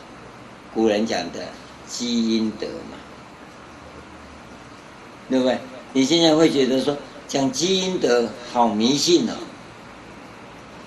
[0.74, 1.40] 古人讲的
[1.86, 2.98] 积阴德嘛，
[5.30, 5.60] 对不对？
[5.92, 6.98] 你现在会觉得说
[7.34, 9.34] 讲基因德好迷信哦，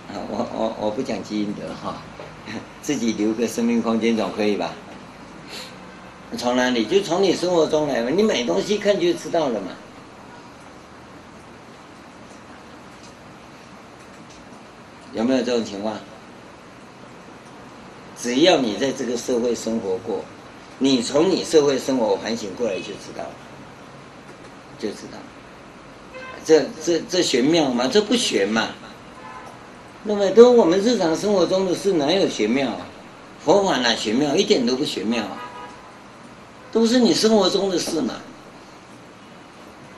[0.08, 1.96] 啊，我我我不讲基因德哈。
[2.80, 4.70] 自己留个生命空间总可以吧？
[6.38, 6.84] 从哪里？
[6.84, 8.10] 就从你生活中来嘛。
[8.10, 9.72] 你买东西看就知道了嘛。
[15.14, 15.96] 有没有这种情况？
[18.16, 20.24] 只要你在这个社会生活过，
[20.78, 23.34] 你从你社会生活反省过来就知道了，
[24.78, 25.18] 就知道。
[26.46, 27.88] 这这这玄妙吗？
[27.92, 28.68] 这不玄嘛。
[30.04, 32.86] 那么都我们日常生活中的事，哪有玄妙啊？
[33.44, 34.36] 佛法哪玄妙？
[34.36, 35.50] 一点都不玄妙啊！
[36.70, 38.14] 都是你生活中的事嘛。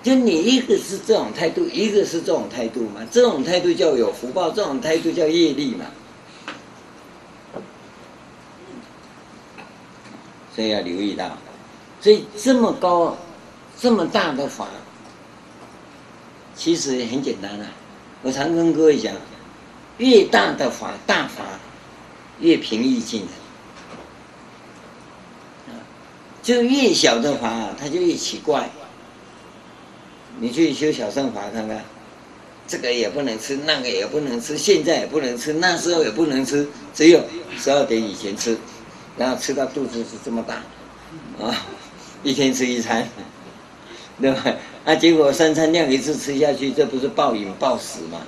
[0.02, 3.06] 就你一个是这种态度，一个是这种态度嘛。
[3.10, 5.84] 这种态度叫有福报，这种态度叫业力嘛。
[10.54, 11.36] 所以要留意到，
[12.00, 13.16] 所以这么高、
[13.78, 14.66] 这么大的法，
[16.58, 17.70] 其实很简单啊。
[18.22, 19.14] 我常跟各位讲。
[19.98, 21.42] 越大的法，大法
[22.38, 23.22] 越平易近
[25.66, 25.76] 人，
[26.40, 28.70] 就越小的法，它就越奇怪。
[30.38, 31.82] 你去修小乘法看看，
[32.68, 37.20] 这个也不能吃，那个也不能吃，现在也不能吃，那时候也不能吃，只有
[37.58, 38.56] 十二点以前吃，
[39.16, 40.62] 然后吃到肚子是这么大，
[41.44, 41.66] 啊，
[42.22, 43.08] 一天吃一餐，
[44.20, 44.44] 对吧？
[44.88, 48.22] 那结果三餐量一次吃下去，这不是暴饮暴食吗？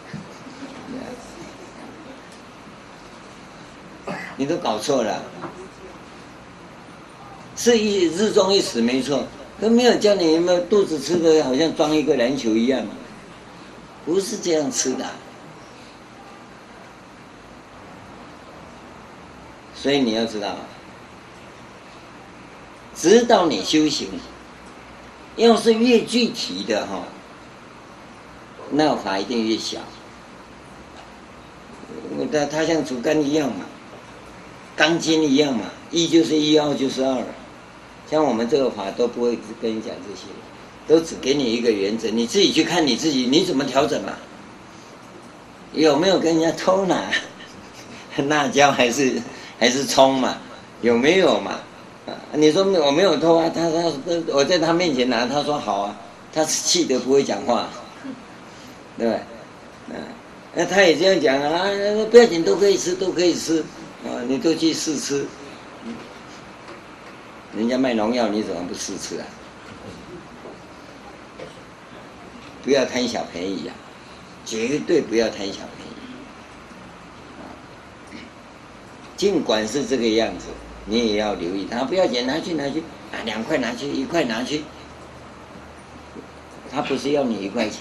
[4.37, 5.23] 你都搞错了，
[7.57, 9.25] 是一日中一死没错，
[9.59, 12.91] 可没有叫你有没有肚子吃的好像装一个篮球一样嘛，
[14.05, 15.07] 不是这样吃的。
[19.75, 20.57] 所以你要知道，
[22.95, 24.11] 直到你修行，
[25.41, 27.03] 要是越具体的哈，
[28.71, 29.79] 那法一定越小。
[32.31, 33.65] 它它像竹竿一样嘛，
[34.77, 37.25] 钢筋一样嘛，一就是一，二就是二。
[38.11, 40.27] 像我们这个法都不会跟你讲这些，
[40.87, 44.13] 都只给你一个原则，你自己去看你自己，你怎么调整嘛？
[45.73, 47.11] 有没有跟人家偷拿
[48.29, 49.23] 辣椒还是
[49.59, 50.37] 还是葱嘛？
[50.83, 51.61] 有没有嘛？
[52.07, 53.51] 啊，你说我没有偷啊？
[53.55, 53.93] 他他
[54.33, 55.97] 我在他面前拿，他说好啊，
[56.33, 57.69] 他气得不会讲话，
[58.97, 59.21] 对不对？
[59.91, 59.97] 嗯。
[60.53, 61.65] 那他也这样讲啊，
[62.11, 63.65] 不要紧，都可以吃，都可以吃，
[64.05, 65.25] 啊，你都去试吃。
[67.57, 69.27] 人家卖农药，你怎么不试吃啊？
[72.65, 73.73] 不要贪小便宜呀，
[74.45, 75.87] 绝对不要贪小便
[78.15, 78.21] 宜。
[79.17, 80.47] 尽管是这个样子，
[80.87, 81.67] 你也要留意。
[81.71, 82.81] 他不要钱，拿去拿去，
[83.13, 84.63] 啊，两块拿去，一块拿去。
[86.73, 87.81] 他不是要你一块钱，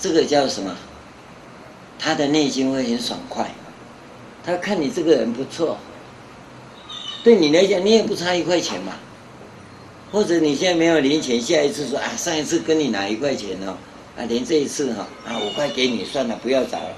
[0.00, 0.76] 这个叫什么？
[1.98, 3.50] 他的内心会很爽快，
[4.44, 5.78] 他看你这个人不错，
[7.24, 8.92] 对你来讲你也不差一块钱嘛，
[10.12, 13.78] 或者你现在没有零钱，下一次说啊，上一次跟你拿一块钱哦，
[14.18, 16.94] 啊连这一次哈啊五块给你算了，不要找了，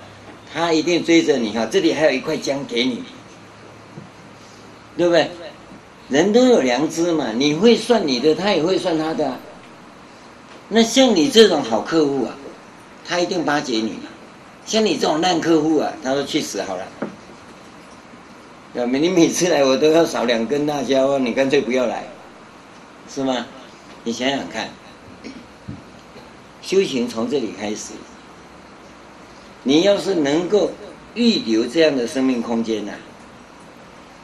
[0.53, 3.05] 他一定追着你哈，这里还有一块姜给你，
[4.99, 5.31] 对不对？
[6.11, 9.39] 人都有良知嘛，你会算你的，他也会算他的，
[10.69, 12.35] 那像你这种好客户啊，
[13.07, 13.99] 他一定巴结你。
[14.67, 16.85] 像你这种烂客户啊，他说去死好了。
[18.75, 22.05] 你每次来我都要少两根辣椒，你干脆不要来，
[23.09, 23.47] 是吗？
[24.05, 24.69] 你想想看，
[26.61, 27.93] 修行从这里开始。
[29.63, 30.71] 你要是能够
[31.15, 32.99] 预留这样的生命空间呐、啊，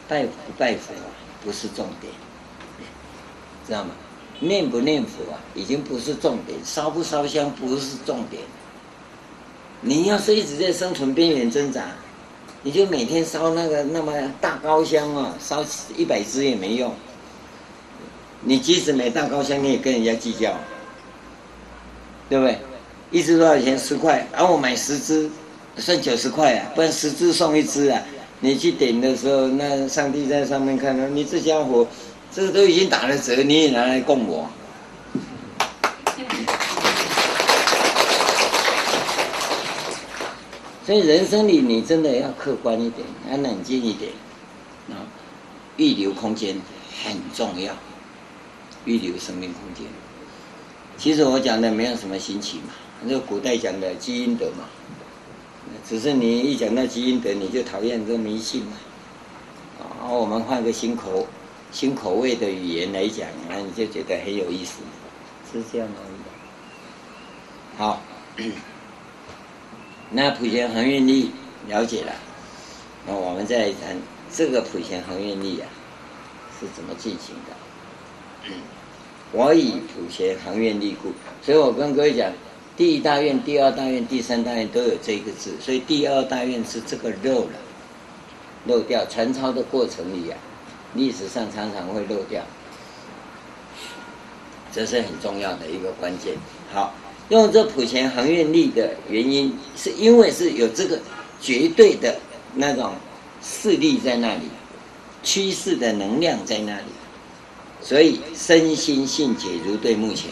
[0.08, 1.08] 拜不拜佛啊，
[1.44, 2.12] 不是重点，
[3.66, 3.90] 知道吗？
[4.40, 8.42] 念不念佛啊，已经不是重点，烧不烧香不是重点。
[9.80, 11.84] 你要是一直在生存边缘挣扎，
[12.62, 15.64] 你就每天烧那个那么大高香啊，烧
[15.96, 16.92] 一百支也没用。
[18.40, 20.54] 你即使买大高香，你也跟人家计较，
[22.28, 22.58] 对不对？
[23.10, 23.78] 一支多少钱？
[23.78, 25.30] 十块，然后我买十支，
[25.78, 28.02] 算九十块啊，不然十支送一支啊。
[28.40, 31.86] 你去点的时候，那上帝在上面看到你这家伙，
[32.30, 34.48] 这都已经打了折，你也拿来供我。
[40.84, 44.12] 所以人生里，你真的要客观一点，要冷静一点，
[44.90, 45.00] 啊，
[45.78, 46.60] 预留空间
[47.02, 47.74] 很重要，
[48.84, 49.86] 预留生命空间。
[50.98, 54.68] 其实我讲的没有什么新奇嘛，那个古代讲的积阴德嘛，
[55.88, 58.72] 只是你一讲到积阴德，你就讨厌这个迷信嘛。
[59.80, 61.26] 啊，我们换个新口
[61.70, 64.80] 新口味的语言来讲，那你就觉得很有意思，
[65.52, 65.94] 是这样的。
[67.76, 68.00] 好。
[70.10, 71.30] 那普贤恒愿力
[71.68, 72.12] 了解了，
[73.06, 73.96] 那我们再谈
[74.32, 75.66] 这个普贤恒愿力啊
[76.60, 78.52] 是怎么进行的？
[79.32, 81.12] 我以普贤恒愿力故，
[81.42, 82.30] 所以我跟各位讲，
[82.76, 87.52] 第一大愿、第二大愿、第三大愿都有这个字，所以第二大愿是这个漏了，
[88.66, 89.04] 漏掉。
[89.06, 90.38] 传抄的过程里啊，
[90.94, 92.42] 历史上常常会漏掉，
[94.72, 96.34] 这是很重要的一个关键。
[96.72, 96.94] 好。
[97.30, 101.00] 用这普贤恒愿力的原因，是因为是有这个
[101.40, 102.14] 绝对的
[102.54, 102.92] 那种
[103.42, 104.42] 势力在那里，
[105.22, 106.84] 趋势的能量在那里，
[107.80, 110.30] 所以身心性解如对目前。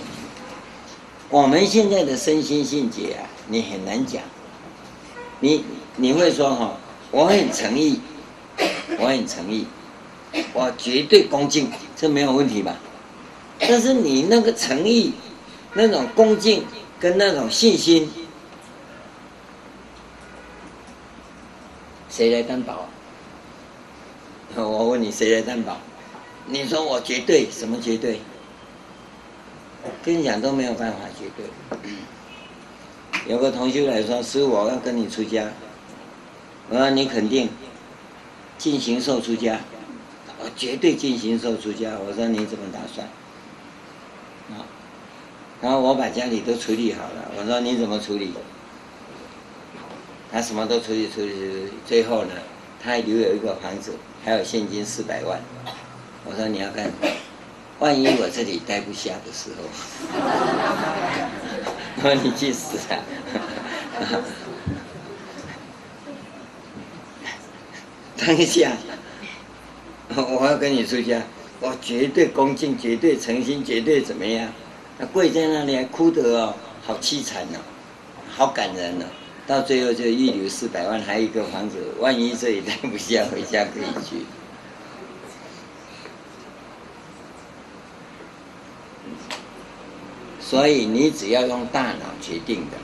[1.32, 4.22] 我们现在的身心性解啊，你很难讲。
[5.40, 5.64] 你
[5.96, 6.76] 你会说哈，
[7.10, 7.98] 我很诚意，
[8.98, 9.66] 我很诚意，
[10.52, 12.76] 我绝对恭敬，这没有问题吧？
[13.58, 15.14] 但是你那个诚意，
[15.72, 16.64] 那种恭敬。
[17.00, 18.08] 跟那种信心，
[22.08, 22.86] 谁来担保？
[24.54, 25.78] 我问你，谁来担保？
[26.46, 28.20] 你说我绝对，什么绝对？
[30.04, 31.46] 跟你讲都没有办法绝对。
[33.26, 35.46] 有个同学来说，师傅，我要跟你出家，
[36.68, 37.48] 我说你肯定
[38.58, 39.60] 尽形寿出家，
[40.40, 41.90] 我绝对尽形寿出家。
[42.04, 43.06] 我说你怎么打算？
[44.50, 44.66] 啊？
[45.60, 48.32] 然后我把家里都处理好了，我说你怎么处理？
[50.32, 52.32] 他什么都处理处理，最后呢，
[52.82, 53.94] 他还留有一个房子，
[54.24, 55.38] 还有现金四百万。
[56.24, 57.08] 我说你要干什么？
[57.82, 59.64] 万一我这里待不下的时候，
[62.00, 62.94] 那你去死啊！
[68.16, 68.70] 当下，
[70.14, 71.20] 我要跟你出家，
[71.58, 74.48] 我绝对恭敬，绝对诚心，绝对怎么样？
[74.96, 76.54] 他跪在那里还哭得哦，
[76.86, 77.58] 好凄惨哦，
[78.30, 79.06] 好感人哦。
[79.44, 84.24] 到最后就预留四百万，还有一个房子，万一这里待不下，回家可以去。
[90.52, 92.76] 所以你只要用大脑决定的，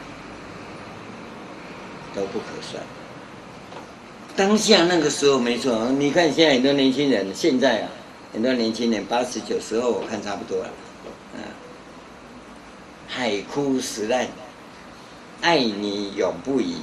[2.14, 2.82] 都不可算。
[4.34, 7.90] 当下那个时候没错，你看现在很多年轻人，现在啊，
[8.32, 10.70] 很多年轻人八十九时候我看差不多了，
[11.34, 11.44] 啊，
[13.06, 14.26] 海枯石烂，
[15.42, 16.74] 爱你永不移。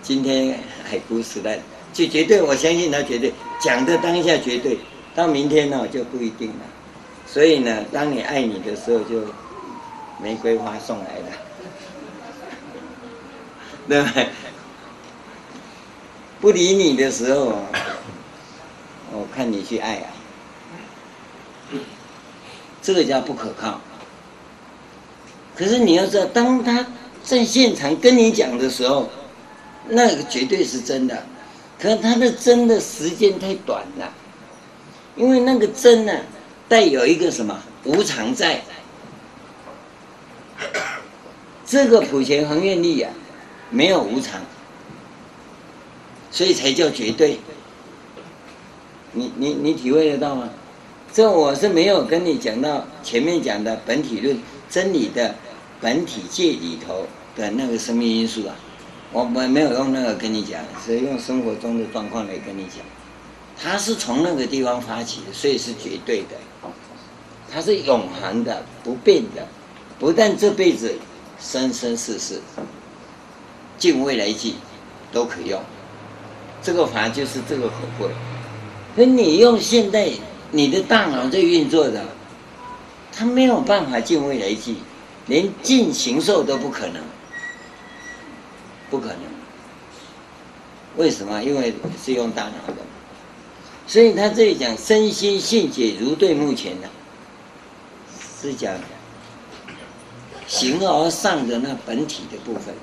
[0.00, 0.58] 今天
[0.88, 1.58] 海枯石烂，
[1.92, 3.30] 就绝对，我相信他绝对
[3.60, 4.78] 讲的当下绝对，
[5.14, 6.64] 到明天呢就不一定了。
[7.26, 9.22] 所以呢，当你爱你的时候就。
[10.22, 11.32] 玫瑰花送来的，
[13.88, 14.28] 对 不对？
[16.40, 17.54] 不理你的时候，
[19.12, 20.12] 我看你去爱啊，
[22.82, 23.80] 这个叫不可靠。
[25.56, 26.86] 可是你要知道，当他
[27.22, 29.08] 在现场跟你讲的时候，
[29.88, 31.22] 那个绝对是真的。
[31.78, 34.12] 可是他的真的时间太短了，
[35.16, 36.12] 因为那个真呢，
[36.68, 38.62] 带有一个什么无常在。
[41.64, 43.12] 这个普贤恒愿力啊，
[43.70, 44.40] 没有无常，
[46.30, 47.38] 所以才叫绝对。
[49.12, 50.48] 你你你体会得到吗？
[51.12, 55.34] 这我是没有跟你讲到前面讲的本体论真理的
[55.80, 57.04] 本体界里头
[57.34, 58.54] 的那个生命因素啊，
[59.12, 62.84] 我我没有用那个跟你讲，是用生活中的状况来跟你讲。
[63.60, 66.36] 它是从那个地方发起，所以是绝对的，
[67.52, 69.46] 它是永恒的、不变的，
[70.00, 70.92] 不但这辈子。
[71.42, 72.38] 生生世世，
[73.78, 74.56] 尽未来际，
[75.10, 75.58] 都可用。
[76.62, 78.10] 这个法就是这个可贵。
[78.94, 80.10] 可你用现在
[80.50, 82.04] 你的大脑在运作的，
[83.10, 84.76] 它没有办法尽未来际，
[85.28, 87.02] 连尽形寿都不可能，
[88.90, 89.22] 不可能。
[90.98, 91.42] 为什么？
[91.42, 91.72] 因为
[92.04, 92.82] 是用大脑的。
[93.86, 96.88] 所以他这里讲身心性解如对目前的，
[98.42, 98.74] 是讲。
[100.50, 102.74] 形而上的那本体的部分，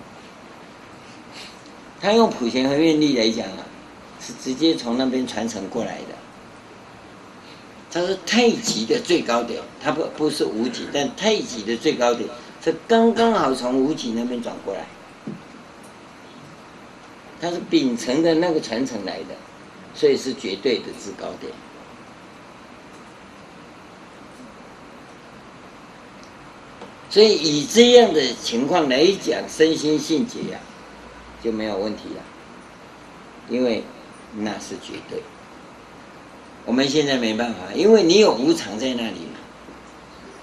[2.00, 3.66] 他用普贤和愿力来讲啊，
[4.22, 6.16] 是直接从那边传承过来的。
[7.92, 12.30] 他是太极的最高点，他不不是无极，但太极的最高点
[12.64, 14.86] 是刚刚好从无极那边转过来。
[17.42, 19.36] 他是秉承的那个传承来的，
[19.94, 21.52] 所以是绝对的制高点。
[27.18, 30.60] 所以以这样的情况来讲，身心性解呀，
[31.44, 32.22] 就没有问题了，
[33.50, 33.84] 因为
[34.36, 35.20] 那是绝对。
[36.64, 39.22] 我们现在没办法，因为你有无常在那里，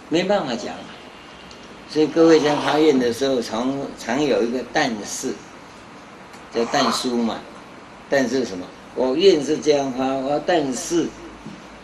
[0.08, 0.74] 没办法讲。
[1.88, 5.32] 所以各位在发愿的时候，常常有一个但是，
[6.52, 7.38] 叫但书嘛。
[8.10, 8.66] 但是什么？
[8.96, 11.06] 我愿是这样发，我但是，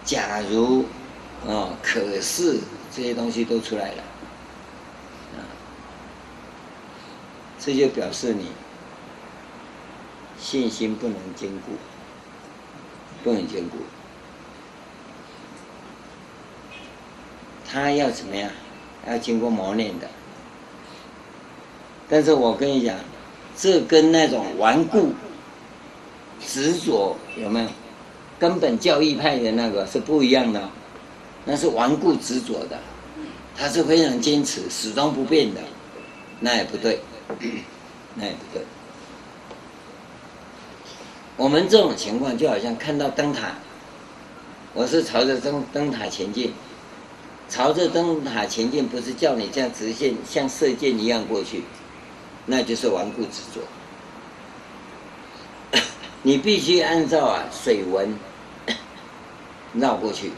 [0.04, 0.84] 假如，
[1.46, 2.58] 哦，可是
[2.92, 4.02] 这些东西都出来了。
[7.60, 8.46] 这就表示你
[10.40, 11.72] 信心不能坚固，
[13.22, 13.76] 不能坚固。
[17.70, 18.50] 他要怎么样？
[19.06, 20.08] 要经过磨练的。
[22.08, 22.96] 但是我跟你讲，
[23.56, 25.12] 这跟那种顽固、
[26.44, 27.68] 执着有没有？
[28.38, 30.68] 根本教义派的那个是不一样的，
[31.44, 32.78] 那是顽固执着的，
[33.54, 35.60] 他是非常坚持、始终不变的，
[36.40, 36.98] 那也不对。
[38.14, 38.64] 那也不对。
[41.36, 43.54] 我们这种情况就好像看到灯塔，
[44.74, 46.52] 我是朝着灯灯塔前进，
[47.48, 51.64] 朝着灯塔前进，不是叫你这样直线像射箭一样过去，
[52.44, 53.60] 那就是顽固执着。
[56.22, 58.14] 你必须按照啊水纹
[59.72, 60.32] 绕过去，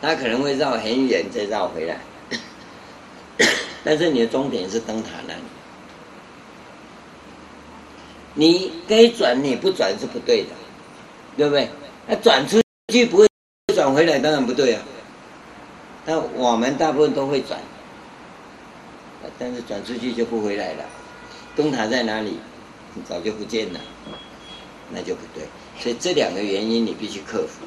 [0.00, 1.98] 它可能会绕很远再绕回来，
[3.82, 5.40] 但是你的终点是灯塔那里。
[8.34, 10.50] 你该转你不转是不对的，
[11.36, 11.68] 对不对？
[12.06, 12.60] 那转出
[12.92, 13.26] 去不会
[13.74, 14.82] 转回来，当然不对啊。
[16.04, 17.58] 但我们大部分都会转，
[19.38, 20.84] 但是转出去就不回来了。
[21.56, 22.38] 灯塔在哪里？
[23.08, 23.80] 早就不见了，
[24.92, 25.44] 那就不对。
[25.80, 27.64] 所以这两个原因你必须克服。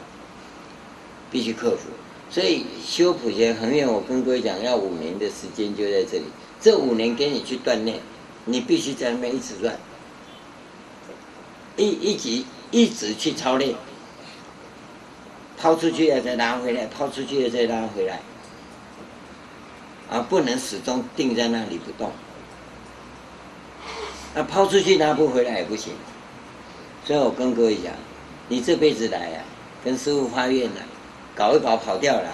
[1.30, 1.90] 必须克服。
[2.30, 6.26] 所以修普贤恒愿，我跟各位讲，要五年的时间就在这里。
[6.62, 8.00] 这五年给你去锻炼，
[8.46, 9.78] 你必须在那边一直转，
[11.78, 13.76] 一一直一直去操练，
[15.58, 18.20] 抛出去了再拉回来，抛出去了再拉回来，
[20.10, 22.12] 而不能始终定在那里不动。
[24.36, 25.94] 那抛出去拿不回来也不行。
[27.06, 27.94] 所以我跟各位讲，
[28.50, 29.46] 你这辈子来呀、啊，
[29.84, 30.82] 跟师父发愿了，
[31.34, 32.30] 搞一搞跑掉了，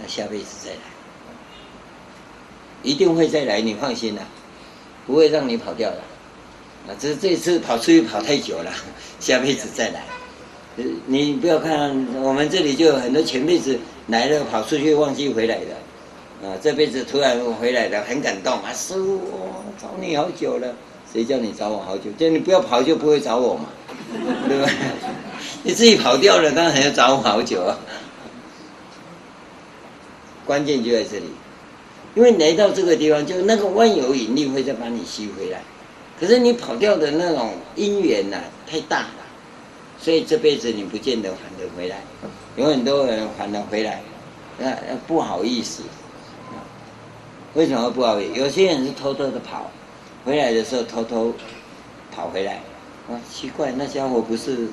[0.00, 0.78] 那下辈子再来。
[2.82, 4.22] 一定会再来，你放心啦，
[5.06, 6.02] 不会让你跑掉的。
[6.88, 8.72] 啊，这这次跑出去跑太久了，
[9.20, 10.04] 下辈子再来。
[11.06, 13.78] 你不要看我们这里就有很多前辈子
[14.08, 20.74] 来了跑出去忘记回来的，啊，这辈子突然回来的很感动啊，师傅，我找你好久了，
[21.12, 22.10] 谁叫你找我好久？
[22.18, 23.66] 叫你不要跑就不会找我嘛，
[24.48, 24.70] 对吧？
[25.62, 27.78] 你自己跑掉了，当然要找我好久啊。
[30.44, 31.26] 关键就在这里。
[32.14, 35.62] 因为来到这个地方，就那个万有引力会再把你吸回来，
[36.22, 39.08] 可是你跑掉的那种因缘呐、太大了，
[39.98, 41.96] 所以这辈子你不见得还得回来。
[42.54, 44.00] 有很多人还得回来，
[44.56, 44.72] 那
[45.04, 45.82] 不好意思。
[47.54, 48.40] 为什么不好意思？
[48.40, 49.68] 有些人是偷偷的跑，
[50.24, 51.34] 回来的时候偷偷
[52.14, 52.60] 跑回来，
[53.10, 54.68] 啊，奇怪，那家伙不是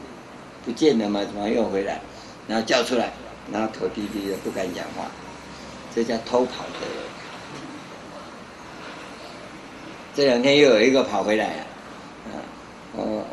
[0.63, 1.21] 不见了吗？
[1.25, 1.99] 怎么又回来？
[2.47, 3.11] 然后叫出来，
[3.51, 5.09] 然后头低低的不敢讲话，
[5.95, 7.08] 这叫偷跑的人。
[10.19, 11.53] 这两天又有一个跑回来了，
[12.25, 12.43] 啊，
[12.91, 13.23] 我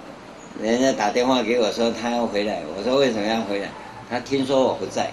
[0.62, 3.68] 人家打电话给我说他要回来，我说为什么要回来？
[4.08, 5.10] 他听说我不在，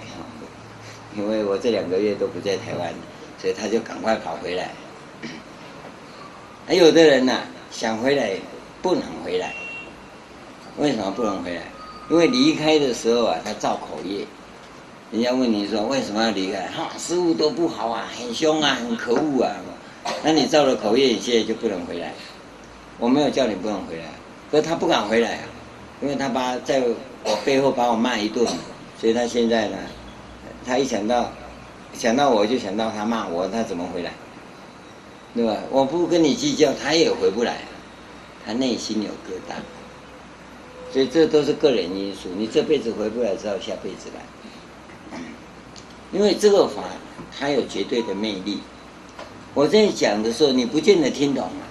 [1.18, 2.94] 因为我这两个月都不在台湾，
[3.42, 4.70] 所以他就赶快跑回来。
[6.68, 7.40] 还有的人呢，
[7.72, 8.34] 想回来
[8.84, 9.56] 不能回来，
[10.78, 11.64] 为什么不能回来？
[12.08, 14.28] 因为离开的时候啊，他造口业。
[15.12, 16.68] 人家问你说为什么要离开？
[16.68, 19.56] 哈，师父都不好啊，很凶啊，很可恶啊。
[20.24, 22.14] 那你造了口业，你现在就不能回来。
[23.00, 24.06] 我没有叫你不能回来，
[24.52, 25.44] 可是他不敢回来啊，
[26.02, 26.82] 因为他把在
[27.24, 28.46] 我背后把我骂一顿，
[29.00, 29.78] 所以他现在呢，
[30.66, 31.32] 他一想到
[31.94, 34.12] 想到我就想到他骂我，他怎么回来？
[35.36, 35.58] 对吧？
[35.72, 37.58] 我不跟你计较，他也回不来，
[38.46, 39.56] 他内心有疙瘩，
[40.94, 42.30] 所以这都是个人因素。
[42.38, 45.20] 你这辈子回不来，只好下辈子来。
[46.12, 46.84] 因为这个法
[47.38, 48.60] 它有绝对的魅力。
[49.54, 51.64] 我在讲的时候，你不见得听懂啊。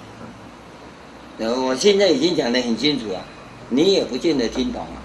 [1.66, 3.24] 我现在已经讲得很清楚了，
[3.68, 5.02] 你也不见得听懂啊。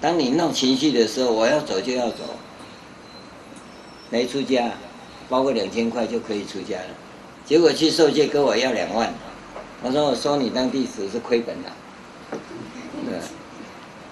[0.00, 2.18] 当你闹情绪的时候，我要走就要走。
[4.10, 4.70] 没出家，
[5.28, 6.94] 包个两千块就可以出家了。
[7.44, 9.12] 结果去受戒跟我要两万，
[9.82, 11.70] 我说我收你当弟子是亏本的。
[13.04, 13.18] 对，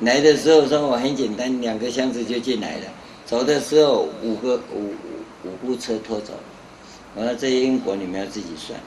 [0.01, 2.87] 来的时候说我很简单，两个箱子就进来了。
[3.25, 4.95] 走的时候五个五五
[5.45, 6.33] 五部车拖走。
[7.15, 8.81] 完了，这些因果你们要自己算，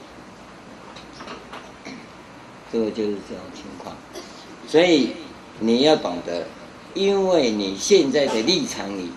[2.72, 3.94] 这个就是这种情况，
[4.66, 5.12] 所以
[5.60, 6.46] 你要懂得，
[6.94, 9.10] 因为你现在的立场里，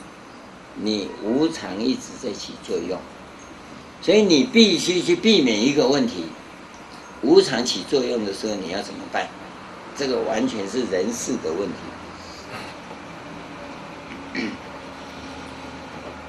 [0.76, 2.99] 你无常一直在起作用，
[4.02, 6.26] 所以你必须去避免一个问题，
[7.23, 9.27] 无常起作用的时候你要怎么办？
[9.98, 11.76] 这个完全是人事的问题。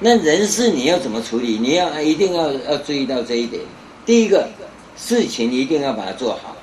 [0.03, 1.59] 那人事你要怎么处理？
[1.59, 3.61] 你要一定要要注意到这一点。
[4.03, 4.49] 第一个，
[4.97, 6.57] 事情一定要把它做好。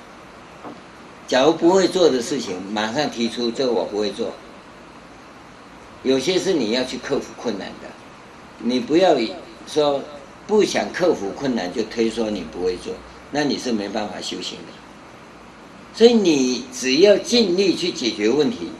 [1.28, 4.32] 假如不会做的事情，马上提出这个我不会做。
[6.02, 7.88] 有些是你要去克服困难的，
[8.58, 9.16] 你不要
[9.68, 10.02] 说
[10.48, 12.92] 不想克服困难就推说你不会做，
[13.30, 14.72] 那你是没办法修行的。
[15.94, 18.70] 所以你只要尽力去解决问题，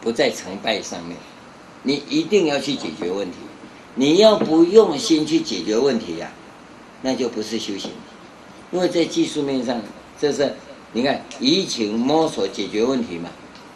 [0.00, 1.16] 不在成败上面。
[1.86, 3.36] 你一定要去解决问题，
[3.94, 6.28] 你要不用心去解决问题呀、
[7.00, 7.92] 那就不是修行。
[8.72, 9.80] 因为在技术面上，
[10.20, 10.52] 这是
[10.92, 13.30] 你看移情摸索解决问题嘛。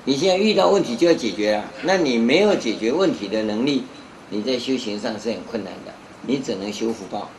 [0.05, 3.85] 你现在遇到问题就要解决啊，那你没有解决问题的能力，
[4.29, 5.95] 你在修行上是很困难的，
[6.27, 7.31] 你只能修福报，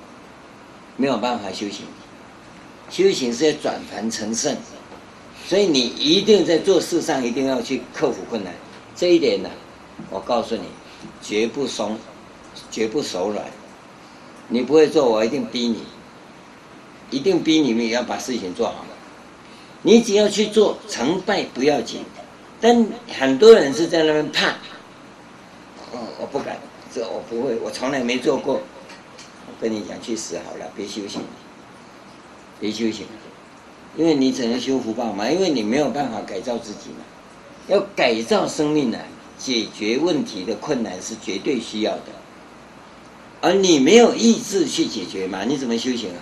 [0.95, 1.85] 没有办法修行。
[2.89, 4.55] 修行是要转凡成圣，
[5.45, 8.53] 所以你一定在做事上一定要去克服困难，
[8.95, 9.49] 这一点呢。
[10.11, 10.65] 我告诉你，
[11.23, 11.97] 绝不松，
[12.69, 13.43] 绝不手软。
[14.49, 15.83] 你不会做，我一定逼你，
[17.09, 18.85] 一定逼你们也要把事情做好。
[19.81, 22.01] 你只要去做，成败不要紧。
[22.59, 22.85] 但
[23.17, 24.49] 很多人是在那边怕，
[25.93, 26.59] 哦，我不敢，
[26.93, 28.55] 这我不会，我从来没做过。
[28.55, 31.21] 我跟你讲，去死好了，别修行，
[32.59, 33.07] 别修行，
[33.95, 37.05] 因为你只能修福报嘛，因为你没有办法改造自己嘛。
[37.67, 38.99] 要改造生命呢，
[39.41, 42.03] 解决问题的困难是绝对需要的。
[43.41, 46.21] 而你没有意志去解决嘛，你怎么修行啊？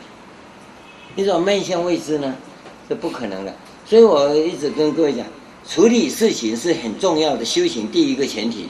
[1.16, 2.34] 你怎么面向未知呢？
[2.88, 3.54] 这不可能的。
[3.86, 5.26] 所以我一直跟各位讲，
[5.68, 8.70] 处理事情是很重要的修行第一个前提。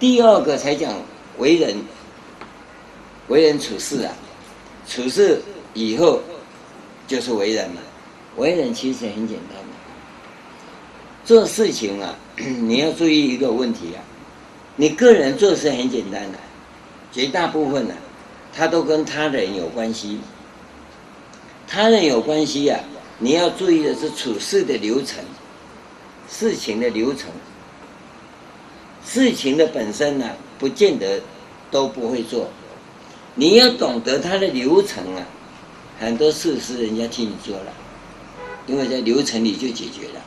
[0.00, 0.92] 第二个才讲
[1.38, 1.76] 为人，
[3.28, 4.12] 为人处事啊，
[4.88, 5.40] 处事
[5.74, 6.20] 以后
[7.06, 7.80] 就是为人嘛。
[8.36, 9.62] 为人其实很简单，
[11.24, 14.02] 做事情啊， 你要注意一个问题啊，
[14.76, 16.38] 你个人做事很简单的，
[17.12, 17.94] 绝大部分呢，
[18.54, 20.18] 他都跟他人有关系。
[21.68, 22.80] 他人有关系呀，
[23.18, 25.24] 你要注意的是处事的流程，
[26.28, 27.30] 事情的流程，
[29.06, 30.28] 事情的本身呢，
[30.58, 31.20] 不见得
[31.70, 32.48] 都不会做，
[33.36, 35.24] 你要懂得它的流程啊，
[35.98, 37.72] 很多事是人家替你做了。
[38.66, 40.20] 因为在流程里就解决了，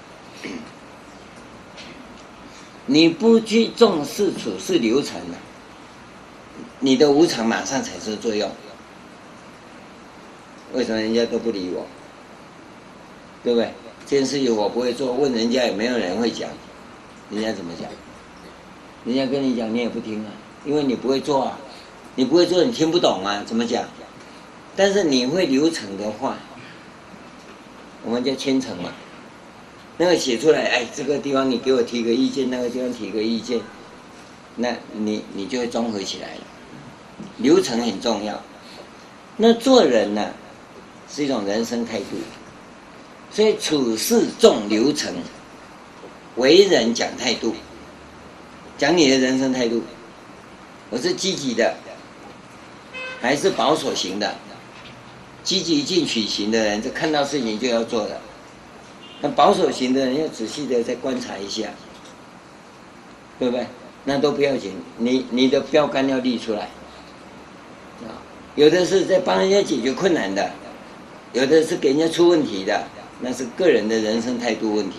[2.87, 5.37] 你不去重视处事流程了，
[6.79, 8.49] 你的无常马上产生作用。
[10.73, 11.85] 为什么人家都不理我？
[13.43, 13.71] 对不对？
[14.05, 16.49] 这件事情我不会做，问人家也没有人会讲，
[17.31, 17.89] 人家怎么讲？
[19.05, 20.31] 人家跟你讲你也不听啊，
[20.65, 21.57] 因为你不会做啊，
[22.15, 23.83] 你不会做你听不懂啊，怎么讲？
[24.75, 26.37] 但是你会流程的话。
[28.07, 28.91] 我们叫签呈嘛，
[29.97, 33.59] 那个写出来，哎，这个地方你给我提个意见，那个地方提个意见，
[34.55, 36.41] 那你你就会综合起来了。
[37.37, 38.41] 流程很重要，
[39.37, 40.31] 那做人呢，
[41.09, 42.17] 是一种人生态度，
[43.31, 45.13] 所以处事重流程，
[46.35, 47.55] 为人讲态度，
[48.77, 49.81] 讲你的人生态度，
[50.89, 51.73] 我是积极的，
[53.21, 54.35] 还是保守型的？
[55.43, 58.15] 积极进取型的人，就看到事情就要做的；
[59.21, 61.69] 那保守型的人，要仔细的再观察一下，
[63.39, 63.65] 对不对？
[64.03, 66.69] 那都不要紧，你你的标杆要立出来。
[68.03, 68.21] 啊，
[68.55, 70.51] 有的是在帮人家解决困难的，
[71.33, 72.83] 有的是给人家出问题的，
[73.21, 74.97] 那是个人的人生态度问题，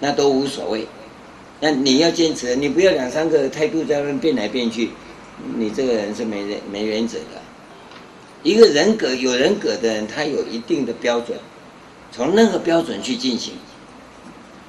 [0.00, 0.86] 那都无所谓。
[1.60, 4.90] 那你要坚持，你不要两三个态度在那变来变去，
[5.56, 7.40] 你这个人是没没原则的。
[8.42, 11.36] 一个人格有人格的人，他有一定的标准，
[12.10, 13.54] 从那个标准去进行，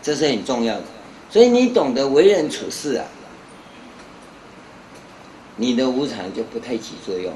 [0.02, 0.84] 这是很重要的。
[1.30, 3.06] 所以你懂得为人处事啊，
[5.56, 7.34] 你的无常就不太起作用。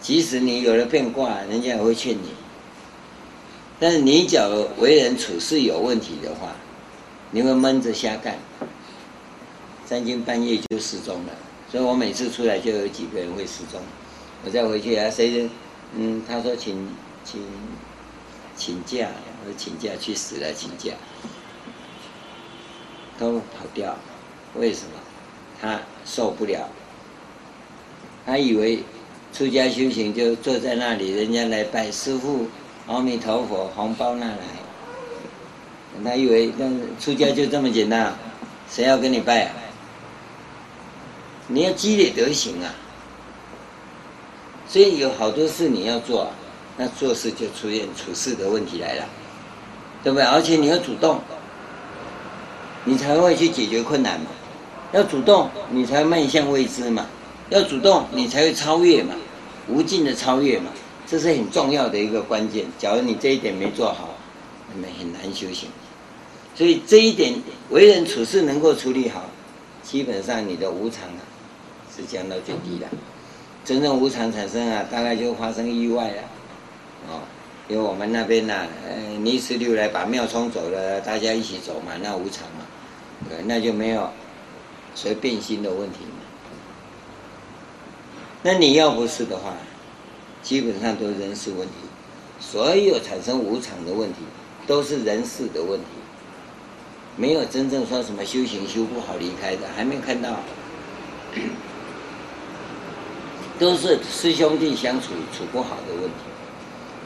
[0.00, 2.30] 即使你有了变卦，人家也会劝你。
[3.78, 6.52] 但是你假如为人处事有问题的话，
[7.30, 8.38] 你会闷着瞎干，
[9.84, 11.32] 三更半夜就失踪了。
[11.70, 13.80] 所以我每次出来就有几个人会失踪。
[14.44, 15.48] 我再回去啊，谁？
[15.94, 16.88] 嗯，他说请
[17.24, 17.40] 请
[18.56, 19.08] 请假，
[19.46, 20.92] 我请假去死了，请假
[23.18, 23.96] 都跑掉，
[24.54, 24.92] 为什么？
[25.60, 26.68] 他受不了，
[28.24, 28.82] 他以为
[29.32, 32.48] 出家修行就坐在那里，人家来拜师傅，
[32.86, 34.38] 阿弥陀佛，红包拿来，
[36.02, 36.66] 他以为那
[36.98, 38.14] 出家就这么简单，
[38.68, 39.54] 谁要跟你拜啊？
[41.48, 42.74] 你要积累德行啊！
[44.68, 46.28] 所以有好多事你要做，
[46.76, 49.04] 那做事就出现处事的问题来了，
[50.02, 50.24] 对不对？
[50.24, 51.20] 而且你要主动，
[52.84, 54.26] 你才会去解决困难嘛。
[54.92, 57.06] 要主动，你才迈向未知嘛。
[57.50, 59.14] 要主动，你才会超越嘛，
[59.68, 60.70] 无尽的超越嘛。
[61.06, 62.66] 这是很重要的一个关键。
[62.78, 64.10] 假如你这一点没做好，
[64.74, 65.68] 那么很难修行。
[66.54, 67.34] 所以这一点
[67.70, 69.24] 为人处事能够处理好，
[69.82, 71.22] 基本上你的无常啊
[71.94, 72.86] 是降到最低的。
[73.64, 76.22] 真正无常产生啊，大概就发生意外了，
[77.08, 77.22] 哦，
[77.68, 82.66] 因为我们那边呢、呃，泥石流来把庙冲走了，大家一起走嘛，那无常嘛，
[83.28, 84.10] 对，那就没有
[84.94, 86.20] 所谓变心的问题嘛。
[88.42, 89.54] 那你要不是的话，
[90.42, 91.74] 基本上都是人事问题，
[92.38, 94.20] 所有产生无常的问题
[94.66, 95.86] 都是人事的问题，
[97.16, 100.36] 没有真正说什么修行修不好离开的，还没看到。
[103.58, 106.26] 都是师兄弟相处处不好的问题，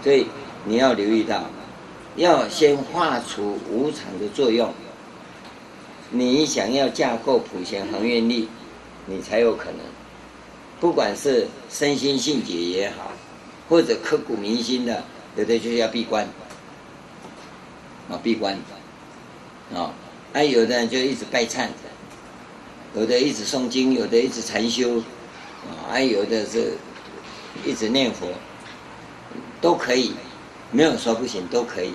[0.03, 0.27] 所以
[0.65, 1.45] 你要留意到，
[2.17, 4.73] 要先化除无常的作用。
[6.11, 8.49] 你想要架构普贤恒愿力，
[9.07, 9.79] 你才有可能。
[10.81, 13.13] 不管是身心性解也好，
[13.69, 15.05] 或者刻骨铭心的，
[15.37, 16.27] 有的就是要闭关，
[18.09, 18.59] 啊闭关，
[19.75, 19.93] 啊，
[20.33, 21.69] 还有的人就一直拜忏，
[22.97, 24.99] 有的一直诵经，有的一直禅修。
[24.99, 26.73] 啊还有的是，
[27.67, 28.27] 一直念佛，
[29.61, 30.13] 都可以，
[30.71, 31.93] 没有说不行，都可以。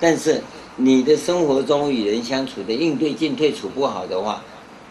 [0.00, 0.42] 但是
[0.76, 4.42] 你的生活中与人相处的应对进退处不好的话，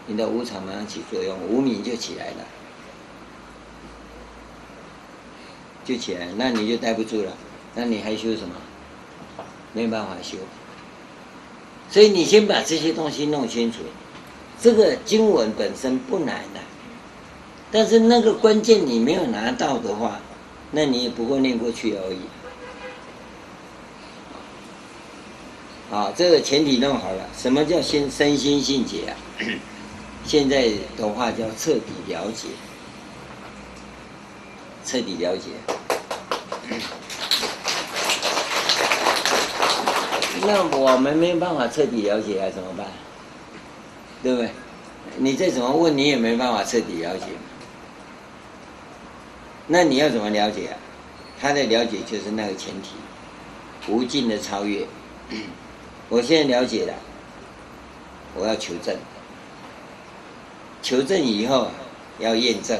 [0.06, 2.44] 你的无常马上起作用，无明就起来了，
[5.84, 7.32] 就起来，那你就待不住了，
[7.74, 8.54] 那你还修什么？
[9.72, 10.36] 没办法修。
[11.90, 13.78] 所以你先把这些东西弄清楚。
[14.60, 16.60] 这个经文本身不难的，
[17.72, 20.20] 但是那个关键你没有拿到的话，
[20.72, 22.18] 那你也不过念过去而已。
[25.90, 29.14] 好，这个前提弄好了，什么叫先身心性解啊？
[30.24, 32.48] 现在的话叫彻底了解，
[34.86, 35.50] 彻底了解。
[40.46, 42.86] 那我们没办法彻底了解啊，怎么办？
[44.22, 44.50] 对不对？
[45.18, 47.26] 你再怎么问，你也没办法彻底了解。
[49.66, 50.76] 那你要怎么了解啊？
[51.40, 52.90] 他的了解就是那个前提，
[53.88, 54.86] 无尽的超越。
[56.08, 56.94] 我现在了解了，
[58.36, 58.94] 我要求证。
[60.82, 61.68] 求证以后
[62.18, 62.78] 要验证，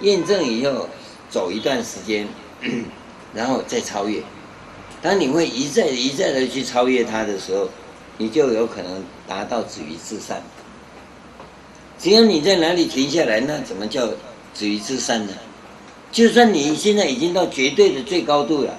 [0.00, 0.88] 验证以后
[1.30, 2.28] 走一段时间，
[3.34, 4.22] 然后再超越。
[5.00, 7.68] 当你会一再一再的去超越他的时候，
[8.18, 10.42] 你就有可能达到止于至善。
[11.98, 14.08] 只要你在哪里停下来，那怎么叫
[14.54, 15.34] 止于至善的？
[16.12, 18.74] 就算你现在已经到绝对的最高度了，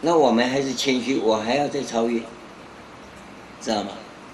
[0.00, 2.20] 那我们还是谦虚，我还要再超越，
[3.60, 3.90] 知道吗？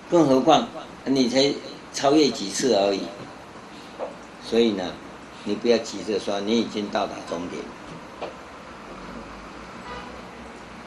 [0.08, 0.68] 更何况
[1.04, 1.52] 你才
[1.92, 3.00] 超越几次而已。
[4.48, 4.84] 所以呢，
[5.44, 7.62] 你不要急着说你已经到达终点。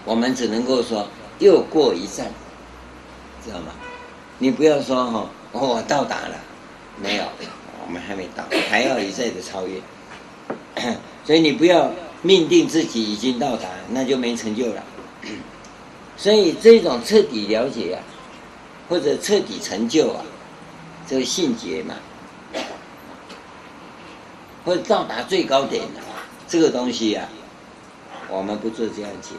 [0.06, 1.08] 我们只能够说
[1.40, 2.32] 又过一站。
[3.42, 3.72] 知道吗？
[4.38, 6.36] 你不要说哈，我到达了，
[7.02, 7.24] 没有，
[7.90, 9.82] 我们还没到，还要一再的超越。
[11.26, 11.92] 所以你不要
[12.22, 14.84] 命定自己已经到达，那就没成就了。
[16.16, 17.98] 所以这种彻底了解啊，
[18.88, 20.24] 或者彻底成就啊，
[21.08, 21.96] 这个性解嘛，
[24.64, 26.02] 或者到达最高点的
[26.48, 27.28] 这个东西啊，
[28.30, 29.30] 我们不做这样解。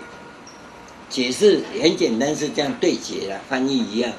[1.08, 4.10] 解释很简单，是这样对解了，翻译一样。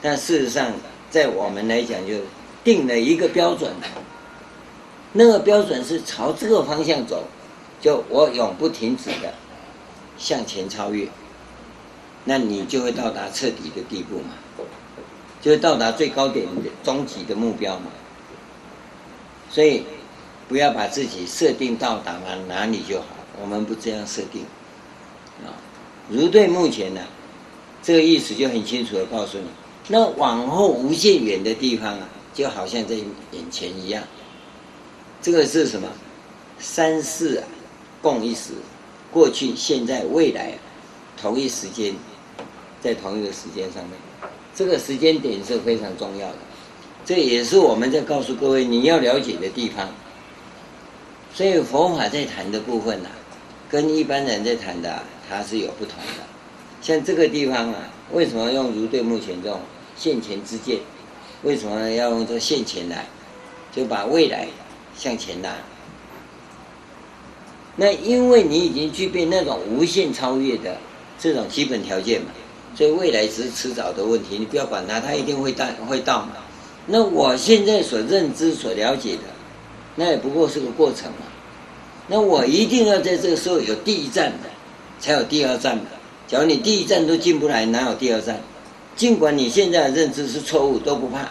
[0.00, 0.72] 但事实上，
[1.10, 2.14] 在我们来讲，就
[2.64, 3.72] 定了一个标准。
[5.12, 7.24] 那个标准是朝这个方向走，
[7.80, 9.34] 就我永不停止的
[10.16, 11.06] 向前超越。
[12.24, 14.64] 那你就会到达彻底的地步嘛，
[15.40, 17.86] 就会到达最高点的终极的目标嘛。
[19.50, 19.82] 所以，
[20.48, 23.06] 不要把自己设定到达了哪里就好，
[23.40, 24.42] 我们不这样设定
[25.44, 25.52] 啊。
[26.08, 27.00] 如对目前呢，
[27.82, 29.44] 这个意思就很清楚的告诉你，
[29.88, 34.02] 那往后无限远的地方啊，就好像在眼前一样。
[35.20, 35.88] 这个是什么？
[36.58, 37.44] 三世啊，
[38.00, 38.52] 共一时，
[39.10, 40.54] 过去、现在、未来，
[41.20, 41.94] 同一时间，
[42.80, 43.92] 在同一个时间上面，
[44.54, 46.36] 这个时间点是非常重要的。
[47.04, 49.88] 这也是我们在告诉各位你要了解的地方。
[51.34, 53.16] 所以佛法在谈的部分呢、啊，
[53.70, 55.04] 跟一般人在谈的、啊。
[55.28, 56.26] 它是有不同的，
[56.82, 59.58] 像这个地方啊，为什么用如对目前这种
[59.96, 60.80] 现前之见？
[61.42, 63.06] 为什么要用这现前来？
[63.74, 64.46] 就把未来
[64.96, 65.50] 向前拉。
[67.76, 70.76] 那因为你已经具备那种无限超越的
[71.18, 72.28] 这种基本条件嘛，
[72.76, 76.32] 所以未来只是迟早的问题，你不要管它，它一定会到会到嘛。
[76.86, 79.22] 那我现在所认知、所了解的，
[79.96, 81.26] 那也不过是个过程嘛。
[82.08, 84.50] 那我一定要在这个时候有第一站的。
[85.00, 85.86] 才有第二站的。
[86.28, 88.40] 假如你第一站都进不来，哪有第二站？
[88.94, 91.28] 尽管你现在的认知是错误，都不怕。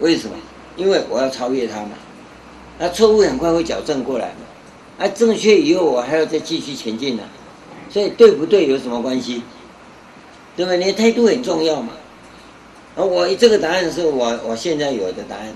[0.00, 0.34] 为什么？
[0.76, 1.90] 因为我要超越它嘛。
[2.78, 5.04] 那错误很快会矫正过来嘛。
[5.04, 7.22] 啊，正确以后我还要再继续前进呢。
[7.90, 9.42] 所以对不对有什么关系？
[10.56, 10.78] 对不对？
[10.78, 11.92] 你的态度很重要嘛。
[12.96, 15.52] 啊，我这个答案是我我现在有的答案。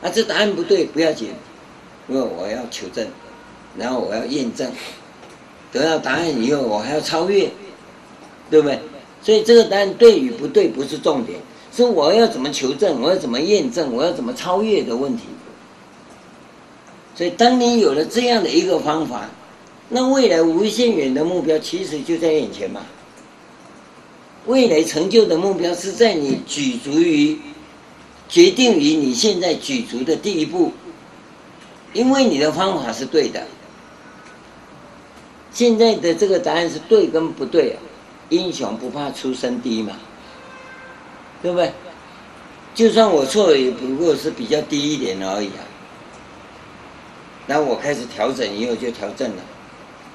[0.00, 1.30] 啊，这答案不对不要紧，
[2.08, 3.06] 因为我要求证，
[3.76, 4.70] 然后我要验证。
[5.72, 7.50] 得到答案以后，我还要超越，
[8.48, 8.78] 对不对？
[9.28, 11.38] 所以这个答案对与不对不是重点，
[11.70, 15.24] 是我要怎么求证，我要怎么验证，我要怎么超越的问题。
[17.14, 19.28] 所以，当你有了这样的一个方法，
[19.90, 22.80] 那未来无限远的目标其实就在眼前嘛。
[24.46, 27.38] 未来成就的目标是在你举足于
[28.30, 30.72] 决定于你现在举足的第一步，
[31.92, 33.46] 因为你的方法是对的。
[35.52, 37.76] 现在的这个答案是对跟不对啊？
[38.30, 39.96] 英雄不怕出身低嘛，
[41.42, 41.72] 对不对？
[42.74, 45.64] 就算我错了，也不过是比较低一点而已啊。
[47.46, 49.42] 那我开始调整以后就调整了，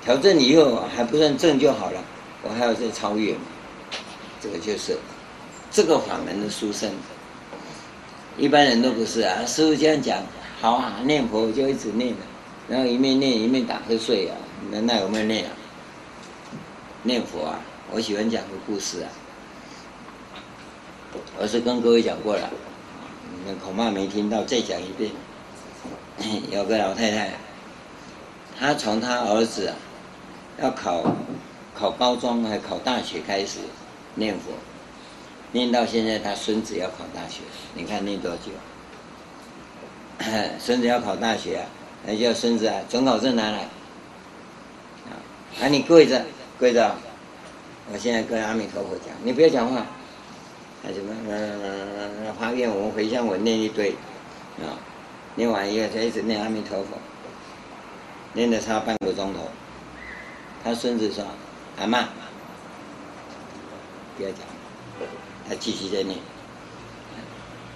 [0.03, 1.99] 调整以后还不算正就好了。
[2.43, 3.41] 我还要再超越嘛。
[4.39, 4.97] 这个就是
[5.71, 6.91] 这个法门的殊胜，
[8.37, 9.45] 一般人都不是啊。
[9.45, 10.19] 师傅这样讲，
[10.61, 12.13] 好啊，念佛就一直念，
[12.69, 14.37] 然后一面念一面打瞌睡啊，
[14.69, 15.51] 那那有没有念啊？
[17.01, 17.59] 念佛啊，
[17.95, 19.09] 我喜欢讲个故事啊，
[21.39, 22.49] 我是跟各位讲过了，
[23.37, 25.11] 你们恐怕没听到，再讲一遍。
[26.49, 27.33] 有个老太太，
[28.57, 29.75] 她从她儿子啊
[30.59, 31.03] 要考
[31.75, 33.59] 考高中还考大学开始。
[34.15, 34.53] 念佛，
[35.51, 37.41] 念到现在，她孙子要考大学，
[37.75, 38.49] 你看念多久？
[40.57, 41.65] 孙子要考大学啊，
[42.07, 43.67] 那叫孙子啊，准考证拿来，
[45.61, 46.25] 啊，你跪着，
[46.57, 46.95] 跪着，
[47.91, 49.85] 我现在跟阿弥陀佛讲，你不要讲话，
[50.83, 51.87] 那什么，嗯嗯
[52.25, 53.91] 嗯，发愿我们、回向我念一堆，
[54.59, 54.79] 啊，
[55.35, 56.97] 念完以后他一直念阿弥陀佛，
[58.33, 59.49] 念了差半个钟头，
[60.63, 61.25] 他孙子说，
[61.79, 62.09] 阿妈。
[64.15, 64.41] 不要讲，
[65.49, 66.15] 他继续在念，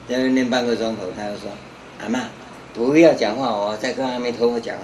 [0.08, 1.50] 在念半个钟头，他又说
[2.00, 2.30] ：“阿妈，
[2.76, 4.76] 不要讲话，我在跟阿弥陀佛讲。”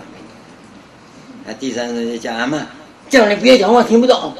[1.45, 2.65] 他第三声就叫阿妈，
[3.07, 4.33] 叫你不要讲话，听不懂。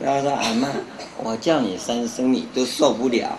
[0.00, 0.68] 然后说：“阿妈，
[1.16, 3.36] 我叫你三声你都受不了，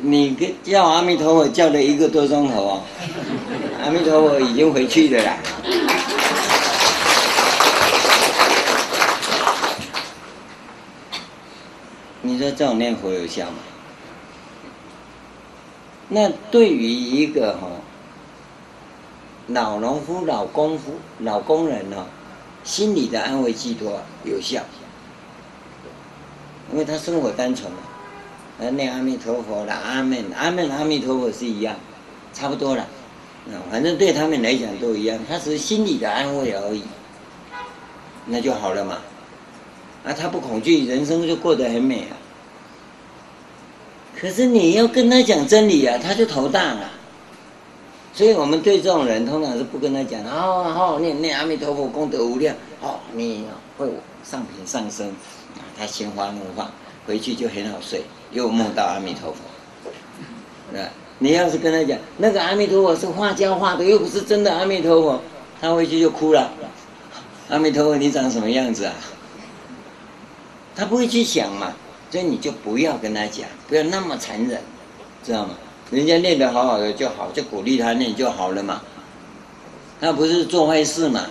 [0.00, 2.82] 你跟叫阿弥陀佛叫了一个多钟头哦，
[3.84, 5.36] 阿弥陀佛已经回去了啦。”
[12.22, 13.58] 你说这种念佛有效吗？
[16.08, 17.68] 那对于一个哈
[19.48, 22.06] 老农夫、老功夫、老工人呢，
[22.64, 24.62] 心里的安慰寄托有效，
[26.76, 27.78] 因为他生活单纯嘛，
[28.58, 31.74] 那念阿弥陀佛了，阿门，阿门，阿弥陀佛是一样，
[32.34, 32.86] 差不多了，
[33.70, 36.82] 反正对他们来讲都一样，他只是心里的安慰而已，
[38.26, 38.98] 那就好了嘛。
[40.04, 42.12] 啊，他不恐惧，人生就过得很美啊。
[44.14, 46.90] 可是你要跟他讲真理啊，他就头大了。
[48.12, 50.22] 所以我们对这种人，通常是不跟他讲。
[50.24, 52.54] 好好念念阿弥陀佛，功德无量。
[52.82, 53.46] 好，你
[53.78, 53.88] 会
[54.22, 55.10] 上品上升，
[55.78, 56.70] 他心花怒放，
[57.06, 59.38] 回去就很好睡，又梦到阿弥陀佛。
[60.72, 60.80] 那
[61.18, 65.20] 你要是跟他讲，那个阿弥陀佛是画家画的，又不是真的阿弥陀佛，
[65.60, 66.50] 他回去就哭了。
[67.48, 68.94] 阿弥陀佛，你长什么样子啊？
[70.74, 71.72] 他不会去想嘛，
[72.10, 74.60] 所以你就不要跟他讲，不要那么残忍，
[75.22, 75.54] 知道吗？
[75.90, 78.82] 人家念得好好的就好，就鼓励他念就好了嘛。
[80.00, 81.26] 他不是做坏事嘛。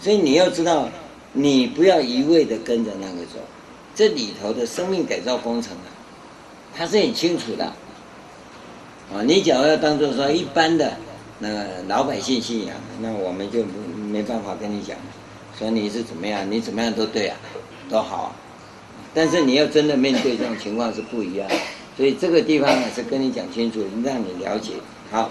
[0.00, 0.88] 所以你要知道，
[1.38, 3.38] 你不要一味的跟着那个走，
[3.94, 5.88] 这里头的生命改造工程啊，
[6.74, 7.64] 他是很清楚的。
[9.12, 10.96] 啊，你假如要当做说一般的
[11.40, 13.62] 那个老百姓信仰，那我们就
[14.10, 14.96] 没办法跟你讲。
[15.58, 17.36] 说你是怎么样，你怎么样都对啊，
[17.90, 18.34] 都好，
[19.14, 21.46] 但是你要真的面对这种情况是不一样，
[21.96, 24.72] 所以这个地方呢是跟你讲清楚，让你了解。
[25.10, 25.30] 好，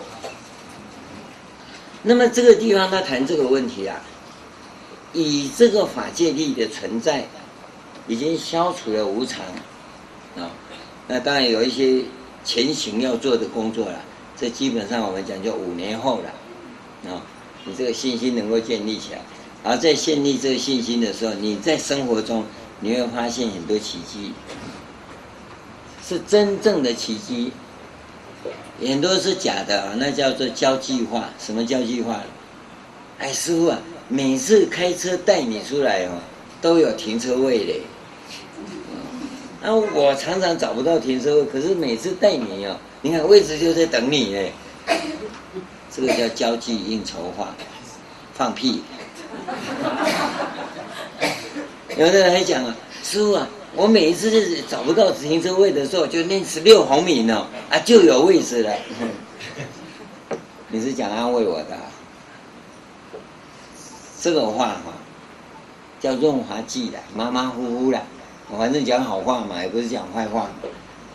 [2.04, 4.02] 那么这个地方他谈这个问题啊，
[5.16, 7.26] 以这个法界力的存在，
[8.08, 9.44] 已经消除了无常
[10.38, 10.52] 啊，
[11.08, 12.04] 那当然有一些
[12.44, 14.02] 前行要做的工作了，
[14.38, 17.22] 这基本上我们讲就五年后了啊，
[17.64, 19.22] 你这个信心能够建立起来。
[19.64, 22.46] 而在建立这个信心的时候，你在生活中
[22.82, 24.32] 你会发现很多奇迹，
[26.08, 27.52] 是真正的奇迹，
[28.80, 31.30] 很多是假的，那叫做交际化。
[31.40, 32.22] 什么交际化？
[33.18, 36.22] 哎，师父啊，每次开车带你出来哦，
[36.62, 37.82] 都有停车位嘞。
[39.64, 44.52] 啊，我常常找不到停车位，可是每次带你哦，你看位置就在等你嘞。
[45.90, 47.56] 这个叫交际应酬化，
[48.34, 48.84] 放屁。
[51.98, 58.72] 有的人还讲啊，师傅啊，我每一次就是找不到停车位的时候，就念十六毫米呢，啊，就有位置了。
[60.70, 61.90] 你是讲安慰我的，啊，
[64.26, 64.92] 这个话哈，
[66.00, 68.02] 叫润滑剂的，马马虎虎的，
[68.58, 70.50] 反正讲好话嘛，也不是讲坏话，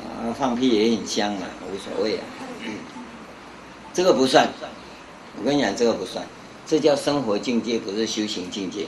[0.05, 2.25] 啊，放屁也很香嘛，无所谓啊。
[3.93, 4.49] 这个不算，
[5.37, 6.25] 我跟你讲，这个不算。
[6.65, 8.87] 这叫生活境界，不是修行境界。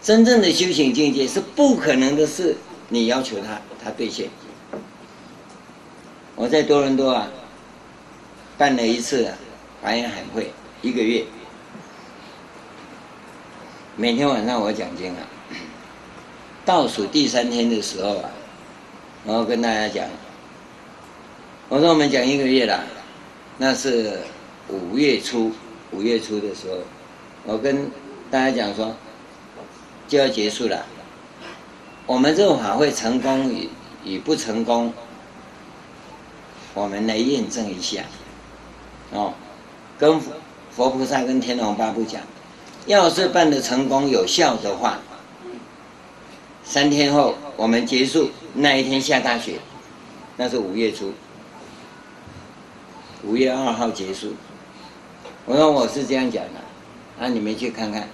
[0.00, 2.56] 真正的修行境界是不可能的事，
[2.90, 4.28] 你要求他，他兑现。
[6.36, 7.26] 我在多伦多啊，
[8.56, 9.28] 办了一次
[9.82, 10.52] 法眼海会，
[10.82, 11.24] 一个月，
[13.94, 15.20] 每天晚上我讲经啊，
[16.64, 18.30] 倒数第三天的时候啊，
[19.26, 20.06] 然后跟大家讲，
[21.68, 22.84] 我说我们讲一个月了，
[23.58, 24.18] 那是
[24.68, 25.52] 五月初。
[25.92, 26.78] 五月初的时候，
[27.44, 27.90] 我跟
[28.30, 28.96] 大家讲说
[30.08, 30.86] 就要结束了。
[32.06, 33.68] 我们这个法会成功与
[34.02, 34.94] 与不成功，
[36.72, 38.04] 我们来验证一下。
[39.10, 39.34] 哦，
[39.98, 40.18] 跟
[40.70, 42.22] 佛菩萨跟天龙八部讲，
[42.86, 44.98] 要是办得成功有效的话，
[46.64, 49.60] 三天后我们结束，那一天下大雪，
[50.36, 51.12] 那是五月初，
[53.24, 54.34] 五月二号结束。
[55.44, 58.08] 我说我是这样讲的，啊，你们去看看，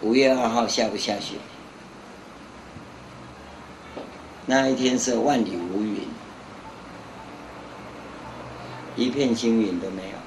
[0.00, 1.36] 五月二号下不下雪？
[4.46, 6.00] 那一天是万里无云，
[8.96, 10.25] 一片星云都没有。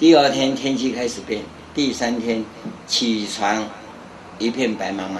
[0.00, 1.42] 第二天天气开始变，
[1.74, 2.42] 第三天
[2.86, 3.68] 起床
[4.38, 5.18] 一片白茫茫。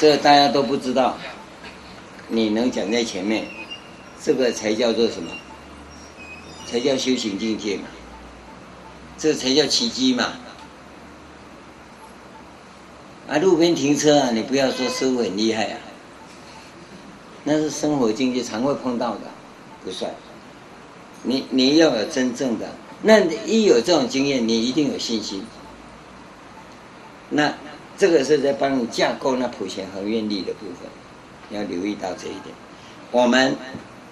[0.00, 1.18] 这大家都不知道，
[2.28, 3.46] 你能讲在前面，
[4.22, 5.32] 这个才叫做什么？
[6.66, 7.82] 才叫修行境界嘛。
[9.18, 10.32] 这才叫奇迹嘛！
[13.28, 15.76] 啊，路边停车啊，你不要说师傅很厉害啊，
[17.48, 19.20] 那是生活境界常会碰到的，
[19.82, 20.12] 不算。
[21.22, 22.68] 你你要有真正的，
[23.00, 25.42] 那一有这种经验，你一定有信心。
[27.30, 27.54] 那
[27.96, 32.54] 这个是在帮你架构那普贤和愿力的部分，要留意到这一点。
[33.10, 33.56] 我们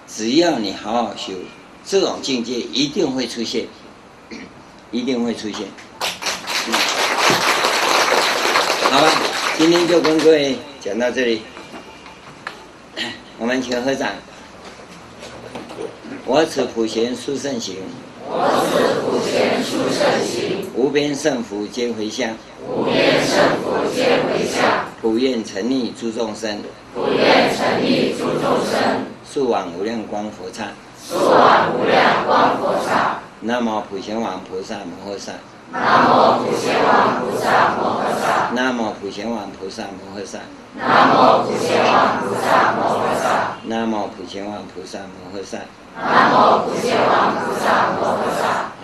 [0.07, 1.33] 只要你好好修，
[1.85, 3.67] 这种境界一定会出现。
[4.89, 5.67] 一定会出现，
[8.89, 9.11] 好吧，
[9.57, 11.41] 今天就跟各位讲到这里。
[13.39, 14.09] 我们请合掌。
[16.25, 17.75] 我此普贤殊胜行，
[18.25, 18.33] 我
[18.67, 22.35] 此普贤殊胜行，无边胜福皆回向，
[22.67, 26.59] 无边胜福皆回向，普愿沉溺诸众生，
[26.93, 30.67] 普愿沉溺诸众生，速往无量光佛刹，
[31.01, 33.19] 速往无量光佛刹。
[33.39, 35.31] 南无普贤王菩萨摩诃萨。
[35.71, 38.51] 南无普贤王菩萨摩诃萨。
[38.53, 40.39] 南无普贤王菩萨摩诃萨。
[40.75, 43.57] 南无普贤王菩萨摩诃萨。
[43.65, 45.57] 南无普贤王菩萨摩诃萨。
[45.99, 48.76] 南无普贤王菩萨摩诃萨。